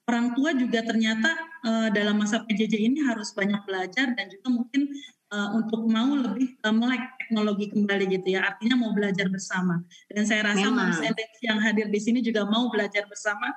orang 0.10 0.34
tua 0.34 0.58
juga 0.58 0.82
ternyata 0.82 1.30
uh, 1.68 1.88
dalam 1.94 2.18
masa 2.18 2.42
PJJ 2.42 2.74
ini 2.82 3.06
harus 3.06 3.30
banyak 3.36 3.62
belajar 3.68 4.16
dan 4.16 4.26
juga 4.32 4.48
mungkin 4.50 4.90
uh, 5.30 5.60
untuk 5.60 5.86
mau 5.86 6.18
lebih 6.18 6.56
uh, 6.64 6.74
melek 6.74 7.04
teknologi 7.22 7.70
kembali 7.70 8.06
gitu 8.16 8.28
ya. 8.32 8.48
Artinya 8.48 8.80
mau 8.80 8.96
belajar 8.96 9.28
bersama. 9.28 9.84
Dan 10.08 10.24
saya 10.24 10.50
rasa 10.50 10.68
Mas 10.72 11.04
yang 11.44 11.60
hadir 11.60 11.92
di 11.92 12.00
sini 12.00 12.24
juga 12.24 12.48
mau 12.48 12.72
belajar 12.72 13.06
bersama 13.12 13.52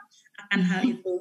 akan 0.46 0.60
hal 0.66 0.82
itu. 0.82 1.14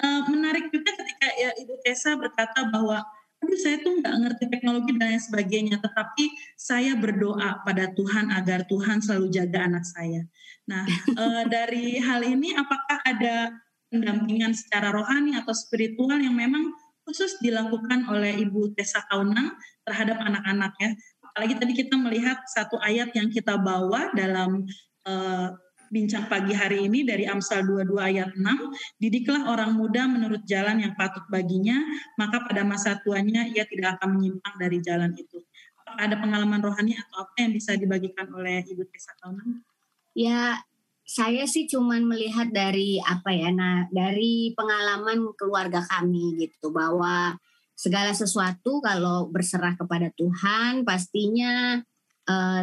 Uh, 0.00 0.24
menarik 0.32 0.72
juga 0.72 0.96
ketika 0.96 1.28
ya 1.36 1.52
Ibu 1.60 1.76
Tessa 1.84 2.16
berkata 2.16 2.64
bahwa 2.72 3.04
aduh 3.40 3.56
saya 3.60 3.80
tuh 3.80 4.00
nggak 4.00 4.16
ngerti 4.16 4.44
teknologi 4.48 4.96
dan 4.96 5.16
lain 5.16 5.22
sebagainya, 5.22 5.76
tetapi 5.80 6.24
saya 6.56 6.96
berdoa 6.96 7.60
pada 7.64 7.92
Tuhan 7.92 8.32
agar 8.32 8.64
Tuhan 8.64 9.04
selalu 9.04 9.28
jaga 9.28 9.68
anak 9.68 9.84
saya. 9.84 10.24
Nah 10.68 10.84
uh, 11.16 11.44
dari 11.54 12.00
hal 12.00 12.24
ini 12.24 12.56
apakah 12.56 13.00
ada 13.04 13.52
pendampingan 13.90 14.56
secara 14.56 14.94
rohani 14.94 15.36
atau 15.36 15.52
spiritual 15.52 16.16
yang 16.16 16.36
memang 16.36 16.72
khusus 17.04 17.36
dilakukan 17.42 18.06
oleh 18.06 18.38
Ibu 18.38 18.76
Tessa 18.78 19.02
Kaunang 19.08 19.56
terhadap 19.84 20.20
anak-anak 20.20 20.72
ya? 20.78 20.90
Apalagi 21.30 21.54
tadi 21.58 21.72
kita 21.74 21.94
melihat 21.98 22.38
satu 22.50 22.78
ayat 22.80 23.12
yang 23.12 23.28
kita 23.28 23.58
bawa 23.58 24.10
dalam 24.14 24.66
uh, 25.06 25.48
bincang 25.90 26.30
pagi 26.30 26.54
hari 26.54 26.86
ini 26.86 27.02
dari 27.02 27.26
Amsal 27.26 27.66
22 27.66 27.98
ayat 27.98 28.30
6, 28.38 29.02
didiklah 29.02 29.50
orang 29.50 29.74
muda 29.74 30.06
menurut 30.06 30.46
jalan 30.46 30.78
yang 30.78 30.94
patut 30.94 31.26
baginya, 31.26 31.82
maka 32.14 32.46
pada 32.46 32.62
masa 32.62 33.02
tuanya 33.02 33.44
ia 33.50 33.66
tidak 33.66 33.98
akan 33.98 34.16
menyimpang 34.16 34.54
dari 34.54 34.78
jalan 34.78 35.10
itu. 35.18 35.42
Apakah 35.82 36.06
ada 36.06 36.16
pengalaman 36.22 36.62
rohani 36.62 36.94
atau 36.94 37.26
apa 37.26 37.34
yang 37.42 37.52
bisa 37.52 37.74
dibagikan 37.74 38.30
oleh 38.30 38.62
Ibu 38.62 38.86
Tessa 38.86 39.18
Kaunan? 39.18 39.66
Ya, 40.14 40.62
saya 41.02 41.42
sih 41.50 41.66
cuman 41.66 42.06
melihat 42.06 42.54
dari 42.54 43.02
apa 43.02 43.34
ya, 43.34 43.50
nah 43.50 43.90
dari 43.90 44.54
pengalaman 44.54 45.34
keluarga 45.34 45.82
kami 45.82 46.38
gitu 46.38 46.70
bahwa 46.70 47.34
segala 47.74 48.14
sesuatu 48.14 48.78
kalau 48.78 49.26
berserah 49.26 49.74
kepada 49.74 50.14
Tuhan 50.14 50.86
pastinya 50.86 51.82
uh, 52.30 52.62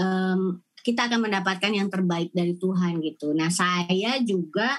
um, 0.00 0.64
kita 0.86 1.10
akan 1.10 1.26
mendapatkan 1.26 1.72
yang 1.74 1.90
terbaik 1.90 2.30
dari 2.30 2.54
Tuhan 2.54 3.02
gitu. 3.02 3.34
Nah 3.34 3.50
saya 3.50 4.22
juga 4.22 4.70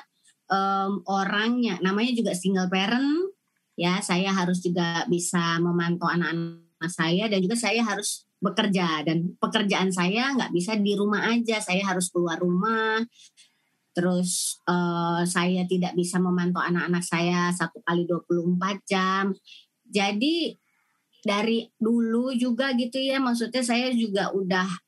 um, 0.47 1.03
orangnya, 1.03 1.83
namanya 1.83 2.15
juga 2.15 2.31
single 2.31 2.71
parent, 2.71 3.35
ya 3.75 3.99
saya 3.99 4.31
harus 4.31 4.63
juga 4.63 5.03
bisa 5.11 5.59
memantau 5.59 6.07
anak-anak 6.07 6.87
saya 6.87 7.27
dan 7.27 7.43
juga 7.43 7.59
saya 7.59 7.83
harus 7.83 8.23
bekerja 8.39 9.03
dan 9.03 9.35
pekerjaan 9.35 9.91
saya 9.91 10.31
nggak 10.31 10.55
bisa 10.55 10.79
di 10.79 10.95
rumah 10.95 11.27
aja, 11.27 11.59
saya 11.59 11.83
harus 11.83 12.07
keluar 12.07 12.39
rumah. 12.39 13.03
Terus 13.91 14.63
uh, 14.63 15.27
saya 15.27 15.67
tidak 15.67 15.91
bisa 15.91 16.23
memantau 16.23 16.63
anak-anak 16.63 17.03
saya 17.03 17.51
satu 17.51 17.83
kali 17.83 18.07
24 18.07 18.79
jam. 18.87 19.35
Jadi 19.83 20.55
dari 21.19 21.67
dulu 21.75 22.31
juga 22.31 22.71
gitu 22.79 22.95
ya, 22.95 23.19
maksudnya 23.19 23.59
saya 23.59 23.91
juga 23.91 24.31
udah 24.31 24.86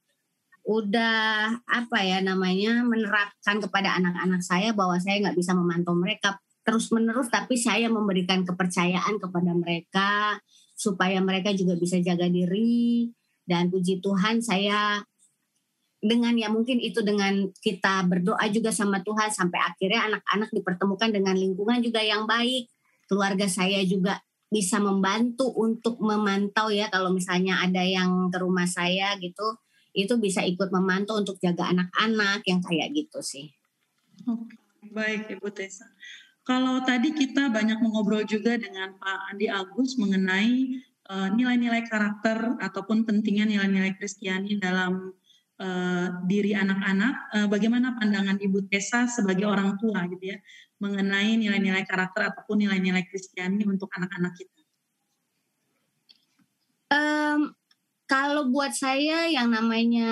udah 0.69 1.49
apa 1.65 1.97
ya 2.05 2.21
namanya 2.21 2.85
menerapkan 2.85 3.57
kepada 3.57 3.97
anak-anak 3.97 4.45
saya 4.45 4.69
bahwa 4.69 5.01
saya 5.01 5.17
nggak 5.25 5.33
bisa 5.33 5.57
memantau 5.57 5.97
mereka 5.97 6.37
terus 6.61 6.93
menerus 6.93 7.33
tapi 7.33 7.57
saya 7.57 7.89
memberikan 7.89 8.45
kepercayaan 8.45 9.17
kepada 9.17 9.57
mereka 9.57 10.37
supaya 10.77 11.17
mereka 11.19 11.49
juga 11.57 11.73
bisa 11.73 11.97
jaga 11.99 12.29
diri. 12.29 13.09
Dan 13.49 13.73
puji 13.73 13.97
Tuhan 13.97 14.45
saya 14.45 15.01
dengan 15.97 16.37
ya 16.37 16.53
mungkin 16.53 16.77
itu 16.77 17.01
dengan 17.01 17.49
kita 17.59 18.05
berdoa 18.05 18.45
juga 18.53 18.69
sama 18.69 19.01
Tuhan 19.01 19.33
sampai 19.33 19.57
akhirnya 19.57 20.05
anak-anak 20.13 20.53
dipertemukan 20.53 21.09
dengan 21.09 21.33
lingkungan 21.33 21.81
juga 21.81 21.99
yang 22.05 22.29
baik. 22.29 22.69
Keluarga 23.09 23.49
saya 23.49 23.81
juga 23.89 24.21
bisa 24.53 24.77
membantu 24.77 25.49
untuk 25.57 25.97
memantau 25.97 26.69
ya 26.69 26.93
kalau 26.93 27.09
misalnya 27.09 27.57
ada 27.65 27.81
yang 27.81 28.29
ke 28.29 28.37
rumah 28.37 28.69
saya 28.69 29.17
gitu 29.17 29.57
itu 29.93 30.13
bisa 30.21 30.45
ikut 30.45 30.69
memantau 30.69 31.17
untuk 31.17 31.41
jaga 31.41 31.69
anak-anak 31.73 32.45
yang 32.45 32.61
kayak 32.61 32.93
gitu 32.93 33.19
sih. 33.25 33.49
Oke, 34.29 34.57
baik 34.91 35.39
Ibu 35.39 35.49
Tessa. 35.53 35.89
Kalau 36.45 36.81
tadi 36.81 37.13
kita 37.13 37.53
banyak 37.53 37.77
mengobrol 37.77 38.25
juga 38.25 38.57
dengan 38.57 38.97
Pak 38.97 39.19
Andi 39.33 39.45
Agus 39.45 40.01
mengenai 40.01 40.81
uh, 41.09 41.29
nilai-nilai 41.33 41.85
karakter 41.85 42.57
ataupun 42.57 43.05
pentingnya 43.05 43.45
nilai-nilai 43.45 43.93
Kristiani 43.97 44.57
dalam 44.57 45.13
uh, 45.61 46.07
diri 46.25 46.57
anak-anak. 46.57 47.13
Uh, 47.37 47.47
bagaimana 47.49 47.93
pandangan 48.01 48.41
Ibu 48.41 48.65
Tessa 48.65 49.05
sebagai 49.05 49.45
orang 49.45 49.77
tua 49.77 50.09
gitu 50.09 50.33
ya 50.33 50.37
mengenai 50.79 51.35
nilai-nilai 51.35 51.83
karakter 51.83 52.31
ataupun 52.33 52.65
nilai-nilai 52.65 53.03
Kristiani 53.05 53.67
untuk 53.67 53.91
anak-anak 53.93 54.33
kita? 54.33 54.59
Um, 56.89 57.53
kalau 58.09 58.49
buat 58.49 58.73
saya 58.73 59.29
yang 59.29 59.53
namanya 59.53 60.09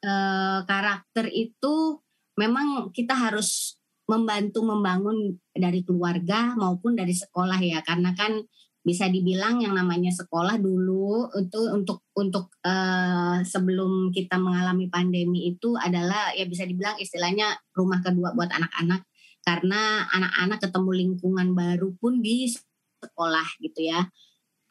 uh, 0.00 0.58
karakter 0.64 1.28
itu 1.28 2.00
memang 2.40 2.88
kita 2.96 3.12
harus 3.12 3.76
membantu 4.08 4.64
membangun 4.64 5.36
dari 5.52 5.84
keluarga 5.84 6.56
maupun 6.56 6.96
dari 6.96 7.12
sekolah 7.12 7.60
ya 7.60 7.84
karena 7.84 8.16
kan 8.16 8.40
bisa 8.80 9.04
dibilang 9.12 9.60
yang 9.60 9.76
namanya 9.76 10.08
sekolah 10.08 10.56
dulu 10.56 11.28
itu 11.36 11.60
untuk 11.76 12.08
untuk 12.16 12.48
uh, 12.64 13.44
sebelum 13.44 14.08
kita 14.08 14.40
mengalami 14.40 14.88
pandemi 14.88 15.52
itu 15.52 15.76
adalah 15.76 16.32
ya 16.32 16.48
bisa 16.48 16.64
dibilang 16.64 16.96
istilahnya 16.96 17.52
rumah 17.76 18.00
kedua 18.00 18.32
buat 18.32 18.48
anak-anak 18.48 19.04
karena 19.44 20.08
anak-anak 20.08 20.58
ketemu 20.64 20.90
lingkungan 21.04 21.48
baru 21.52 21.92
pun 22.00 22.24
di 22.24 22.48
sekolah 22.48 23.60
gitu 23.60 23.92
ya. 23.92 24.08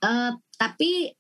Uh, 0.02 0.34
tapi 0.58 1.17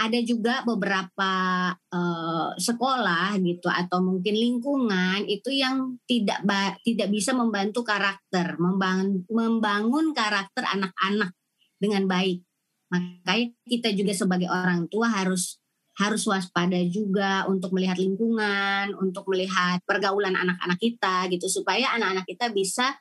ada 0.00 0.16
juga 0.24 0.64
beberapa 0.64 1.32
uh, 1.76 2.56
sekolah 2.56 3.36
gitu 3.44 3.68
atau 3.68 4.00
mungkin 4.00 4.32
lingkungan 4.32 5.28
itu 5.28 5.52
yang 5.52 6.00
tidak 6.08 6.40
tidak 6.80 7.08
bisa 7.12 7.36
membantu 7.36 7.84
karakter, 7.84 8.56
membangun, 8.56 9.28
membangun 9.28 10.16
karakter 10.16 10.64
anak-anak 10.64 11.36
dengan 11.76 12.08
baik. 12.08 12.40
Makanya 12.88 13.52
kita 13.68 13.92
juga 13.92 14.12
sebagai 14.16 14.48
orang 14.48 14.88
tua 14.88 15.12
harus 15.12 15.60
harus 16.00 16.24
waspada 16.24 16.80
juga 16.88 17.44
untuk 17.44 17.76
melihat 17.76 18.00
lingkungan, 18.00 18.96
untuk 18.96 19.28
melihat 19.28 19.84
pergaulan 19.84 20.32
anak-anak 20.32 20.80
kita 20.80 21.28
gitu 21.28 21.44
supaya 21.44 21.92
anak-anak 21.92 22.24
kita 22.24 22.48
bisa 22.48 22.96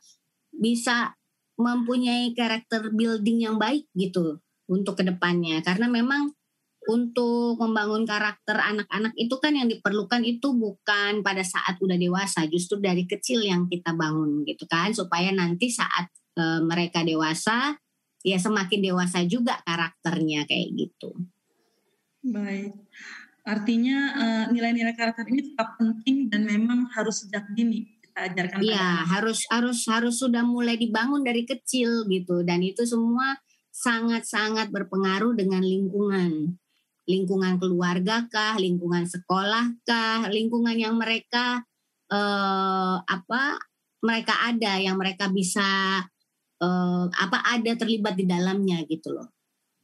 bisa 0.52 1.16
mempunyai 1.56 2.36
karakter 2.36 2.91
building 2.91 3.47
yang 3.47 3.56
baik 3.56 3.88
gitu 3.95 4.43
untuk 4.68 5.00
ke 5.00 5.04
depannya 5.08 5.64
karena 5.64 5.88
memang 5.88 6.36
untuk 6.90 7.62
membangun 7.62 8.02
karakter 8.02 8.58
anak-anak 8.58 9.14
itu 9.14 9.38
kan 9.38 9.54
yang 9.54 9.70
diperlukan 9.70 10.26
itu 10.26 10.58
bukan 10.58 11.22
pada 11.22 11.46
saat 11.46 11.78
udah 11.78 11.94
dewasa, 11.96 12.50
justru 12.50 12.82
dari 12.82 13.06
kecil 13.06 13.46
yang 13.46 13.70
kita 13.70 13.94
bangun 13.94 14.42
gitu 14.50 14.66
kan, 14.66 14.90
supaya 14.90 15.30
nanti 15.30 15.70
saat 15.70 16.10
e, 16.34 16.66
mereka 16.66 17.06
dewasa, 17.06 17.78
ya 18.26 18.42
semakin 18.42 18.82
dewasa 18.82 19.22
juga 19.30 19.62
karakternya 19.62 20.50
kayak 20.50 20.70
gitu. 20.74 21.14
Baik, 22.20 22.76
artinya 23.48 23.98
uh, 24.12 24.46
nilai-nilai 24.52 24.92
karakter 24.92 25.24
ini 25.32 25.56
tetap 25.56 25.80
penting 25.80 26.28
dan 26.28 26.44
memang 26.44 26.92
harus 26.92 27.24
sejak 27.24 27.48
dini 27.56 27.88
kita 28.04 28.28
ajarkan. 28.28 28.60
Iya, 28.60 29.08
harus 29.08 29.48
harus 29.48 29.88
harus 29.88 30.20
sudah 30.20 30.44
mulai 30.44 30.76
dibangun 30.76 31.24
dari 31.24 31.48
kecil 31.48 32.04
gitu, 32.12 32.44
dan 32.44 32.60
itu 32.60 32.84
semua 32.84 33.40
sangat-sangat 33.72 34.68
berpengaruh 34.68 35.32
dengan 35.40 35.64
lingkungan 35.64 36.60
lingkungan 37.10 37.57
keluarga 37.57 38.30
kah, 38.30 38.53
lingkungan 38.62 39.10
sekolah 39.10 39.82
kah, 39.82 40.30
lingkungan 40.30 40.78
yang 40.78 40.93
mereka 40.93 41.66
eh, 42.14 42.95
apa 43.01 43.57
mereka 44.05 44.34
ada 44.45 44.78
yang 44.78 44.95
mereka 44.95 45.26
bisa 45.34 45.99
eh, 46.62 47.05
apa 47.10 47.38
ada 47.49 47.72
terlibat 47.74 48.14
di 48.14 48.30
dalamnya 48.30 48.86
gitu 48.86 49.18
loh. 49.18 49.34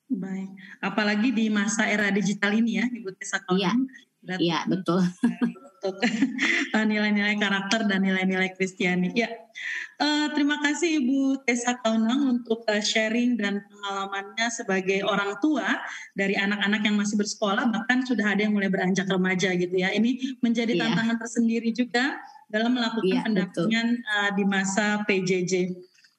Baik, 0.06 0.54
apalagi 0.86 1.34
di 1.34 1.50
masa 1.50 1.90
era 1.90 2.14
digital 2.14 2.54
ini 2.54 2.78
ya, 2.78 2.86
Ibu 2.86 3.10
Tessa 3.18 3.42
Iya, 3.50 3.74
iya 4.38 4.62
betul. 4.70 5.02
Untuk 5.86 6.02
nilai-nilai 6.90 7.38
karakter 7.38 7.86
dan 7.86 8.02
nilai-nilai 8.02 8.58
Kristiani. 8.58 9.14
Ya, 9.14 9.30
uh, 10.02 10.34
terima 10.34 10.58
kasih 10.66 11.06
Ibu 11.06 11.46
Tessa 11.46 11.78
Kaunang 11.78 12.42
untuk 12.42 12.66
uh, 12.66 12.82
sharing 12.82 13.38
dan 13.38 13.62
pengalamannya 13.70 14.50
sebagai 14.50 15.06
orang 15.06 15.38
tua 15.38 15.78
dari 16.18 16.34
anak-anak 16.34 16.82
yang 16.82 16.98
masih 16.98 17.22
bersekolah, 17.22 17.70
bahkan 17.70 18.02
sudah 18.02 18.34
ada 18.34 18.42
yang 18.50 18.58
mulai 18.58 18.74
beranjak 18.74 19.06
remaja 19.06 19.54
gitu 19.54 19.78
ya. 19.78 19.94
Ini 19.94 20.42
menjadi 20.42 20.74
iya. 20.74 20.82
tantangan 20.90 21.18
tersendiri 21.22 21.70
juga 21.70 22.18
dalam 22.50 22.74
melakukan 22.74 23.22
iya, 23.22 23.22
pendampingan 23.22 23.88
uh, 24.02 24.30
di 24.34 24.44
masa 24.44 25.06
PJJ. 25.06 25.70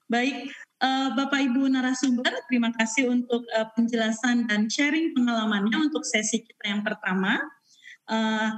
Baik, 0.06 0.54
Uh, 0.76 1.08
Bapak 1.16 1.40
Ibu 1.40 1.72
narasumber, 1.72 2.36
terima 2.52 2.68
kasih 2.76 3.08
untuk 3.08 3.48
uh, 3.56 3.64
penjelasan 3.72 4.44
dan 4.44 4.68
sharing 4.68 5.16
pengalamannya 5.16 5.88
untuk 5.88 6.04
sesi 6.04 6.44
kita 6.44 6.68
yang 6.68 6.84
pertama. 6.84 7.40
Uh, 8.04 8.52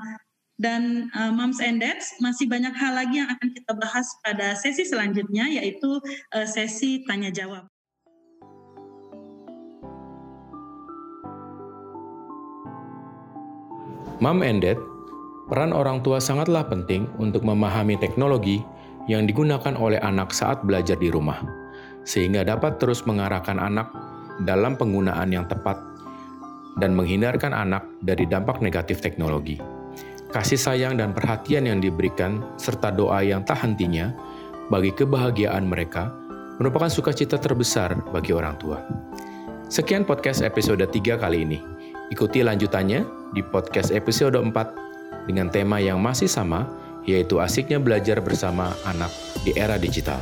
dan 0.59 1.07
uh, 1.15 1.31
Moms 1.31 1.63
and 1.63 1.79
Dads 1.79 2.19
masih 2.19 2.51
banyak 2.51 2.75
hal 2.75 2.99
lagi 2.99 3.23
yang 3.23 3.31
akan 3.31 3.49
kita 3.55 3.73
bahas 3.79 4.07
pada 4.27 4.59
sesi 4.59 4.83
selanjutnya 4.83 5.47
yaitu 5.47 6.03
uh, 6.35 6.47
sesi 6.47 7.07
tanya 7.07 7.31
jawab. 7.31 7.71
Mom 14.19 14.43
and 14.43 14.67
Dad, 14.67 14.75
peran 15.47 15.71
orang 15.71 16.03
tua 16.03 16.19
sangatlah 16.19 16.67
penting 16.67 17.07
untuk 17.23 17.47
memahami 17.47 17.95
teknologi 18.03 18.59
yang 19.07 19.31
digunakan 19.31 19.79
oleh 19.79 20.03
anak 20.03 20.35
saat 20.35 20.67
belajar 20.67 20.99
di 20.99 21.07
rumah 21.07 21.39
sehingga 22.03 22.43
dapat 22.43 22.83
terus 22.83 23.07
mengarahkan 23.07 23.63
anak 23.63 23.87
dalam 24.43 24.75
penggunaan 24.75 25.31
yang 25.31 25.47
tepat 25.47 25.79
dan 26.83 26.99
menghindarkan 26.99 27.55
anak 27.55 27.87
dari 28.03 28.27
dampak 28.27 28.59
negatif 28.59 28.99
teknologi. 28.99 29.78
Kasih 30.29 30.61
sayang 30.61 31.01
dan 31.01 31.17
perhatian 31.17 31.65
yang 31.65 31.81
diberikan 31.81 32.45
serta 32.61 32.93
doa 32.93 33.25
yang 33.25 33.41
tak 33.49 33.65
hentinya 33.65 34.13
bagi 34.69 34.93
kebahagiaan 34.93 35.65
mereka 35.65 36.13
merupakan 36.61 36.93
sukacita 36.93 37.41
terbesar 37.41 37.97
bagi 38.13 38.37
orang 38.37 38.61
tua. 38.61 38.85
Sekian 39.73 40.05
podcast 40.05 40.45
episode 40.45 40.85
3 40.85 41.17
kali 41.17 41.49
ini. 41.49 41.59
Ikuti 42.13 42.45
lanjutannya 42.45 43.33
di 43.33 43.41
podcast 43.41 43.89
episode 43.89 44.37
4 44.37 44.53
dengan 45.25 45.49
tema 45.49 45.81
yang 45.81 45.97
masih 45.97 46.29
sama, 46.29 46.69
yaitu 47.09 47.41
asiknya 47.41 47.81
belajar 47.81 48.21
bersama 48.21 48.77
anak 48.85 49.13
di 49.49 49.57
era 49.57 49.81
digital. 49.81 50.21